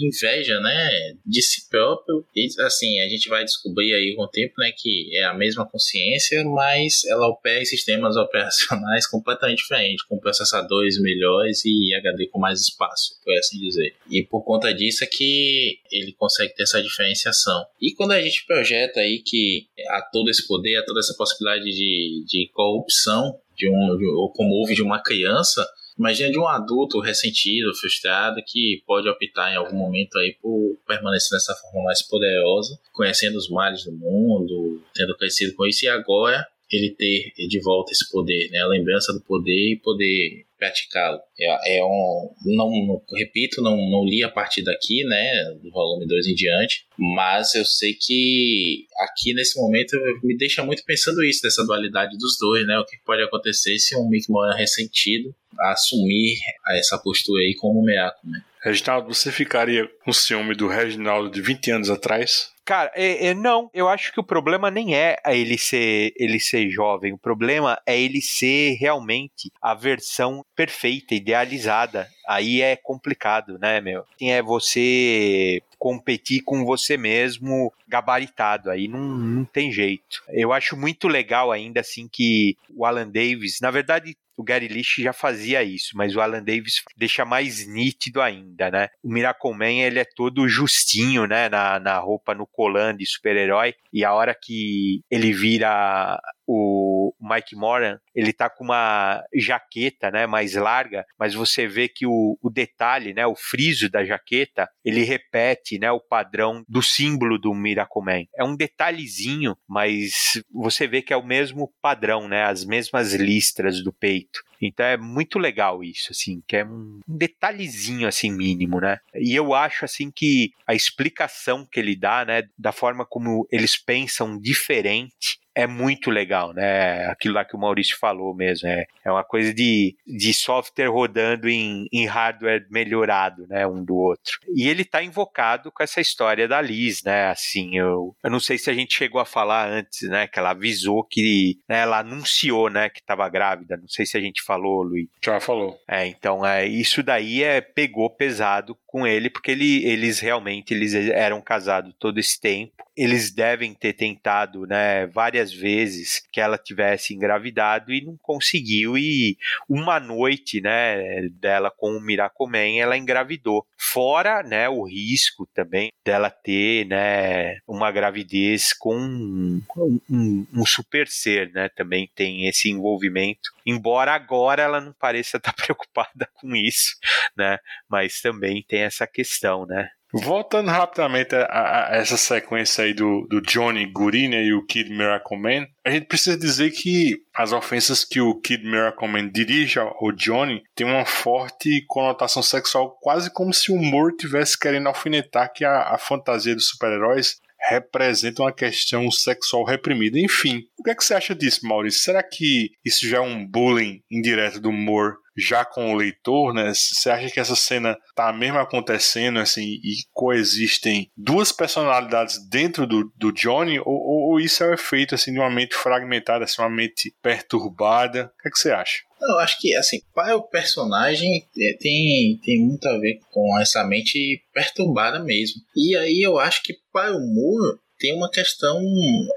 [0.00, 2.24] inveja, né, de si próprio.
[2.34, 5.66] E assim, a gente vai descobrir aí com o tempo, né, que é a mesma
[5.66, 12.38] consciência, mas ela opera em sistemas operacionais completamente diferentes, com processadores melhores e HD com
[12.38, 13.94] mais espaço, por assim dizer.
[14.10, 17.43] E por conta disso é que ele consegue ter essa diferenciação.
[17.80, 21.64] E quando a gente projeta aí que há todo esse poder, há toda essa possibilidade
[21.64, 25.66] de, de corrupção, de um, de, ou como houve de uma criança,
[25.98, 31.30] Imagina de um adulto ressentido, frustrado, que pode optar em algum momento aí por permanecer
[31.30, 36.44] dessa forma mais poderosa, conhecendo os males do mundo, tendo crescido com isso, e agora
[36.70, 38.58] ele ter de volta esse poder, né?
[38.58, 41.18] A lembrança do poder e poder praticá-lo.
[41.38, 46.28] É, é, um, não, repito, não, não li a partir daqui, né, do volume 2
[46.28, 51.64] em diante, mas eu sei que aqui nesse momento me deixa muito pensando isso, dessa
[51.64, 56.36] dualidade dos dois, né, o que pode acontecer se um Mick Moran ressentido assumir
[56.70, 58.40] essa postura aí como Meaco, né.
[58.62, 62.53] Reginaldo, você ficaria com ciúme do Reginaldo de 20 anos atrás?
[62.64, 66.70] Cara, é, é, não, eu acho que o problema nem é ele ser, ele ser
[66.70, 72.08] jovem, o problema é ele ser realmente a versão perfeita, idealizada.
[72.26, 74.06] Aí é complicado, né, meu?
[74.18, 80.22] É você competir com você mesmo gabaritado, aí não, não tem jeito.
[80.30, 84.96] Eu acho muito legal ainda assim que o Alan Davis, na verdade, o Gary Lish
[84.98, 88.88] já fazia isso, mas o Alan Davis deixa mais nítido ainda, né?
[89.02, 91.50] O Miracle Man, ele é todo justinho, né?
[91.50, 96.83] Na, na roupa, no colan de super-herói, e a hora que ele vira o
[97.24, 102.38] Mike Moran, ele tá com uma jaqueta, né, mais larga, mas você vê que o,
[102.42, 107.54] o detalhe, né, o friso da jaqueta, ele repete, né, o padrão do símbolo do
[107.54, 108.28] Miracle.
[108.36, 113.82] É um detalhezinho, mas você vê que é o mesmo padrão, né, as mesmas listras
[113.82, 114.40] do peito.
[114.60, 118.98] Então é muito legal isso, assim, que é um detalhezinho assim mínimo, né?
[119.14, 123.76] E eu acho assim que a explicação que ele dá, né, da forma como eles
[123.76, 127.06] pensam diferente, é muito legal, né?
[127.06, 128.68] Aquilo lá que o Maurício falou mesmo.
[128.68, 133.66] É, é uma coisa de, de software rodando em, em hardware melhorado, né?
[133.66, 134.40] Um do outro.
[134.54, 137.28] E ele tá invocado com essa história da Liz, né?
[137.28, 140.26] Assim, eu, eu não sei se a gente chegou a falar antes, né?
[140.26, 141.58] Que ela avisou que.
[141.68, 142.88] Né, ela anunciou, né?
[142.88, 143.76] Que tava grávida.
[143.76, 145.08] Não sei se a gente falou, Luiz.
[145.22, 145.78] Já falou.
[145.88, 150.94] É, então, é, isso daí é, pegou pesado com ele, porque ele, eles realmente eles
[150.94, 152.72] eram casados todo esse tempo.
[152.96, 158.96] Eles devem ter tentado, né, várias vezes que ela tivesse engravidado e não conseguiu.
[158.96, 159.36] E
[159.68, 163.66] uma noite, né, dela com o Miracomen, ela engravidou.
[163.76, 169.60] Fora, né, o risco também dela ter, né, uma gravidez com um,
[170.08, 173.50] um, um super ser, né, também tem esse envolvimento.
[173.66, 176.96] Embora agora ela não pareça estar preocupada com isso,
[177.36, 177.58] né,
[177.88, 179.88] mas também tem essa questão, né.
[180.16, 185.36] Voltando rapidamente a, a, essa sequência aí do, do Johnny Gurina e o Kid Miracle
[185.36, 190.12] Man, a gente precisa dizer que as ofensas que o Kid Miracle Man dirige ao
[190.12, 195.64] Johnny tem uma forte conotação sexual, quase como se o Moore tivesse querendo alfinetar que
[195.64, 200.18] a, a fantasia dos super-heróis representa uma questão sexual reprimida.
[200.20, 202.00] Enfim, o que, é que você acha disso, Maurício?
[202.00, 206.72] Será que isso já é um bullying indireto do Moore já com o leitor, né?
[206.74, 213.12] Você acha que essa cena tá mesmo acontecendo, assim, e coexistem duas personalidades dentro do,
[213.16, 216.44] do Johnny, ou, ou, ou isso é o um efeito, assim, de uma mente fragmentada,
[216.44, 218.32] assim, uma mente perturbada?
[218.38, 219.02] O que, é que você acha?
[219.20, 221.46] Eu acho que, assim, para o personagem
[221.80, 225.62] tem, tem muito a ver com essa mente perturbada mesmo.
[225.74, 228.78] E aí eu acho que para o Moore tem uma questão,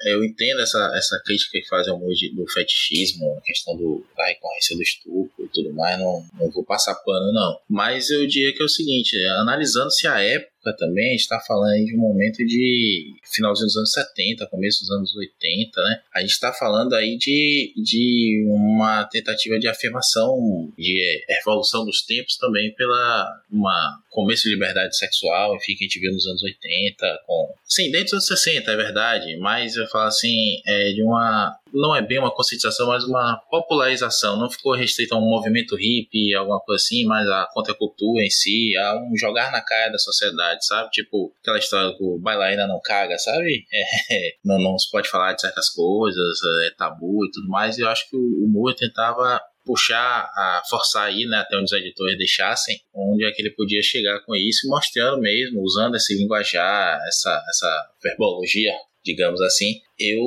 [0.07, 4.75] eu entendo essa, essa crítica que fazem ao do fetichismo, a questão do, da recorrência
[4.75, 7.57] do estupro e tudo mais, não, não vou passar pano não.
[7.69, 11.99] Mas eu diria que é o seguinte, analisando-se a época, também está falando de um
[11.99, 16.01] momento de finalzinho dos anos 70, começo dos anos 80, né?
[16.13, 22.37] A gente está falando aí de, de uma tentativa de afirmação, de evolução dos tempos
[22.37, 27.19] também pela uma começo de liberdade sexual, enfim, que a gente viu nos anos 80,
[27.27, 27.53] com...
[27.67, 31.95] Sim, desde os anos 60, é verdade, mas eu falo assim, é de uma não
[31.95, 34.37] é bem uma conscientização, mas uma popularização.
[34.37, 38.75] Não ficou restrito a um movimento hippie, alguma coisa assim, mas a contracultura em si,
[38.77, 40.89] a um jogar na cara da sociedade, sabe?
[40.91, 43.65] Tipo, aquela história que o bailarina não caga, sabe?
[44.09, 47.77] É, não, não se pode falar de certas coisas, é tabu e tudo mais.
[47.77, 51.65] E eu acho que o, o Moore tentava puxar, a forçar aí, né, até onde
[51.65, 56.17] os editores deixassem, onde é que ele podia chegar com isso, mostrando mesmo, usando esse
[56.17, 58.71] linguajar, essa, essa verbologia
[59.07, 59.81] digamos assim.
[59.99, 60.21] Eu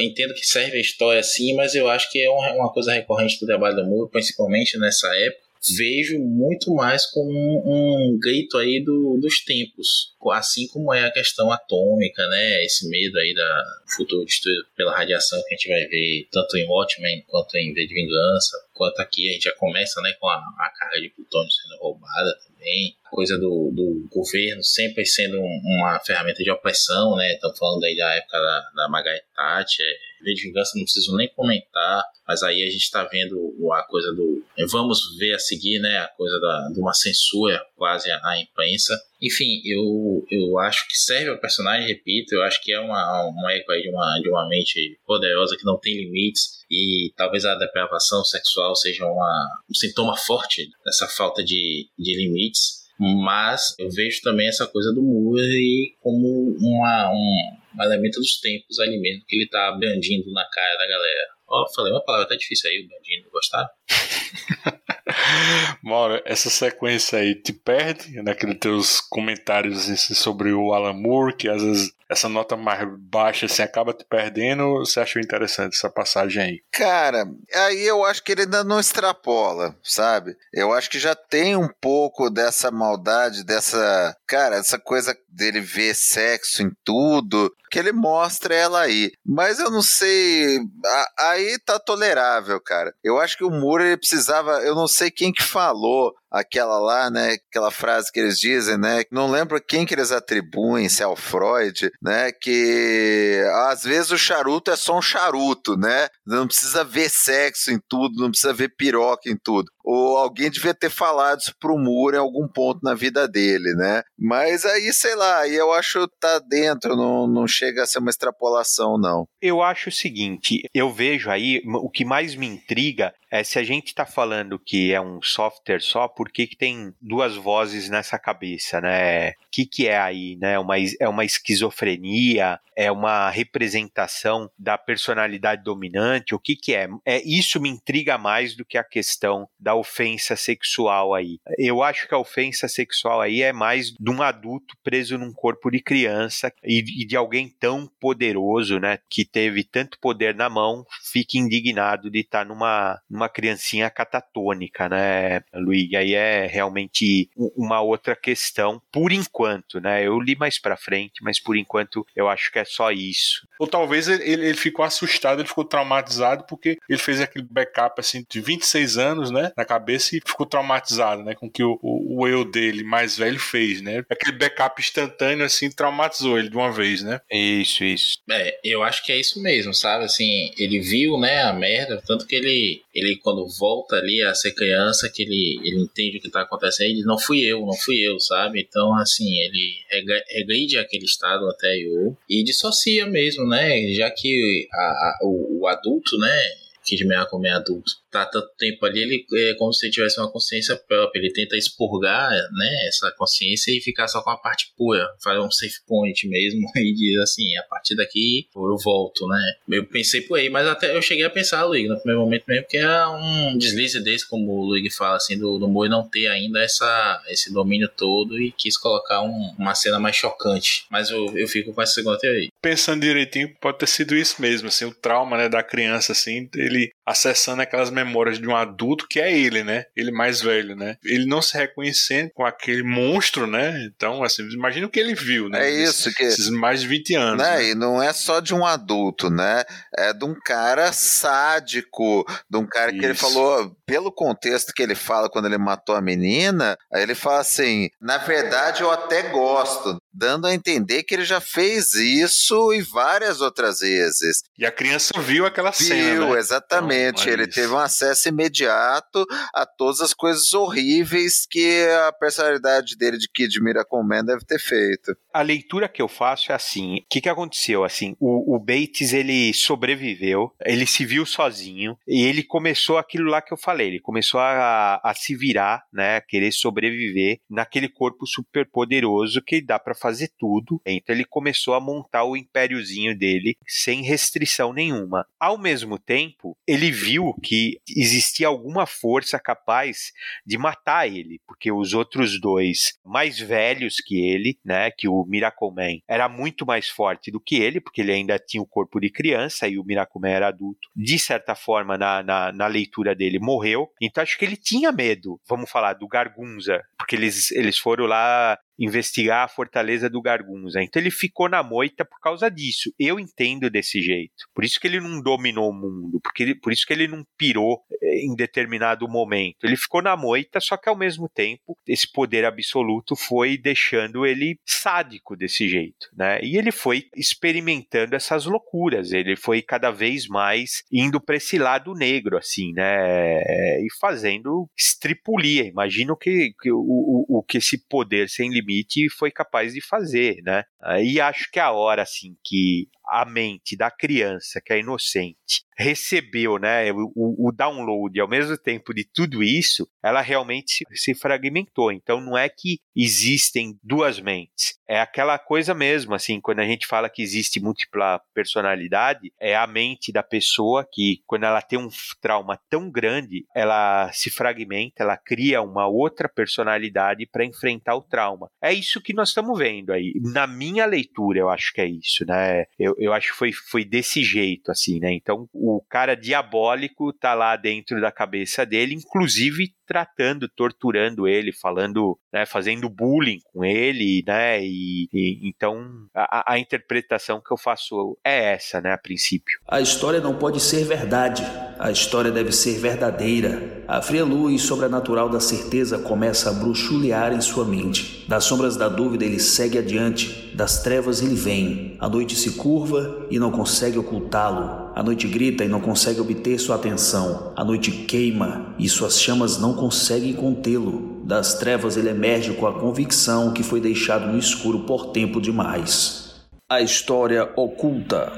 [0.00, 3.46] entendo que serve a história sim, mas eu acho que é uma coisa recorrente do
[3.46, 5.46] trabalho do Moore, principalmente nessa época.
[5.76, 11.10] Vejo muito mais como um, um grito aí do, dos tempos, assim como é a
[11.10, 12.64] questão atômica, né?
[12.64, 13.64] Esse medo aí da
[13.96, 17.86] futuro destruído pela radiação que a gente vai ver tanto em Watchmen quanto em V
[17.86, 21.50] de Vingança, quanto aqui a gente já começa, né, com a, a carga de plutônio
[21.50, 27.34] sendo roubada também coisa do, do governo sempre sendo uma ferramenta de opressão, né?
[27.34, 29.86] Estamos falando aí da época da, da Margaret Thatcher,
[30.22, 34.44] de vingança não preciso nem comentar, mas aí a gente está vendo a coisa do.
[34.70, 35.98] Vamos ver a seguir, né?
[35.98, 38.94] A coisa da, de uma censura quase à imprensa.
[39.20, 43.52] Enfim, eu, eu acho que serve ao personagem, repito, eu acho que é uma, uma
[43.52, 48.24] eco de uma, de uma mente poderosa que não tem limites e talvez a depravação
[48.24, 52.84] sexual seja uma, um sintoma forte dessa falta de, de limites.
[52.98, 58.78] Mas eu vejo também essa coisa do Moore como uma, um, um elemento dos tempos
[58.80, 61.35] ali mesmo, que ele tá brandindo na cara da galera.
[61.48, 63.68] Ó, falei uma palavra tá difícil aí, o brandindo, gostaram?
[65.82, 71.48] Mauro, essa sequência aí te perde naqueles teus comentários assim, sobre o Alan Moore, que
[71.48, 74.78] às vezes essa nota mais baixa assim acaba te perdendo?
[74.78, 76.60] Você achou interessante essa passagem aí?
[76.72, 77.24] Cara,
[77.54, 80.36] aí eu acho que ele ainda não extrapola, sabe?
[80.52, 84.16] Eu acho que já tem um pouco dessa maldade, dessa.
[84.26, 89.12] Cara, essa coisa dele ver sexo em tudo, que ele mostra ela aí.
[89.24, 90.58] Mas eu não sei.
[90.84, 92.94] a- Aí tá tolerável, cara.
[93.02, 94.60] Eu acho que o Moore ele precisava.
[94.60, 97.36] Eu não sei quem que falou aquela lá, né?
[97.50, 99.04] Aquela frase que eles dizem, né?
[99.10, 102.32] Não lembro quem que eles atribuem, se é o Freud, né?
[102.32, 106.08] Que às vezes o charuto é só um charuto, né?
[106.26, 109.70] Não precisa ver sexo em tudo, não precisa ver piroca em tudo.
[109.86, 114.02] Ou alguém devia ter falado isso pro Moore em algum ponto na vida dele, né?
[114.18, 118.10] Mas aí, sei lá, eu acho que tá dentro, não, não chega a ser uma
[118.10, 119.28] extrapolação, não.
[119.40, 123.64] Eu acho o seguinte, eu vejo aí, o que mais me intriga é se a
[123.64, 128.18] gente está falando que é um software só, por que, que tem duas vozes nessa
[128.18, 129.30] cabeça, né?
[129.30, 130.58] O que, que é aí, né?
[130.58, 132.58] Uma, é uma esquizofrenia?
[132.74, 136.34] É uma representação da personalidade dominante?
[136.34, 136.88] O que, que é?
[137.04, 137.22] é?
[137.24, 141.38] Isso me intriga mais do que a questão da ofensa sexual aí.
[141.58, 145.70] Eu acho que a ofensa sexual aí é mais de um adulto preso num corpo
[145.70, 148.98] de criança e, e de alguém tão poderoso, né?
[149.08, 155.40] Que teve tanto poder na mão, fica indignado de estar numa, numa criancinha catatônica, né,
[155.54, 155.92] Luiz?
[155.94, 160.06] Aí é realmente uma outra questão, por enquanto, né?
[160.06, 163.46] Eu li mais pra frente, mas por enquanto eu acho que é só isso.
[163.58, 168.24] Ou talvez ele, ele- ficou assustado, ele ficou traumatizado porque ele fez aquele backup assim
[168.28, 172.20] de 26 anos, né, na cabeça e ficou traumatizado, né, com o que o, o,
[172.22, 174.02] o eu dele mais velho fez, né?
[174.10, 177.20] Aquele backup instantâneo assim traumatizou ele de uma vez, né?
[177.30, 178.18] Isso, isso.
[178.30, 180.04] É, eu acho que é isso mesmo, sabe?
[180.04, 184.52] Assim, ele viu, né, a merda, tanto que ele, ele quando volta ali a ser
[184.54, 187.74] criança, que ele, ele entende o que tá acontecendo, ele diz, não fui eu, não
[187.76, 188.60] fui eu, sabe?
[188.60, 193.92] Então, assim, ele rega- regride aquele estado até eu e dissocia mesmo, né?
[193.94, 196.38] Já que a- a- o, o adulto, né,
[196.86, 199.92] que de meia como é adulto, tá tanto tempo ali, ele é como se ele
[199.92, 201.18] tivesse uma consciência própria.
[201.20, 205.50] Ele tenta expurgar, né, essa consciência e ficar só com a parte pura, fazer um
[205.50, 209.52] safe point mesmo e diz assim, a partir daqui eu volto, né?
[209.68, 212.66] Eu pensei por aí, mas até eu cheguei a pensar, Luigi, no primeiro momento mesmo,
[212.68, 216.26] que é um deslize desse, como o Luigi fala, assim, do, do Moe não ter
[216.28, 220.84] ainda essa, esse domínio todo e quis colocar um- uma cena mais chocante.
[220.90, 222.48] Mas eu, eu fico com essa segunda teoria.
[222.62, 226.75] Pensando direitinho, pode ter sido isso mesmo, assim, o trauma, né, da criança, assim, ele
[226.76, 229.84] really acessando aquelas memórias de um adulto que é ele, né?
[229.96, 230.96] Ele mais velho, né?
[231.04, 233.84] Ele não se reconhecendo com aquele monstro, né?
[233.94, 235.66] Então, assim, imagina o que ele viu, né?
[235.66, 236.24] É isso que.
[236.24, 237.38] Esses mais de 20 anos.
[237.38, 237.56] né?
[237.56, 237.64] né?
[237.70, 239.64] E não é só de um adulto, né?
[239.96, 243.20] É de um cara sádico, de um cara que ele Isso.
[243.22, 247.88] falou, pelo contexto que ele fala quando ele matou a menina, aí ele fala assim:
[248.00, 253.40] na verdade eu até gosto, dando a entender que ele já fez isso e várias
[253.40, 254.42] outras vezes.
[254.58, 256.38] E a criança viu aquela cena, Viu, né?
[256.38, 256.94] exatamente.
[256.94, 259.24] Então, é ele teve um acesso imediato
[259.54, 264.58] a todas as coisas horríveis que a personalidade dele de Kid Miracle Man deve ter
[264.58, 265.16] feito.
[265.36, 267.84] A leitura que eu faço é assim: o que, que aconteceu?
[267.84, 273.42] Assim, o, o Bates ele sobreviveu, ele se viu sozinho e ele começou aquilo lá
[273.42, 273.88] que eu falei.
[273.88, 276.16] Ele começou a, a se virar, né?
[276.16, 280.80] A querer sobreviver naquele corpo super poderoso que dá pra fazer tudo.
[280.86, 285.26] Então ele começou a montar o impériozinho dele sem restrição nenhuma.
[285.38, 290.12] Ao mesmo tempo, ele viu que existia alguma força capaz
[290.46, 295.70] de matar ele, porque os outros dois mais velhos que ele, né, que o Miracle
[295.74, 299.10] Man era muito mais forte do que ele, porque ele ainda tinha o corpo de
[299.10, 300.88] criança e o Miracle Man era adulto.
[300.94, 303.88] De certa forma, na, na, na leitura dele, morreu.
[304.00, 308.58] Então acho que ele tinha medo, vamos falar, do Gargunza, porque eles, eles foram lá
[308.78, 310.82] investigar a fortaleza do Gargunza.
[310.82, 312.92] Então ele ficou na moita por causa disso.
[312.98, 314.46] Eu entendo desse jeito.
[314.54, 317.24] Por isso que ele não dominou o mundo, porque ele- por isso que ele não
[317.38, 319.64] pirou eh, em determinado momento.
[319.64, 324.58] Ele ficou na moita, só que ao mesmo tempo esse poder absoluto foi deixando ele
[324.66, 326.40] sádico desse jeito, né?
[326.42, 329.12] E ele foi experimentando essas loucuras.
[329.12, 333.80] Ele foi cada vez mais indo para esse lado negro, assim, né?
[333.80, 335.64] E fazendo estripulia.
[335.64, 339.80] Imagina o que, que o, o, o que esse poder sem limite foi capaz de
[339.80, 340.64] fazer, né?
[341.00, 346.58] E acho que a hora assim que a mente da criança, que é inocente, recebeu
[346.58, 351.92] né, o, o download ao mesmo tempo de tudo isso, ela realmente se, se, fragmentou.
[351.92, 354.78] Então não é que existem duas mentes.
[354.88, 359.66] É aquela coisa mesmo, assim, quando a gente fala que existe múltipla personalidade, é a
[359.66, 361.88] mente da pessoa que, quando ela tem um
[362.20, 368.48] trauma tão grande, ela se fragmenta, ela cria uma outra personalidade para enfrentar o trauma.
[368.62, 370.14] É isso que nós estamos vendo aí.
[370.32, 372.64] Na minha leitura, eu acho que é isso, né?
[372.78, 375.12] Eu, eu acho que foi, foi desse jeito, assim, né?
[375.12, 382.18] Então, o cara diabólico tá lá dentro da cabeça dele, inclusive tratando, torturando ele, falando,
[382.32, 384.60] né, fazendo bullying com ele, né?
[384.62, 389.60] E, e então a, a, interpretação que eu faço é essa, né, a princípio.
[389.68, 391.42] A história não pode ser verdade.
[391.78, 393.84] A história deve ser verdadeira.
[393.88, 398.24] A fria luz sobrenatural da certeza começa a bruxulear em sua mente.
[398.26, 401.96] Das sombras da dúvida ele segue adiante, das trevas ele vem.
[402.00, 404.90] A noite se curva e não consegue ocultá-lo.
[404.92, 407.52] A noite grita e não consegue obter sua atenção.
[407.54, 411.22] A noite queima e suas chamas não conseguem contê-lo.
[411.24, 416.34] Das trevas ele emerge com a convicção que foi deixado no escuro por tempo demais.
[416.68, 418.32] A história oculta.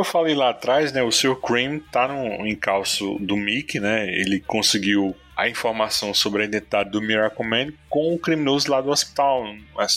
[0.00, 1.36] Eu falei lá atrás, né, o Sr.
[1.36, 4.08] Cream tá no encalço do Mickey, né?
[4.08, 8.90] Ele conseguiu a informação sobre a identidade do Miracle Man com o criminoso lá do
[8.90, 9.42] hospital.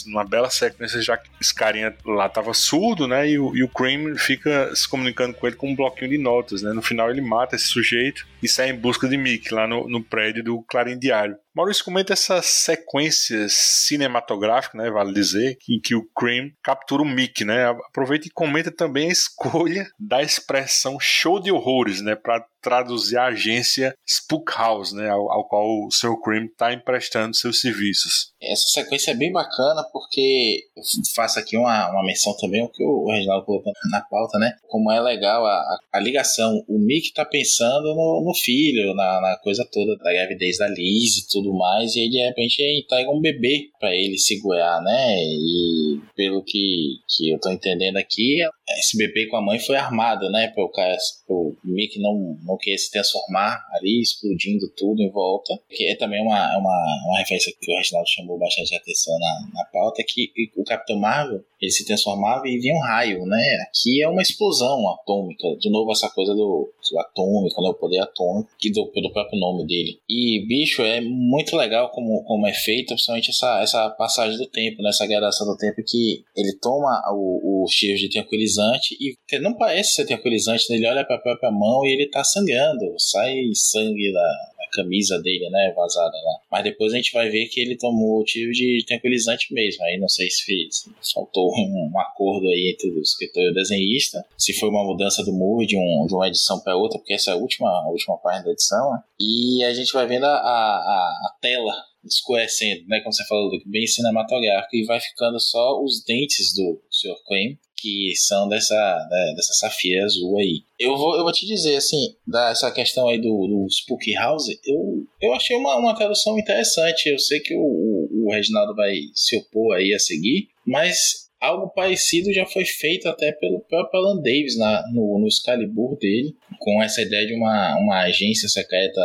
[0.07, 3.29] Uma bela sequência, já que esse carinha lá tava surdo, né?
[3.29, 6.61] E o, e o Cream fica se comunicando com ele com um bloquinho de notas,
[6.61, 6.71] né?
[6.71, 10.01] No final ele mata esse sujeito e sai em busca de Mickey lá no, no
[10.01, 11.35] prédio do Clarim Diário.
[11.55, 17.45] Maurício comenta essa sequência cinematográfica, né, vale dizer, em que o Cream captura o Mickey,
[17.45, 17.67] né?
[17.67, 23.25] Aproveita e comenta também a escolha da expressão show de horrores, né, para traduzir a
[23.25, 26.19] agência Spook House, né, ao, ao qual o Sr.
[26.23, 28.32] Cream está emprestando seus serviços.
[28.51, 30.83] Essa sequência é bem bacana porque eu
[31.15, 34.53] faço aqui uma, uma menção também o que o Reginaldo colocou na pauta, né?
[34.67, 36.63] Como é legal a, a ligação.
[36.67, 41.17] O Mick está pensando no, no filho, na, na, coisa toda da gravidez da Liz
[41.17, 45.15] e tudo mais, e aí de repente entrega um bebê para ele segurar, né?
[45.23, 48.39] E pelo que, que eu tô entendendo aqui,
[48.77, 50.47] esse bebê com a mãe foi armado, né?
[50.49, 50.97] Para o cara,
[51.29, 55.53] o Mick não, não querer se transformar ali, explodindo tudo em volta.
[55.69, 59.65] Que é também uma, uma, uma referência que o Reginaldo chamou bastante atenção na, na
[59.65, 63.41] pauta, que o Capitão Marvel ele se transformava e vinha um raio, né?
[63.69, 65.55] Aqui é uma explosão atômica.
[65.59, 67.69] De novo, essa coisa do, do atômico, né?
[67.69, 69.97] O poder atômico, que do, pelo próprio nome dele.
[70.09, 74.81] E, bicho, é muito legal como, como é feita, principalmente essa, essa passagem do tempo,
[74.81, 74.89] né?
[74.89, 79.95] Essa gradação do tempo que ele toma o, o cheiro de tranquilizante e não parece
[79.95, 80.75] ser tranquilizante, né?
[80.75, 85.49] ele olha para a própria mão e ele tá sangrando, sai sangue da, camisa dele,
[85.49, 86.39] né, vazada lá.
[86.51, 89.83] Mas depois a gente vai ver que ele tomou o tiro de tranquilizante mesmo.
[89.85, 93.53] Aí não sei se fez, faltou um, um acordo aí entre o escritor e o
[93.53, 97.13] desenhista, se foi uma mudança do muro de, um, de uma edição para outra, porque
[97.13, 98.91] essa é a última, a última página da edição.
[98.91, 98.99] Né?
[99.19, 101.73] E a gente vai vendo a, a, a tela
[102.05, 107.15] escurecendo, né, como você falou, bem cinematográfico, e vai ficando só os dentes do Sr.
[107.25, 108.73] Queen que são dessa,
[109.11, 110.61] né, dessa safira azul aí.
[110.79, 115.05] Eu vou, eu vou te dizer, assim, dessa questão aí do, do Spook House, eu,
[115.21, 117.09] eu achei uma, uma tradução interessante.
[117.09, 121.69] Eu sei que o, o, o Reginaldo vai se opor aí a seguir, mas algo
[121.71, 126.81] parecido já foi feito até pelo próprio Alan Davis na, no, no Excalibur dele, com
[126.81, 129.01] essa ideia de uma, uma agência secreta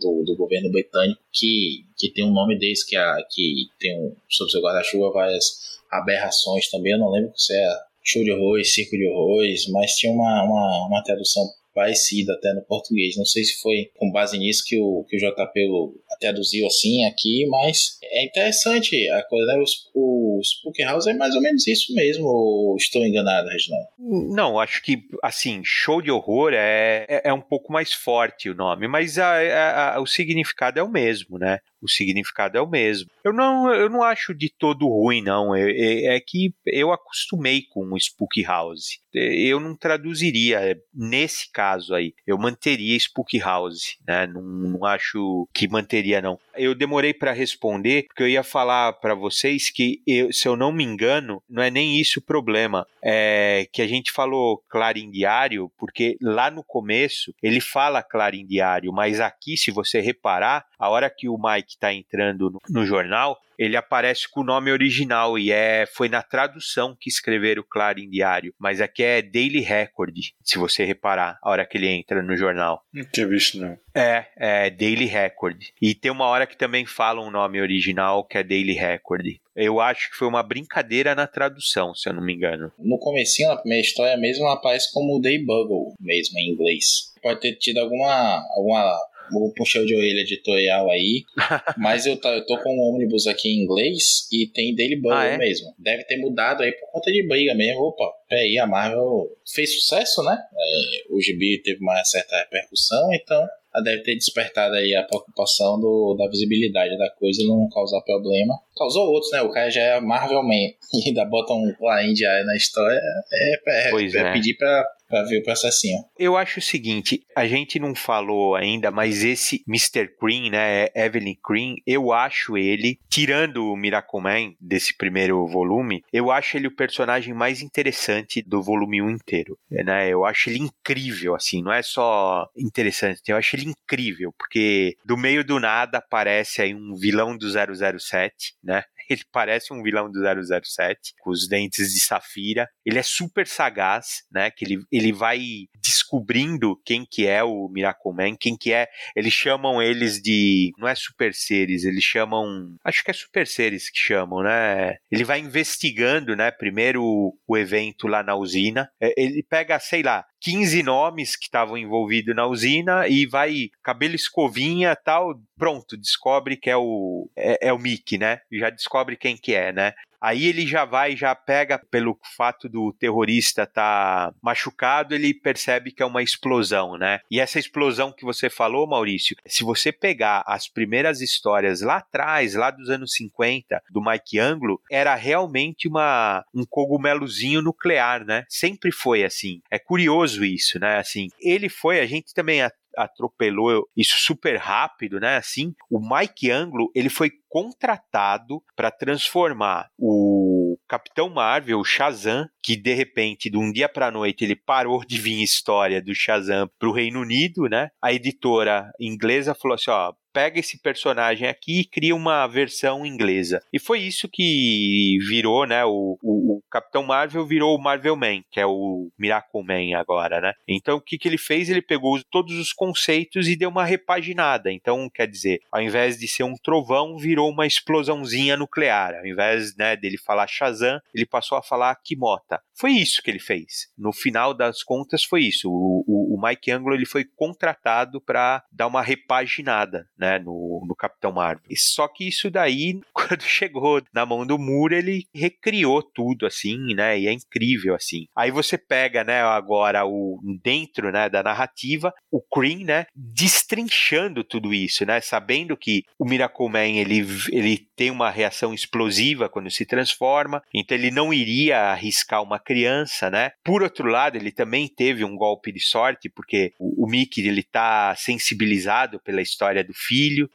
[0.00, 4.16] do, do governo britânico que, que tem um nome desse, que, a, que tem um,
[4.26, 5.44] sob seu guarda-chuva várias
[5.90, 6.92] aberrações também.
[6.92, 10.86] Eu não lembro se é show de horrores, circo de horrores, mas tinha uma, uma,
[10.88, 13.16] uma tradução parecida até no português.
[13.16, 17.46] Não sei se foi com base nisso que o, que o JP traduziu assim aqui,
[17.46, 19.64] mas é interessante a coisa, né?
[19.94, 23.88] O, o Spook House é mais ou menos isso mesmo, ou estou enganado, Reginaldo?
[23.98, 28.54] Não, acho que, assim, show de horror é, é, é um pouco mais forte o
[28.54, 31.58] nome, mas a, a, a, o significado é o mesmo, né?
[31.82, 33.10] O significado é o mesmo.
[33.24, 35.54] Eu não, eu não acho de todo ruim, não.
[35.54, 39.00] É, é, é que eu acostumei com o Spook House.
[39.12, 42.14] Eu não traduziria nesse caso aí.
[42.26, 44.26] Eu manteria Spook House, né?
[44.26, 46.38] Não, não acho que manteria, não.
[46.54, 50.72] Eu demorei para responder, porque eu ia falar para vocês que, eu, se eu não
[50.72, 52.86] me engano, não é nem isso o problema.
[53.02, 58.92] É que a gente falou Clarim Diário, porque lá no começo ele fala Clarim Diário,
[58.92, 63.40] mas aqui, se você reparar, a hora que o Mike está entrando no, no jornal,
[63.56, 68.52] ele aparece com o nome original e é foi na tradução que escreveram Clarim Diário,
[68.58, 72.84] mas aqui é Daily Record, se você reparar, a hora que ele entra no jornal.
[72.92, 73.78] Não tinha visto, não.
[73.94, 75.62] É, é Daily Record.
[75.80, 79.26] E tem uma hora que também fala um nome original que é Daily Record.
[79.54, 82.72] Eu acho que foi uma brincadeira na tradução, se eu não me engano.
[82.76, 87.12] No comecinho, na primeira história mesmo, ela aparece como Day Bugle, mesmo em inglês.
[87.22, 88.98] Pode ter tido alguma, alguma
[89.40, 91.24] um puxão de orelha editorial aí,
[91.78, 95.16] mas eu, tá, eu tô com um ônibus aqui em inglês e tem Daily Bugle
[95.16, 95.38] Ah, é?
[95.38, 95.74] mesmo.
[95.78, 97.80] Deve ter mudado aí por conta de briga mesmo.
[97.82, 100.36] Opa, peraí, a Marvel fez sucesso, né?
[100.36, 105.80] É, o gibi teve uma certa repercussão, então ela deve ter despertado aí a preocupação
[105.80, 108.54] do, da visibilidade da coisa e não causar problema.
[108.76, 109.40] Causou outros, né?
[109.40, 110.52] O cara já é Marvel Man
[110.92, 113.00] e ainda bota um Clarim Diário na história.
[113.32, 114.32] É, é, Pois é é.
[114.32, 115.98] pedir pra, pra ver o processinho.
[116.18, 120.08] Eu acho o seguinte, a gente não falou ainda, mas esse Mr.
[120.18, 126.56] Cream, né, Evelyn Cream, eu acho ele, tirando o Miracleman desse primeiro volume, eu acho
[126.56, 130.08] ele o personagem mais interessante do volume 1 inteiro, né?
[130.08, 135.18] Eu acho ele incrível, assim, não é só interessante, eu acho ele incrível, porque do
[135.18, 138.82] meio do nada aparece aí um vilão do 007, né?
[139.12, 142.68] Ele parece um vilão do 007, com os dentes de safira.
[142.84, 144.50] Ele é super sagaz, né?
[144.50, 145.40] Que ele, ele vai
[145.82, 148.88] descobrindo quem que é o Miracleman, quem que é.
[149.14, 150.72] Eles chamam eles de.
[150.78, 152.76] Não é super seres, eles chamam.
[152.84, 154.96] Acho que é super seres que chamam, né?
[155.10, 156.50] Ele vai investigando, né?
[156.50, 158.88] Primeiro o, o evento lá na usina.
[159.00, 164.16] É, Ele pega, sei lá, 15 nomes que estavam envolvidos na usina e vai cabelo
[164.16, 168.40] escovinha tal, pronto, descobre que é o é, é o Mickey, né?
[168.50, 169.94] Já descobre quem que é, né?
[170.22, 176.00] Aí ele já vai, já pega pelo fato do terrorista estar machucado, ele percebe que
[176.00, 177.18] é uma explosão, né?
[177.28, 182.54] E essa explosão que você falou, Maurício, se você pegar as primeiras histórias lá atrás,
[182.54, 188.44] lá dos anos 50, do Mike Anglo, era realmente uma um cogumelozinho nuclear, né?
[188.48, 189.60] Sempre foi assim.
[189.70, 190.98] É curioso isso, né?
[190.98, 192.62] Assim, ele foi, a gente também
[192.96, 195.36] atropelou isso super rápido, né?
[195.36, 202.76] Assim, o Mike Anglo, ele foi contratado para transformar o Capitão Marvel, o Shazam, que
[202.76, 206.88] de repente, de um dia para noite, ele parou de vir história do Shazam para
[206.88, 207.88] o Reino Unido, né?
[208.02, 213.62] A editora inglesa falou assim, ó, pega esse personagem aqui e cria uma versão inglesa.
[213.72, 215.84] E foi isso que virou, né?
[215.84, 220.40] O, o, o Capitão Marvel virou o Marvel Man, que é o Miracle Man agora,
[220.40, 220.52] né?
[220.66, 221.68] Então o que, que ele fez?
[221.68, 224.72] Ele pegou os- todos os conceitos e deu uma repaginada.
[224.72, 229.14] Então, quer dizer, ao invés de ser um trovão, virou uma explosãozinha nuclear.
[229.14, 232.60] Ao invés né, dele falar Shazam, ele passou a falar Kimota.
[232.74, 233.88] Foi isso que ele fez.
[233.96, 235.68] No final das contas, foi isso.
[235.70, 240.94] O, o, o Mike Anglo ele foi contratado para dar uma repaginada né, no, no
[240.94, 241.64] Capitão Marvel.
[241.68, 246.94] E Só que isso daí, quando chegou na mão do Moore, ele recriou tudo assim,
[246.94, 247.18] né?
[247.18, 248.28] E é incrível assim.
[248.36, 254.72] Aí você pega, né, agora o dentro, né, da narrativa, o Cream, né, destrinchando tudo
[254.72, 259.84] isso, né, sabendo que o Miracle Man ele, ele tem uma reação explosiva quando se
[259.84, 263.50] transforma, então ele não iria arriscar uma criança, né?
[263.64, 267.62] Por outro lado, ele também teve um golpe de sorte, porque o, o Mickey ele
[267.62, 270.11] tá sensibilizado pela história do filho,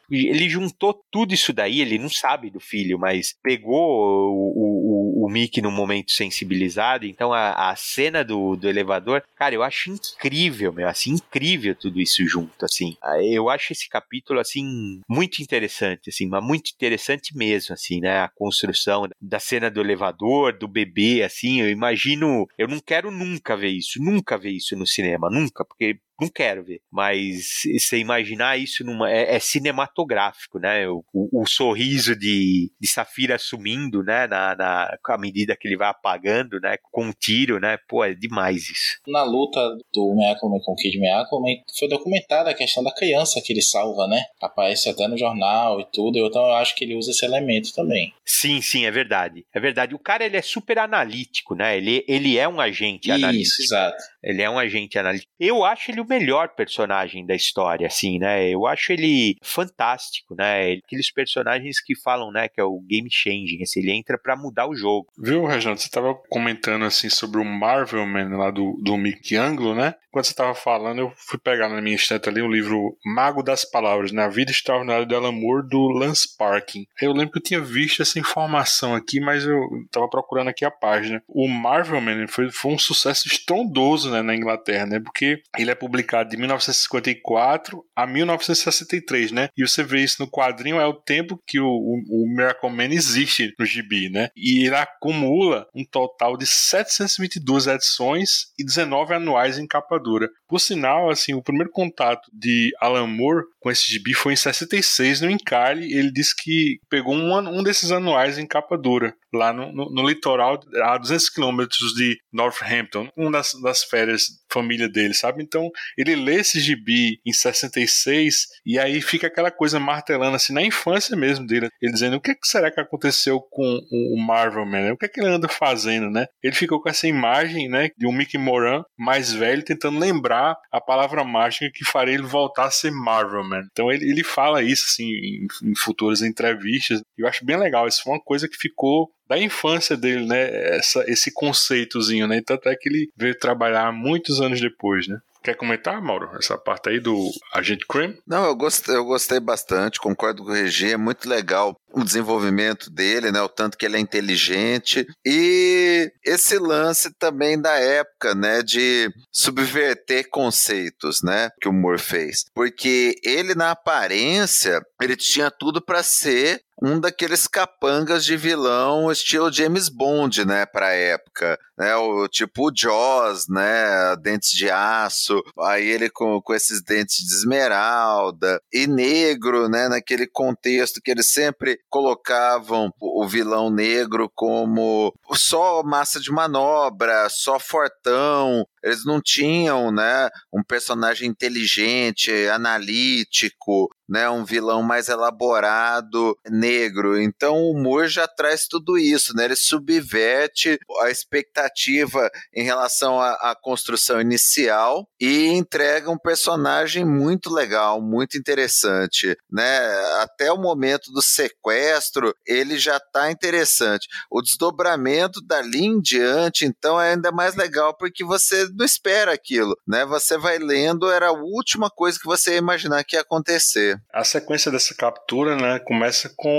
[0.09, 5.25] e ele juntou tudo isso daí, ele não sabe do filho, mas pegou o, o,
[5.25, 9.89] o Mickey num momento sensibilizado, então a, a cena do, do elevador, cara, eu acho
[9.91, 12.95] incrível, meu, assim, incrível tudo isso junto, assim.
[13.01, 18.19] Ah, Eu acho esse capítulo, assim, muito interessante, assim, mas muito interessante mesmo, assim, né,
[18.21, 23.55] a construção da cena do elevador, do bebê, assim, eu imagino, eu não quero nunca
[23.55, 26.81] ver isso, nunca ver isso no cinema, nunca, porque não quero ver.
[26.91, 29.09] Mas você imaginar isso numa.
[29.11, 30.87] É, é cinematográfico, né?
[30.87, 34.27] O, o- o sorriso de, de Safira sumindo, né?
[34.27, 36.75] Na, na, à medida que ele vai apagando, né?
[36.91, 37.77] Com um tiro, né?
[37.87, 38.97] Pô, é demais isso.
[39.07, 39.59] Na luta
[39.93, 41.37] do Miracle com o Kid Miracle
[41.77, 44.23] foi documentada a questão da criança que ele salva, né?
[44.41, 48.13] Aparece até no jornal e tudo, então eu acho que ele usa esse elemento também.
[48.25, 49.45] Sim, sim, é verdade.
[49.53, 49.95] É verdade.
[49.95, 51.77] O cara, ele é super analítico, né?
[51.77, 53.41] Ele, ele é um agente analítico.
[53.43, 53.97] Isso, exato.
[54.21, 55.31] Ele é um agente analítico.
[55.39, 58.49] Eu acho ele melhor personagem da história, assim, né?
[58.49, 60.73] Eu acho ele fantástico, né?
[60.85, 64.67] Aqueles personagens que falam, né, que é o game changing, assim, ele entra para mudar
[64.67, 65.07] o jogo.
[65.17, 65.81] Viu, Reginaldo?
[65.81, 69.95] Você tava comentando assim sobre o Marvel Man lá do, do Mick Anglo, né?
[70.11, 73.63] Quando você tava falando, eu fui pegar na minha estante ali o livro Mago das
[73.63, 74.23] Palavras, né?
[74.23, 76.87] A Vida Extraordinária Alan Moore, do Lance Parkin.
[77.01, 79.59] Eu lembro que eu tinha visto essa informação aqui, mas eu
[79.91, 81.21] tava procurando aqui a página.
[81.27, 84.99] O Marvel Man foi, foi um sucesso estrondoso né, na Inglaterra, né?
[84.99, 85.96] Porque ele é publicado
[86.29, 89.49] de 1954 a 1963, né?
[89.57, 92.89] E você vê isso no quadrinho, é o tempo que o, o, o Miracle Man
[92.91, 94.29] existe no gibi, né?
[94.35, 100.29] E ele acumula um total de 722 edições e 19 anuais em capa dura.
[100.47, 105.21] Por sinal, assim, o primeiro contato de Alan Moore com esse gibi foi em 66
[105.21, 105.93] no Encalhe.
[105.93, 110.07] Ele disse que pegou um, um desses anuais em capa dura lá no, no, no
[110.07, 115.43] litoral, a 200 quilômetros de Northampton, uma das, das férias família dele, sabe?
[115.43, 120.61] Então ele lê esse gibi em 66 e aí fica aquela coisa martelando assim na
[120.61, 124.97] infância mesmo dele, ele dizendo o que, será que aconteceu com o Marvel Man, o
[124.97, 126.25] que, é que ele anda fazendo, né?
[126.41, 130.79] Ele ficou com essa imagem, né, de um Mickey Moran mais velho tentando lembrar a
[130.79, 133.63] palavra mágica que faria ele voltar a ser Marvel Man.
[133.71, 137.01] Então ele, ele fala isso assim em, em futuras entrevistas.
[137.17, 137.87] Eu acho bem legal.
[137.87, 140.77] Isso foi uma coisa que ficou da infância dele, né?
[140.77, 142.41] Essa, esse conceitozinho, né?
[142.45, 145.19] Tanto é que ele veio trabalhar muitos anos depois, né?
[145.47, 148.17] Quer comentar, Mauro, essa parte aí do Agente Cream?
[148.27, 152.89] Não, eu gostei, eu gostei bastante, concordo com o Regi, é muito legal o desenvolvimento
[152.89, 158.61] dele, né, o tanto que ele é inteligente e esse lance também da época, né,
[158.61, 165.81] de subverter conceitos, né, que o Moore fez, porque ele na aparência ele tinha tudo
[165.81, 172.27] para ser um daqueles capangas de vilão estilo James Bond, né, pra época, né, o
[172.27, 178.61] tipo o Jaws, né, dentes de aço, aí ele com, com esses dentes de esmeralda,
[178.71, 186.19] e negro, né, naquele contexto que eles sempre colocavam o vilão negro como só massa
[186.19, 194.81] de manobra, só fortão, eles não tinham, né, um personagem inteligente, analítico, né, um vilão
[194.81, 197.19] mais elaborado, negro.
[197.21, 199.45] Então o Moore já traz tudo isso, né?
[199.45, 207.53] Ele subverte a expectativa em relação à, à construção inicial e entrega um personagem muito
[207.53, 209.79] legal, muito interessante, né?
[210.21, 214.07] Até o momento do sequestro, ele já está interessante.
[214.31, 219.75] O desdobramento dali em diante, então, é ainda mais legal porque você não espera aquilo,
[219.87, 220.05] né?
[220.05, 223.96] Você vai lendo, era a última coisa que você ia imaginar que ia acontecer.
[224.11, 226.49] A sequência dessa captura, né, começa com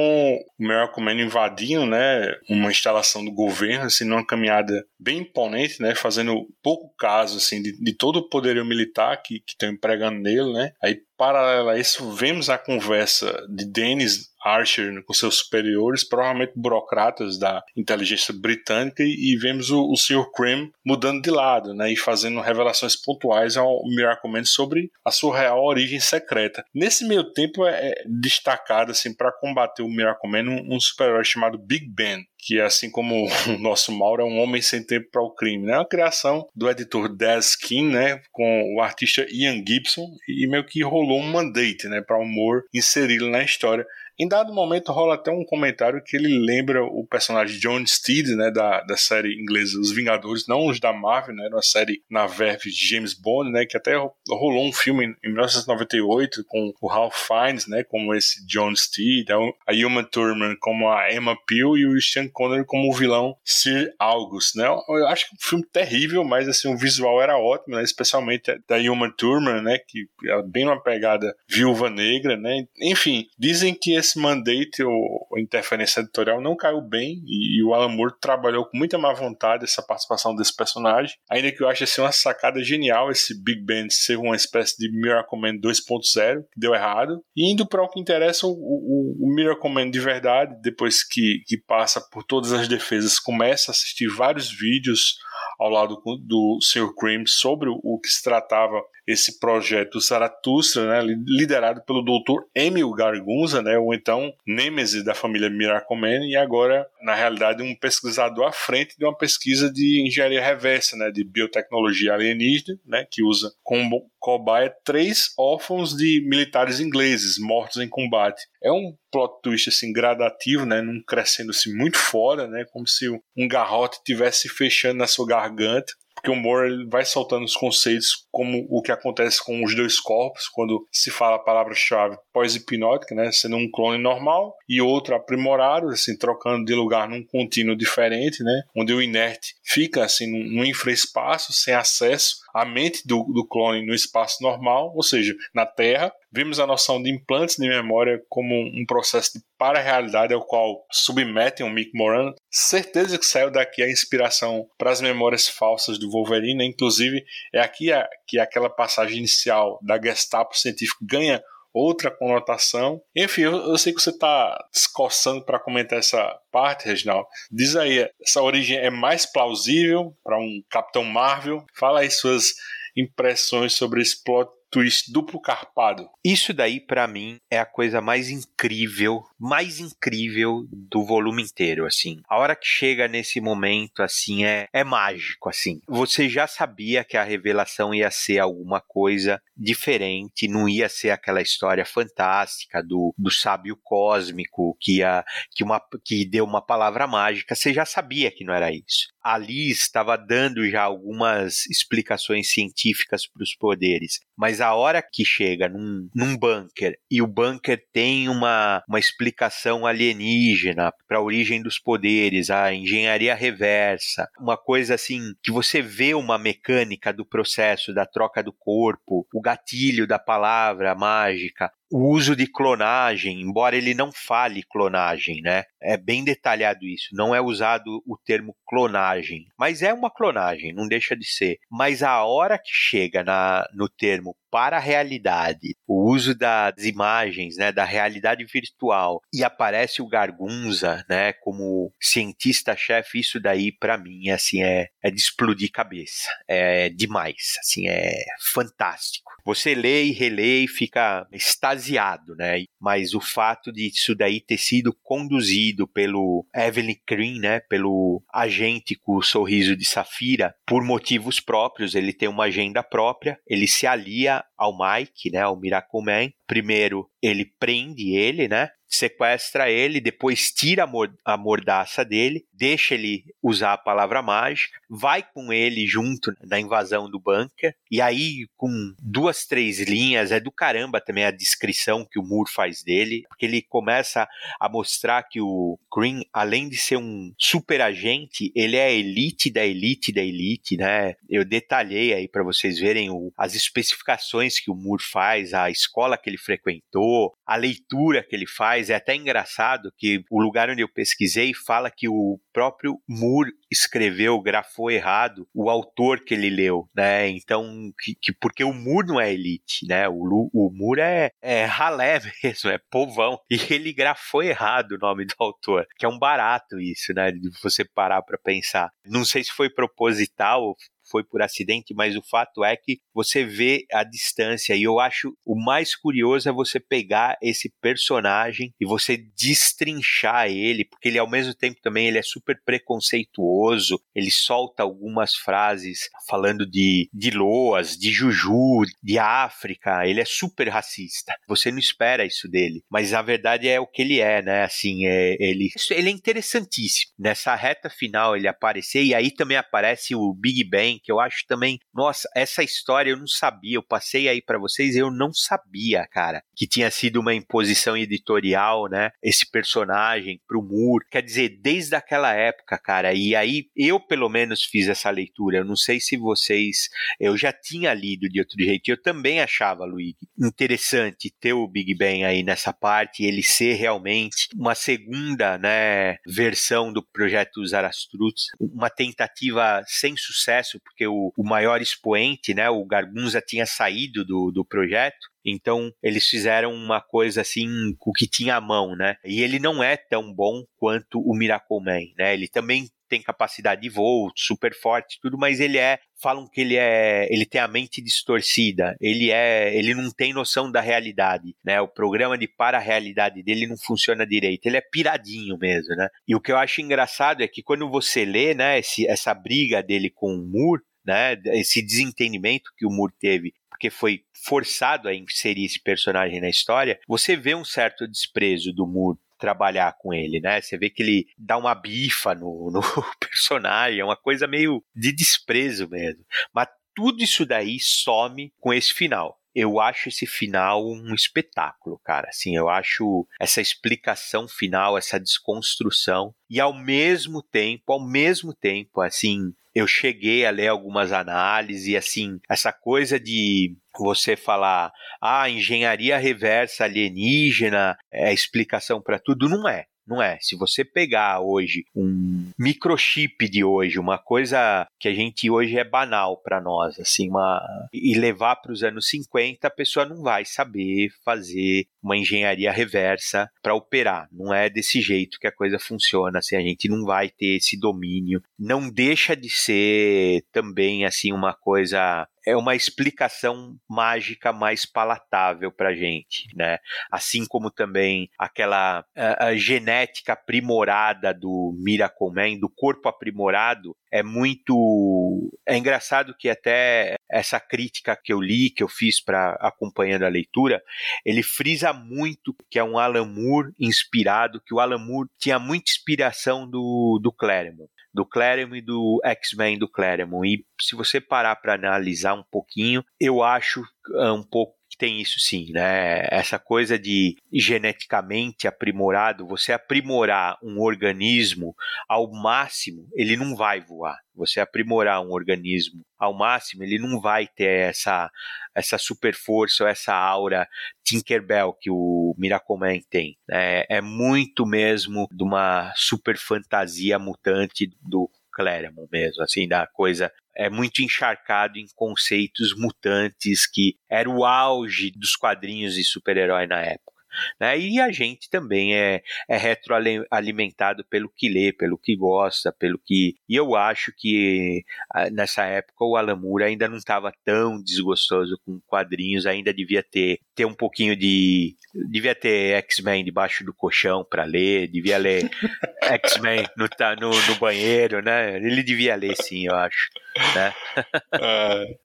[0.58, 5.94] o Miracle Man invadindo, né, uma instalação do governo, assim, numa caminhada bem imponente, né,
[5.94, 10.72] fazendo pouco caso, assim, de, de todo o poderio militar que estão empregando nele, né.
[10.82, 17.38] Aí paralelo a isso, vemos a conversa de Dennis Archer com seus superiores, provavelmente burocratas
[17.38, 20.30] da inteligência britânica, e, vemos o, o Sr.
[20.32, 25.36] Cream mudando de lado, né, e fazendo revelações pontuais ao Miracle Man sobre a sua
[25.36, 26.64] real origem secreta.
[26.72, 31.24] Nesse meio tempo é, é destacado assim para combater o Miracle Man um, um super-herói
[31.24, 35.22] chamado Big Ben, que assim como o nosso Mauro é um homem sem tempo para
[35.22, 35.74] o crime, né?
[35.74, 40.64] É uma criação do editor Daz King, né, com o artista Ian Gibson e meio
[40.64, 43.86] que rolou um mandate, né, para o Moore inseri-lo na história.
[44.20, 48.50] Em dado momento rola até um comentário que ele lembra o personagem John Steed, né,
[48.50, 52.70] da, da série inglesa Os Vingadores, não os da Marvel, né, uma série na verve
[52.70, 53.94] de James Bond, né, que até
[54.28, 59.72] rolou um filme em 1998 com o Ralph Fiennes, né, como esse John Steed, a
[59.86, 64.56] Uma Thurman como a Emma Peel e o Sean Connery como o vilão Sir August,
[64.56, 64.66] né.
[64.66, 68.78] Eu acho que um filme terrível, mas assim o visual era ótimo, né, especialmente da
[68.90, 72.66] Uma Thurman, né, que é bem uma pegada viúva negra, né.
[72.82, 77.74] Enfim, dizem que esse esse mandate ou, interferência editorial não caiu bem e, e, o
[77.74, 81.84] Alan Moore trabalhou com muita má vontade essa participação desse personagem, ainda que eu ache
[81.84, 86.60] assim, uma sacada genial esse Big Ben ser uma espécie de Miracle Man 2.0, que
[86.60, 87.22] deu errado.
[87.36, 91.42] E indo para o que interessa, o, o, o Miracle Man de verdade, depois que,
[91.46, 95.18] que passa por todas as defesas, começa a assistir vários vídeos
[95.58, 96.94] ao lado do Sr.
[96.94, 102.42] Cream sobre o que se tratava esse projeto Zaratustra, né, liderado pelo Dr.
[102.54, 108.46] Emil Gargunza, né, ou então Nemesis da família Miracleman, e agora, na realidade, um pesquisador
[108.46, 113.50] à frente de uma pesquisa de engenharia reversa, né, de biotecnologia alienígena, né, que usa
[113.62, 118.42] como cobaia três órfãos de militares ingleses mortos em combate.
[118.62, 123.08] É um plot twist assim gradativo, né, num crescendo assim muito fora, né, como se
[123.08, 128.26] um garrote tivesse fechando na sua garganta porque o Moore ele vai soltando os conceitos
[128.30, 133.30] como o que acontece com os dois corpos quando se fala a palavra-chave pós-hipnótica, né,
[133.32, 138.62] sendo um clone normal e outro aprimorado, assim, trocando de lugar num contínuo diferente, né,
[138.76, 143.86] onde o inerte fica assim num, num infraespaço sem acesso à mente do, do clone
[143.86, 146.12] no espaço normal, ou seja, na Terra.
[146.30, 151.64] Vimos a noção de implantes de memória como um processo de para-realidade ao qual submetem
[151.64, 152.32] o Mick Moran.
[152.50, 157.92] Certeza que saiu daqui a inspiração para as memórias falsas do Wolverine, inclusive é aqui
[157.92, 161.42] a, que aquela passagem inicial da Gestapo científico ganha
[161.78, 163.00] outra conotação.
[163.14, 167.26] Enfim, eu, eu sei que você está escoçando para comentar essa parte, Reginaldo.
[167.50, 171.64] Diz aí, essa origem é mais plausível para um Capitão Marvel?
[171.74, 172.54] Fala aí suas
[172.96, 176.08] impressões sobre esse plot twist duplo carpado.
[176.24, 182.20] Isso daí, para mim, é a coisa mais incrível, mais incrível do volume inteiro, assim.
[182.28, 185.80] A hora que chega nesse momento, assim, é, é mágico, assim.
[185.88, 191.42] Você já sabia que a revelação ia ser alguma coisa diferente, não ia ser aquela
[191.42, 195.24] história fantástica do, do sábio cósmico que, ia,
[195.54, 197.54] que, uma, que deu uma palavra mágica.
[197.54, 199.08] Você já sabia que não era isso.
[199.22, 205.68] Ali estava dando já algumas explicações científicas para os poderes, mas a hora que chega
[205.68, 211.78] num, num bunker e o bunker tem uma, uma explicação alienígena para a origem dos
[211.78, 218.06] poderes, a engenharia reversa, uma coisa assim que você vê uma mecânica do processo da
[218.06, 224.12] troca do corpo, o gatilho da palavra mágica, o uso de clonagem, embora ele não
[224.12, 225.64] fale clonagem, né?
[225.80, 227.08] É bem detalhado isso.
[227.12, 231.58] Não é usado o termo clonagem, mas é uma clonagem, não deixa de ser.
[231.70, 237.56] Mas a hora que chega na, no termo para a realidade, o uso das imagens,
[237.56, 244.30] né, da realidade virtual, e aparece o Gargunza, né, como cientista-chefe, isso daí para mim
[244.30, 249.30] assim é, é de explodir cabeça, é demais, assim é fantástico.
[249.48, 252.64] Você lê e relê e fica extasiado, né?
[252.78, 258.94] Mas o fato de isso daí ter sido conduzido pelo Evelyn Green, né, pelo agente
[258.94, 263.86] com o sorriso de Safira, por motivos próprios, ele tem uma agenda própria, ele se
[263.86, 266.28] alia ao Mike, né, ao Miracle Man.
[266.46, 268.68] Primeiro, ele prende ele, né?
[268.88, 270.88] sequestra ele, depois tira
[271.24, 277.08] a, mordaça dele, deixa ele usar a palavra mágica, vai com ele junto na invasão
[277.08, 278.68] do bunker, e aí com
[278.98, 283.46] duas, três linhas, é do caramba também a descrição que o Moore faz dele, porque
[283.46, 284.28] ele começa
[284.58, 289.50] a mostrar que o Green, além de ser um super agente, ele é a elite
[289.50, 291.14] da elite da elite, né?
[291.28, 296.18] Eu detalhei aí para vocês verem o, as especificações que o Moore faz, a escola
[296.18, 300.82] que ele frequentou, a leitura que ele faz, é até engraçado que o lugar onde
[300.82, 306.88] eu pesquisei fala que o próprio Moore escreveu, grafou errado o autor que ele leu,
[306.92, 307.28] né?
[307.28, 310.08] Então, que, que porque o Moore não é elite, né?
[310.08, 313.38] O, o Moore é, é ralé mesmo, é povão.
[313.48, 317.30] E ele grafou errado o nome do autor, que é um barato isso, né?
[317.30, 318.90] De você parar para pensar.
[319.06, 320.74] Não sei se foi proposital
[321.10, 325.36] foi por acidente, mas o fato é que você vê a distância e eu acho
[325.44, 331.28] o mais curioso é você pegar esse personagem e você destrinchar ele, porque ele ao
[331.28, 337.96] mesmo tempo também ele é super preconceituoso, ele solta algumas frases falando de, de loas,
[337.96, 341.34] de juju, de África, ele é super racista.
[341.48, 344.64] Você não espera isso dele, mas na verdade é o que ele é, né?
[344.64, 347.12] Assim, é, ele, ele é interessantíssimo.
[347.18, 351.44] Nessa reta final ele aparecer e aí também aparece o Big Bang que eu acho
[351.46, 356.06] também, nossa, essa história eu não sabia, eu passei aí para vocês, eu não sabia,
[356.06, 359.10] cara, que tinha sido uma imposição editorial, né?
[359.22, 364.64] Esse personagem pro Moore, quer dizer, desde aquela época, cara, e aí eu pelo menos
[364.64, 366.88] fiz essa leitura, eu não sei se vocês,
[367.20, 371.94] eu já tinha lido de outro jeito, eu também achava, Luigi, interessante ter o Big
[371.94, 378.90] Bang aí nessa parte, ele ser realmente uma segunda, né, versão do projeto Zarastrutz, uma
[378.90, 384.64] tentativa sem sucesso porque o, o maior expoente, né, o Gargunza, tinha saído do, do
[384.64, 385.28] projeto.
[385.44, 389.16] Então, eles fizeram uma coisa assim com o que tinha à mão, né?
[389.24, 392.34] E ele não é tão bom quanto o Miracle Man, né?
[392.34, 396.76] Ele também tem capacidade de voo, super forte, tudo, mas ele é, falam que ele
[396.76, 401.80] é, ele tem a mente distorcida, ele é, ele não tem noção da realidade, né?
[401.80, 406.08] O programa de para-realidade dele não funciona direito, ele é piradinho mesmo, né?
[406.26, 409.82] E o que eu acho engraçado é que quando você lê, né, esse, essa briga
[409.82, 415.14] dele com o Moore, né, esse desentendimento que o Moore teve porque foi forçado a
[415.14, 420.40] inserir esse personagem na história, você vê um certo desprezo do Moore trabalhar com ele,
[420.40, 420.60] né?
[420.60, 422.82] Você vê que ele dá uma bifa no, no
[423.18, 426.24] personagem, é uma coisa meio de desprezo mesmo.
[426.54, 432.28] Mas tudo isso daí some com esse final eu acho esse final um espetáculo, cara.
[432.28, 439.00] Assim, eu acho essa explicação final, essa desconstrução e ao mesmo tempo, ao mesmo tempo,
[439.00, 445.48] assim, eu cheguei a ler algumas análises e assim, essa coisa de você falar, ah,
[445.48, 449.86] engenharia reversa alienígena é explicação para tudo, não é.
[450.08, 450.38] Não é.
[450.40, 455.84] Se você pegar hoje um microchip de hoje, uma coisa que a gente hoje é
[455.84, 457.60] banal para nós, assim, uma
[457.92, 463.50] e levar para os anos 50, a pessoa não vai saber fazer uma engenharia reversa
[463.62, 464.28] para operar.
[464.32, 467.78] Não é desse jeito que a coisa funciona, assim, a gente não vai ter esse
[467.78, 468.42] domínio.
[468.58, 475.94] Não deixa de ser também assim uma coisa é uma explicação mágica mais palatável para
[475.94, 476.78] gente, né?
[477.10, 484.22] Assim como também aquela a, a genética aprimorada do Miracle Man, do corpo aprimorado, é
[484.22, 485.50] muito.
[485.66, 490.28] É engraçado que até essa crítica que eu li, que eu fiz para acompanhando a
[490.28, 490.82] leitura,
[491.24, 495.90] ele frisa muito que é um Alan Moore inspirado, que o Alan Moore tinha muita
[495.90, 500.46] inspiração do, do Claremont do Claremont e do X-Men do Claremont.
[500.48, 503.82] E se você parar para analisar um pouquinho, eu acho
[504.16, 506.26] ah, um pouco tem isso sim, né?
[506.30, 511.74] Essa coisa de geneticamente aprimorado, você aprimorar um organismo
[512.08, 514.18] ao máximo, ele não vai voar.
[514.34, 518.30] Você aprimorar um organismo ao máximo, ele não vai ter essa
[518.74, 520.68] essa super força essa aura
[521.04, 523.36] Tinkerbell que o Miracle tem.
[523.48, 523.84] Né?
[523.88, 530.68] É muito mesmo de uma super fantasia mutante do Claremont mesmo, assim, da coisa é
[530.68, 537.17] muito encharcado em conceitos mutantes que era o auge dos quadrinhos de super-herói na época.
[537.60, 537.78] Né?
[537.78, 543.36] E a gente também é, é retroalimentado pelo que lê, pelo que gosta, pelo que.
[543.48, 548.58] E eu acho que ah, nessa época o Alan Moore ainda não estava tão desgostoso
[548.64, 551.76] com quadrinhos, ainda devia ter, ter um pouquinho de.
[552.10, 555.48] Devia ter X-Men debaixo do colchão para ler, devia ler
[556.02, 556.88] X-Men no,
[557.20, 558.56] no, no, banheiro, né?
[558.56, 560.08] Ele devia ler sim, eu acho.
[560.54, 560.74] Né?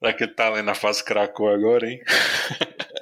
[0.03, 1.99] Ah, que tá lendo na fase Cracou agora, hein?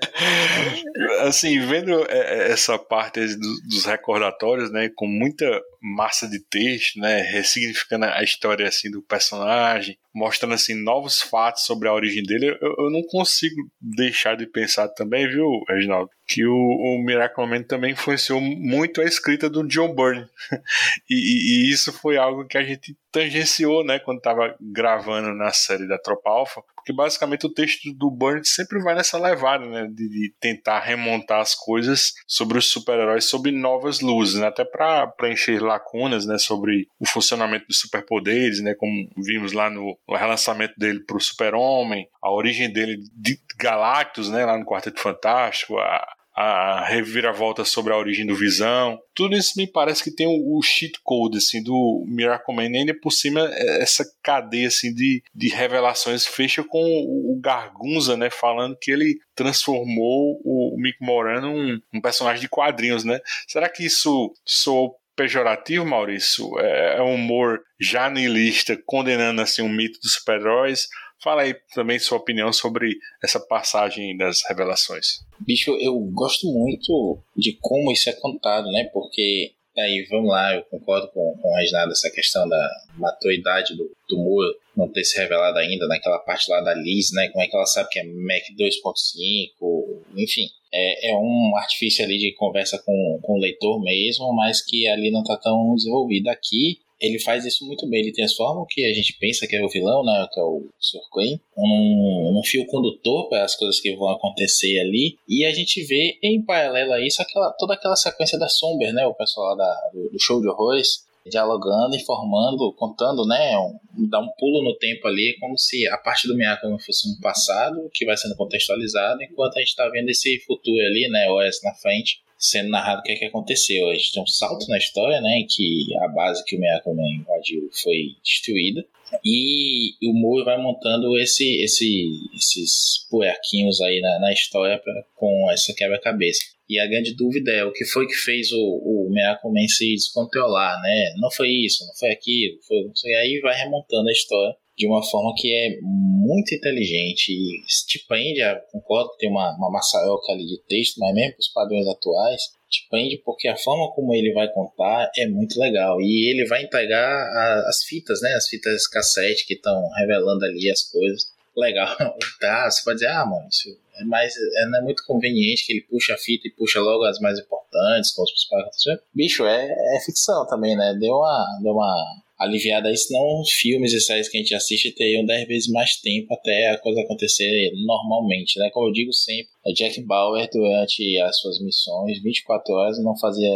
[1.22, 3.20] assim, vendo é, é, essa parte
[3.68, 9.98] dos recordatórios, né, com muita massa de texto, né, ressignificando a história assim do personagem,
[10.14, 14.88] mostrando assim novos fatos sobre a origem dele, eu, eu não consigo deixar de pensar
[14.90, 19.94] também, viu, Reginaldo, que o, o Miracle Man também influenciou muito a escrita do John
[19.94, 20.28] Byrne.
[21.10, 25.52] e, e, e, isso foi algo que a gente tangenciou, né, quando estava gravando na
[25.52, 29.88] série da Tropa Alpha, porque basicamente o texto do Byrne sempre vai nessa levada, né,
[29.88, 35.08] de, de tentar remontar as coisas sobre os super-heróis sob novas luzes, né, até para
[35.08, 41.00] preencher lacunas, né, sobre o funcionamento dos superpoderes, né, como vimos lá no, relançamento dele
[41.06, 46.86] para o Super-Homem, a origem dele de Galactus, né, lá no Quarteto Fantástico, a, a
[46.86, 48.98] reviravolta sobre a origem do Visão.
[49.14, 52.70] Tudo isso me parece que tem o, o cheat code assim, do Miracle Man.
[52.70, 58.16] E ainda por cima, é, essa cadeia assim, de, de revelações fecha com o, Gargunza
[58.16, 63.04] né, falando que ele transformou o, o Mick Moran num um personagem de quadrinhos.
[63.04, 63.20] Né?
[63.48, 66.60] Será que isso soou pejorativo, Maurício?
[66.60, 70.88] É, é um humor já niilista, condenando assim, o mito dos super-heróis?
[71.24, 75.20] Fala aí também sua opinião sobre essa passagem das revelações.
[75.40, 78.90] Bicho, eu gosto muito de como isso é contado, né?
[78.92, 84.18] Porque aí, vamos lá, eu concordo com, com o Reginaldo, essa questão da maturidade do,
[84.18, 87.30] Moore não ter se revelado ainda naquela parte lá da Liz, né?
[87.30, 90.48] Como é que ela sabe que é Mac 2.5, enfim.
[90.74, 95.12] É, é um artifício ali de conversa com, com o leitor mesmo, mas que ali
[95.12, 96.30] não está tão desenvolvido.
[96.30, 98.02] Aqui ele faz isso muito bem.
[98.02, 100.70] Ele transforma o que a gente pensa que é o vilão, né, que é o
[100.80, 101.02] Sr.
[101.12, 105.18] Queen, num, num fio condutor para as coisas que vão acontecer ali.
[105.28, 109.06] E a gente vê em paralelo a isso aquela, toda aquela sequência da Somber, né,
[109.06, 114.30] o pessoal da, do, do show de horrores, dialogando, informando, contando, né, um, dá um
[114.38, 118.18] pulo no tempo ali, como se a parte do Miyako fosse um passado que vai
[118.18, 122.70] sendo contextualizado, enquanto a gente está vendo esse futuro ali, né, OS na frente, sendo
[122.70, 123.88] narrado o que, é que aconteceu.
[123.88, 126.94] A gente tem um salto na história, né, em que a base que o Miracle
[126.94, 128.84] invadiu foi destruída.
[129.24, 135.52] E o Moore vai montando esse, esse, esses puerquinhos aí na, na história pra, com
[135.52, 136.40] essa quebra-cabeça.
[136.68, 139.94] E a grande dúvida é o que foi que fez o, o Miracle Man se
[139.94, 141.14] descontrolar, né?
[141.18, 145.32] Não foi isso, não foi aquilo, foi, aí vai remontando a história de uma forma
[145.38, 148.42] que é muito inteligente e te prende,
[148.72, 152.42] concordo que tem uma, uma maçaroca ali de texto, mas mesmo para os padrões atuais,
[152.68, 156.02] Te prende porque a forma como ele vai contar é muito legal.
[156.02, 158.34] E ele vai entregar a, as fitas, né?
[158.34, 161.26] As fitas cassete que estão revelando ali as coisas.
[161.56, 161.96] Legal.
[162.40, 165.74] Tá, você pode dizer, ah, mano, isso é mais, é, não é muito conveniente que
[165.74, 169.06] ele puxa a fita e puxa logo as mais importantes, com os principais acontecimentos.
[169.14, 170.98] Bicho, é, é ficção também, né?
[171.00, 175.24] Deu uma, deu uma aliviada aí, senão filmes e séries que a gente assiste teriam
[175.26, 178.70] 10 vezes mais tempo até a coisa acontecer normalmente, né?
[178.74, 183.54] Como eu digo sempre, a Jack Bauer, durante as suas missões, 24 horas, não fazia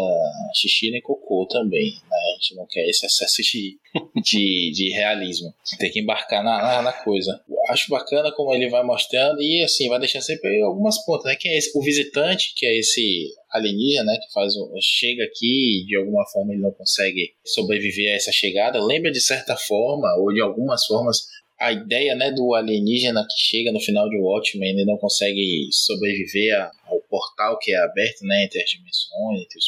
[0.53, 2.17] xixi nem cocô também, né?
[2.17, 3.77] A gente não quer esse excesso de,
[4.21, 5.51] de, de realismo.
[5.79, 7.41] Tem que embarcar na, na, na coisa.
[7.69, 11.35] Acho bacana como ele vai mostrando e, assim, vai deixar sempre algumas pontas, né?
[11.35, 15.81] Que é esse, o visitante, que é esse alienígena, né, que faz o, chega aqui
[15.81, 20.07] e de alguma forma ele não consegue sobreviver a essa chegada, lembra de certa forma
[20.19, 21.27] ou de algumas formas
[21.59, 26.53] a ideia, né, do alienígena que chega no final de Watchmen e não consegue sobreviver
[26.85, 29.65] ao portal que é aberto, né, entre as dimensões, entre os,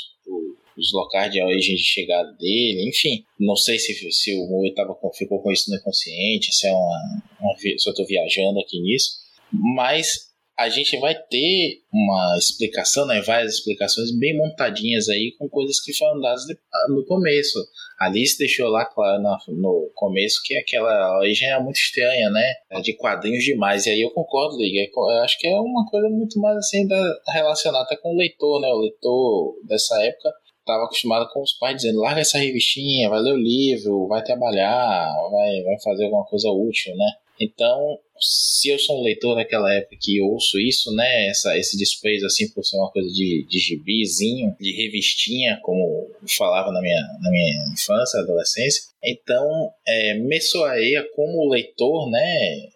[0.78, 4.98] os locais de origem de chegada dele, enfim, não sei se, se o Moe tava,
[5.14, 9.12] ficou com isso no inconsciente, se é uma, uma se eu estou viajando aqui nisso,
[9.52, 10.27] mas
[10.58, 15.94] a gente vai ter uma explicação, né, várias explicações bem montadinhas aí com coisas que
[15.94, 16.44] foram dadas
[16.90, 17.60] no começo.
[18.00, 22.82] A Alice deixou lá claro no, começo que aquela origem era muito estranha, né?
[22.84, 23.86] De quadrinhos demais.
[23.86, 24.88] E aí eu concordo, Liga.
[24.96, 28.68] Eu acho que é uma coisa muito mais assim da, relacionada com o leitor, né?
[28.68, 33.34] O leitor dessa época estava acostumado com os pais dizendo larga essa revistinha, vai ler
[33.34, 37.12] o livro, vai trabalhar, vai, vai fazer alguma coisa útil, né?
[37.40, 42.26] Então, se eu sou um leitor daquela época que ouço isso, né, essa, esse desprezo
[42.26, 47.30] assim por ser uma coisa de, de gibizinho, de revistinha, como falava na minha, na
[47.30, 52.70] minha infância, adolescência, então é, me soaria como leitor, né,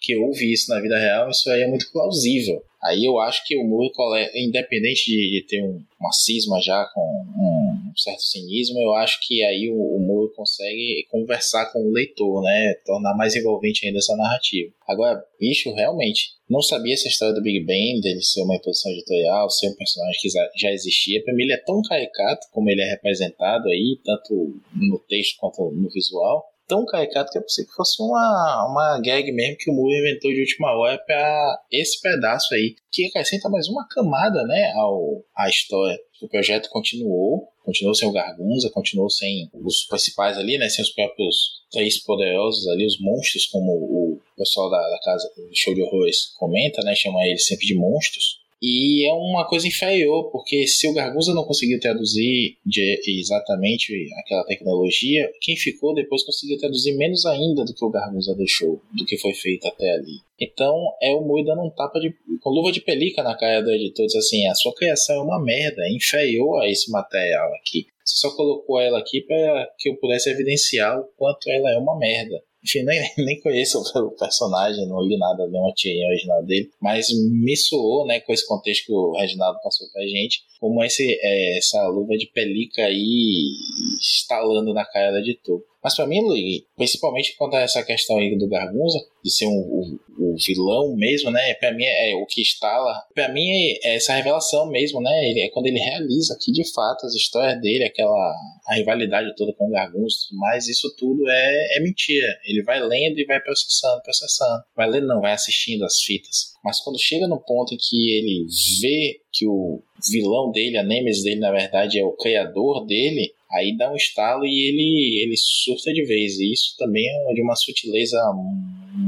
[0.00, 2.62] que ouve isso na vida real, isso aí é muito plausível.
[2.82, 3.92] Aí eu acho que o Moore,
[4.34, 9.18] independente de, de ter um, uma cisma já com um, um, certo cinismo, eu acho
[9.26, 12.74] que aí o, o consegue conversar com o leitor, né?
[12.86, 14.72] Tornar mais envolvente ainda essa narrativa.
[14.88, 19.50] Agora, bicho, realmente, não sabia essa história do Big Bang, dele ser uma imposição editorial,
[19.50, 20.28] ser um personagem que
[20.58, 21.22] já existia.
[21.22, 25.70] Pra mim, ele é tão caricato como ele é representado aí, tanto no texto quanto
[25.70, 29.74] no visual tão caricato que é possível que fosse uma, uma gag mesmo que o
[29.74, 34.72] Moore inventou de última hora para esse pedaço aí, que acrescenta mais uma camada, né,
[34.76, 35.98] ao, à história.
[36.22, 40.90] O projeto continuou, continuou sem o Gargunza, continuou sem os principais ali, né, sem os
[40.90, 45.82] próprios três poderosos ali, os monstros, como o pessoal da, da casa do Show de
[45.82, 48.38] Horrores comenta, né, chama eles sempre de monstros.
[48.62, 52.58] E é uma coisa inferior, porque se o Garguza não conseguiu traduzir
[53.06, 58.82] exatamente aquela tecnologia, quem ficou depois conseguiu traduzir menos ainda do que o Garguza deixou,
[58.92, 60.20] do que foi feito até ali.
[60.38, 63.70] Então é o Mui dando um tapa de, com luva de pelica na cara do
[63.70, 67.86] editor, diz assim: a sua criação é uma merda, é inferior a esse material aqui.
[68.04, 71.98] Você só colocou ela aqui para que eu pudesse evidenciar o quanto ela é uma
[71.98, 72.42] merda.
[72.62, 77.56] Enfim, nem, nem conheço o personagem, não li nada, nenhuma tirinha original dele, mas me
[77.56, 81.86] soou, né, com esse contexto que o Reginaldo passou pra gente, como esse, é, essa
[81.88, 83.52] luva de pelica aí
[83.98, 85.62] estalando na cara do editor.
[85.82, 89.50] Mas para mim, Luigi, principalmente quanto a essa questão aí do Gargunza, de ser um,
[89.50, 89.98] um
[90.46, 91.54] vilão mesmo, né?
[91.54, 92.94] Para mim é, é o que instala.
[93.14, 95.30] Para mim é, é, essa revelação mesmo, né?
[95.30, 98.34] Ele, é quando ele realiza que de fato as histórias dele, aquela
[98.66, 102.26] a rivalidade toda com o Gargunza, mas isso tudo é, é mentira.
[102.44, 104.62] Ele vai lendo e vai processando, processando.
[104.76, 106.50] Vai lendo, não, vai assistindo as fitas.
[106.62, 108.46] Mas quando chega no ponto em que ele
[108.80, 113.76] vê que o vilão dele, a Nemesis dele, na verdade, é o criador dele, aí
[113.76, 116.38] dá um estalo e ele, ele surta de vez.
[116.38, 118.18] E isso também é de uma sutileza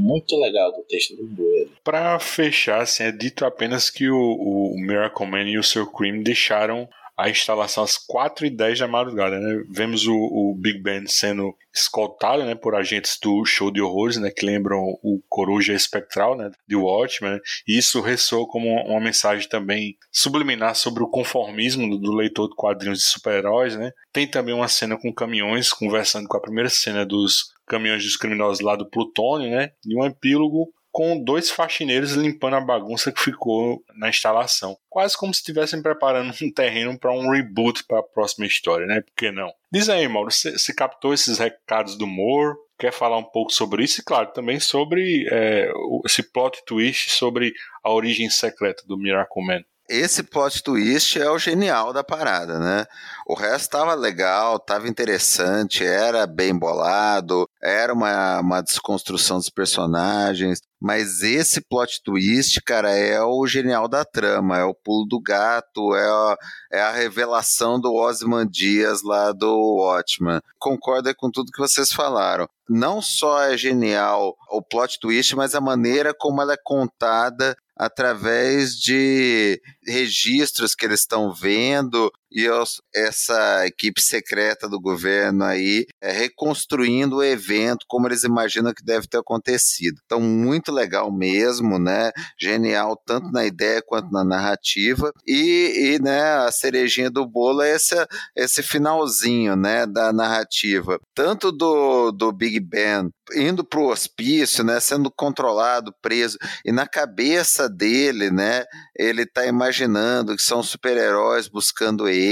[0.03, 1.71] muito legal do texto do Boyle.
[1.81, 6.21] Para fechar, assim, é dito apenas que o, o Miracle Man e o Sir Cream
[6.21, 9.39] deixaram a instalação às 4 e 10 da madrugada.
[9.39, 9.63] Né?
[9.69, 14.31] Vemos o, o, Big Ben sendo escoltado né, por agentes do show de horrores, né,
[14.31, 17.39] que lembram o Coruja Espectral né, de Watchmen.
[17.67, 22.55] E isso ressoa como uma mensagem também subliminar sobre o conformismo do, do leitor de
[22.55, 23.75] quadrinhos de super-heróis.
[23.75, 23.91] Né?
[24.11, 28.59] Tem também uma cena com caminhões conversando com a primeira cena dos caminhões dos criminosos
[28.59, 29.71] lá do Plutônio, né?
[29.85, 34.77] E um epílogo com dois faxineiros limpando a bagunça que ficou na instalação.
[34.87, 39.01] Quase como se estivessem preparando um terreno para um reboot para a próxima história, né?
[39.01, 39.51] Por que não?
[39.71, 42.55] Diz aí, Mauro, você captou esses recados do Moore?
[42.77, 44.01] Quer falar um pouco sobre isso?
[44.01, 45.71] E claro, também sobre é,
[46.05, 47.53] esse plot twist sobre
[47.83, 49.63] a origem secreta do Miracle Man.
[49.89, 52.85] Esse plot twist é o genial da parada, né?
[53.27, 60.59] O resto tava legal, tava interessante, era bem bolado, era uma, uma desconstrução dos personagens,
[60.81, 65.95] mas esse plot twist, cara, é o genial da trama, é o pulo do gato,
[65.95, 66.37] é a,
[66.73, 70.41] é a revelação do Osman Dias lá do Watchman.
[70.59, 72.47] Concordo com tudo que vocês falaram.
[72.67, 78.75] Não só é genial o plot twist, mas a maneira como ela é contada através
[78.75, 86.11] de registros que eles estão vendo e os, essa equipe secreta do governo aí é,
[86.11, 89.99] reconstruindo o evento como eles imaginam que deve ter acontecido.
[90.03, 92.11] Então, muito legal mesmo, né?
[92.39, 95.11] Genial tanto na ideia quanto na narrativa.
[95.27, 97.95] E, e né, a cerejinha do bolo é esse,
[98.35, 100.99] esse finalzinho né, da narrativa.
[101.13, 106.85] Tanto do, do Big Ben indo para o hospício, né, sendo controlado, preso, e na
[106.85, 108.65] cabeça dele, né,
[108.97, 112.22] ele está imaginando que são super-heróis buscando ele,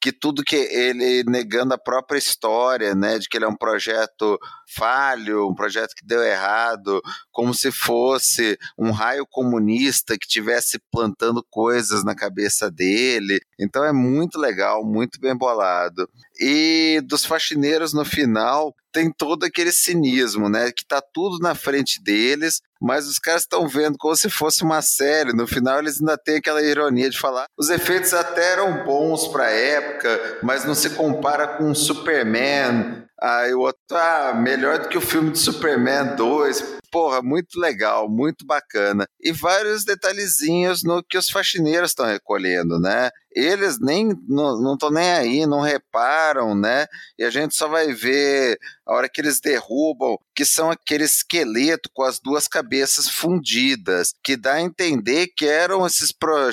[0.00, 4.38] que tudo que ele negando a própria história, né, de que ele é um projeto
[4.74, 7.00] falho, um projeto que deu errado,
[7.30, 13.40] como se fosse um raio comunista que tivesse plantando coisas na cabeça dele.
[13.58, 16.08] Então é muito legal, muito bem bolado.
[16.40, 20.72] E dos faxineiros no final, tem todo aquele cinismo, né?
[20.72, 24.80] Que tá tudo na frente deles, mas os caras estão vendo como se fosse uma
[24.80, 25.34] série.
[25.34, 29.50] No final, eles ainda têm aquela ironia de falar: os efeitos até eram bons pra
[29.50, 33.04] época, mas não se compara com Superman.
[33.20, 38.08] Aí o outro, ah, melhor do que o filme de Superman 2 porra, muito legal,
[38.08, 39.06] muito bacana.
[39.20, 43.10] E vários detalhezinhos no que os faxineiros estão recolhendo, né?
[43.36, 46.86] Eles nem não estão nem aí, não reparam, né?
[47.18, 51.90] E a gente só vai ver a hora que eles derrubam, que são aquele esqueleto
[51.92, 56.50] com as duas cabeças fundidas, que dá a entender que eram esses, pro,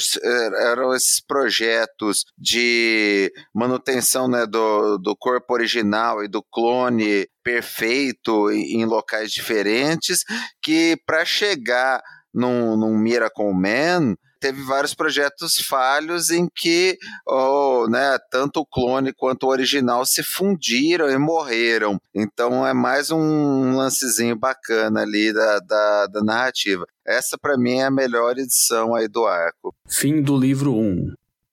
[0.60, 8.84] eram esses projetos de manutenção né, do, do corpo original e do clone perfeito em
[8.84, 10.24] locais diferentes,
[10.62, 12.02] que para chegar
[12.34, 19.14] num, num Miracle Man teve vários projetos falhos em que oh, né, tanto o clone
[19.14, 21.98] quanto o original se fundiram e morreram.
[22.14, 26.86] Então é mais um lancezinho bacana ali da, da, da narrativa.
[27.08, 29.74] Essa para mim é a melhor edição aí do arco.
[29.88, 31.14] Fim do livro 1.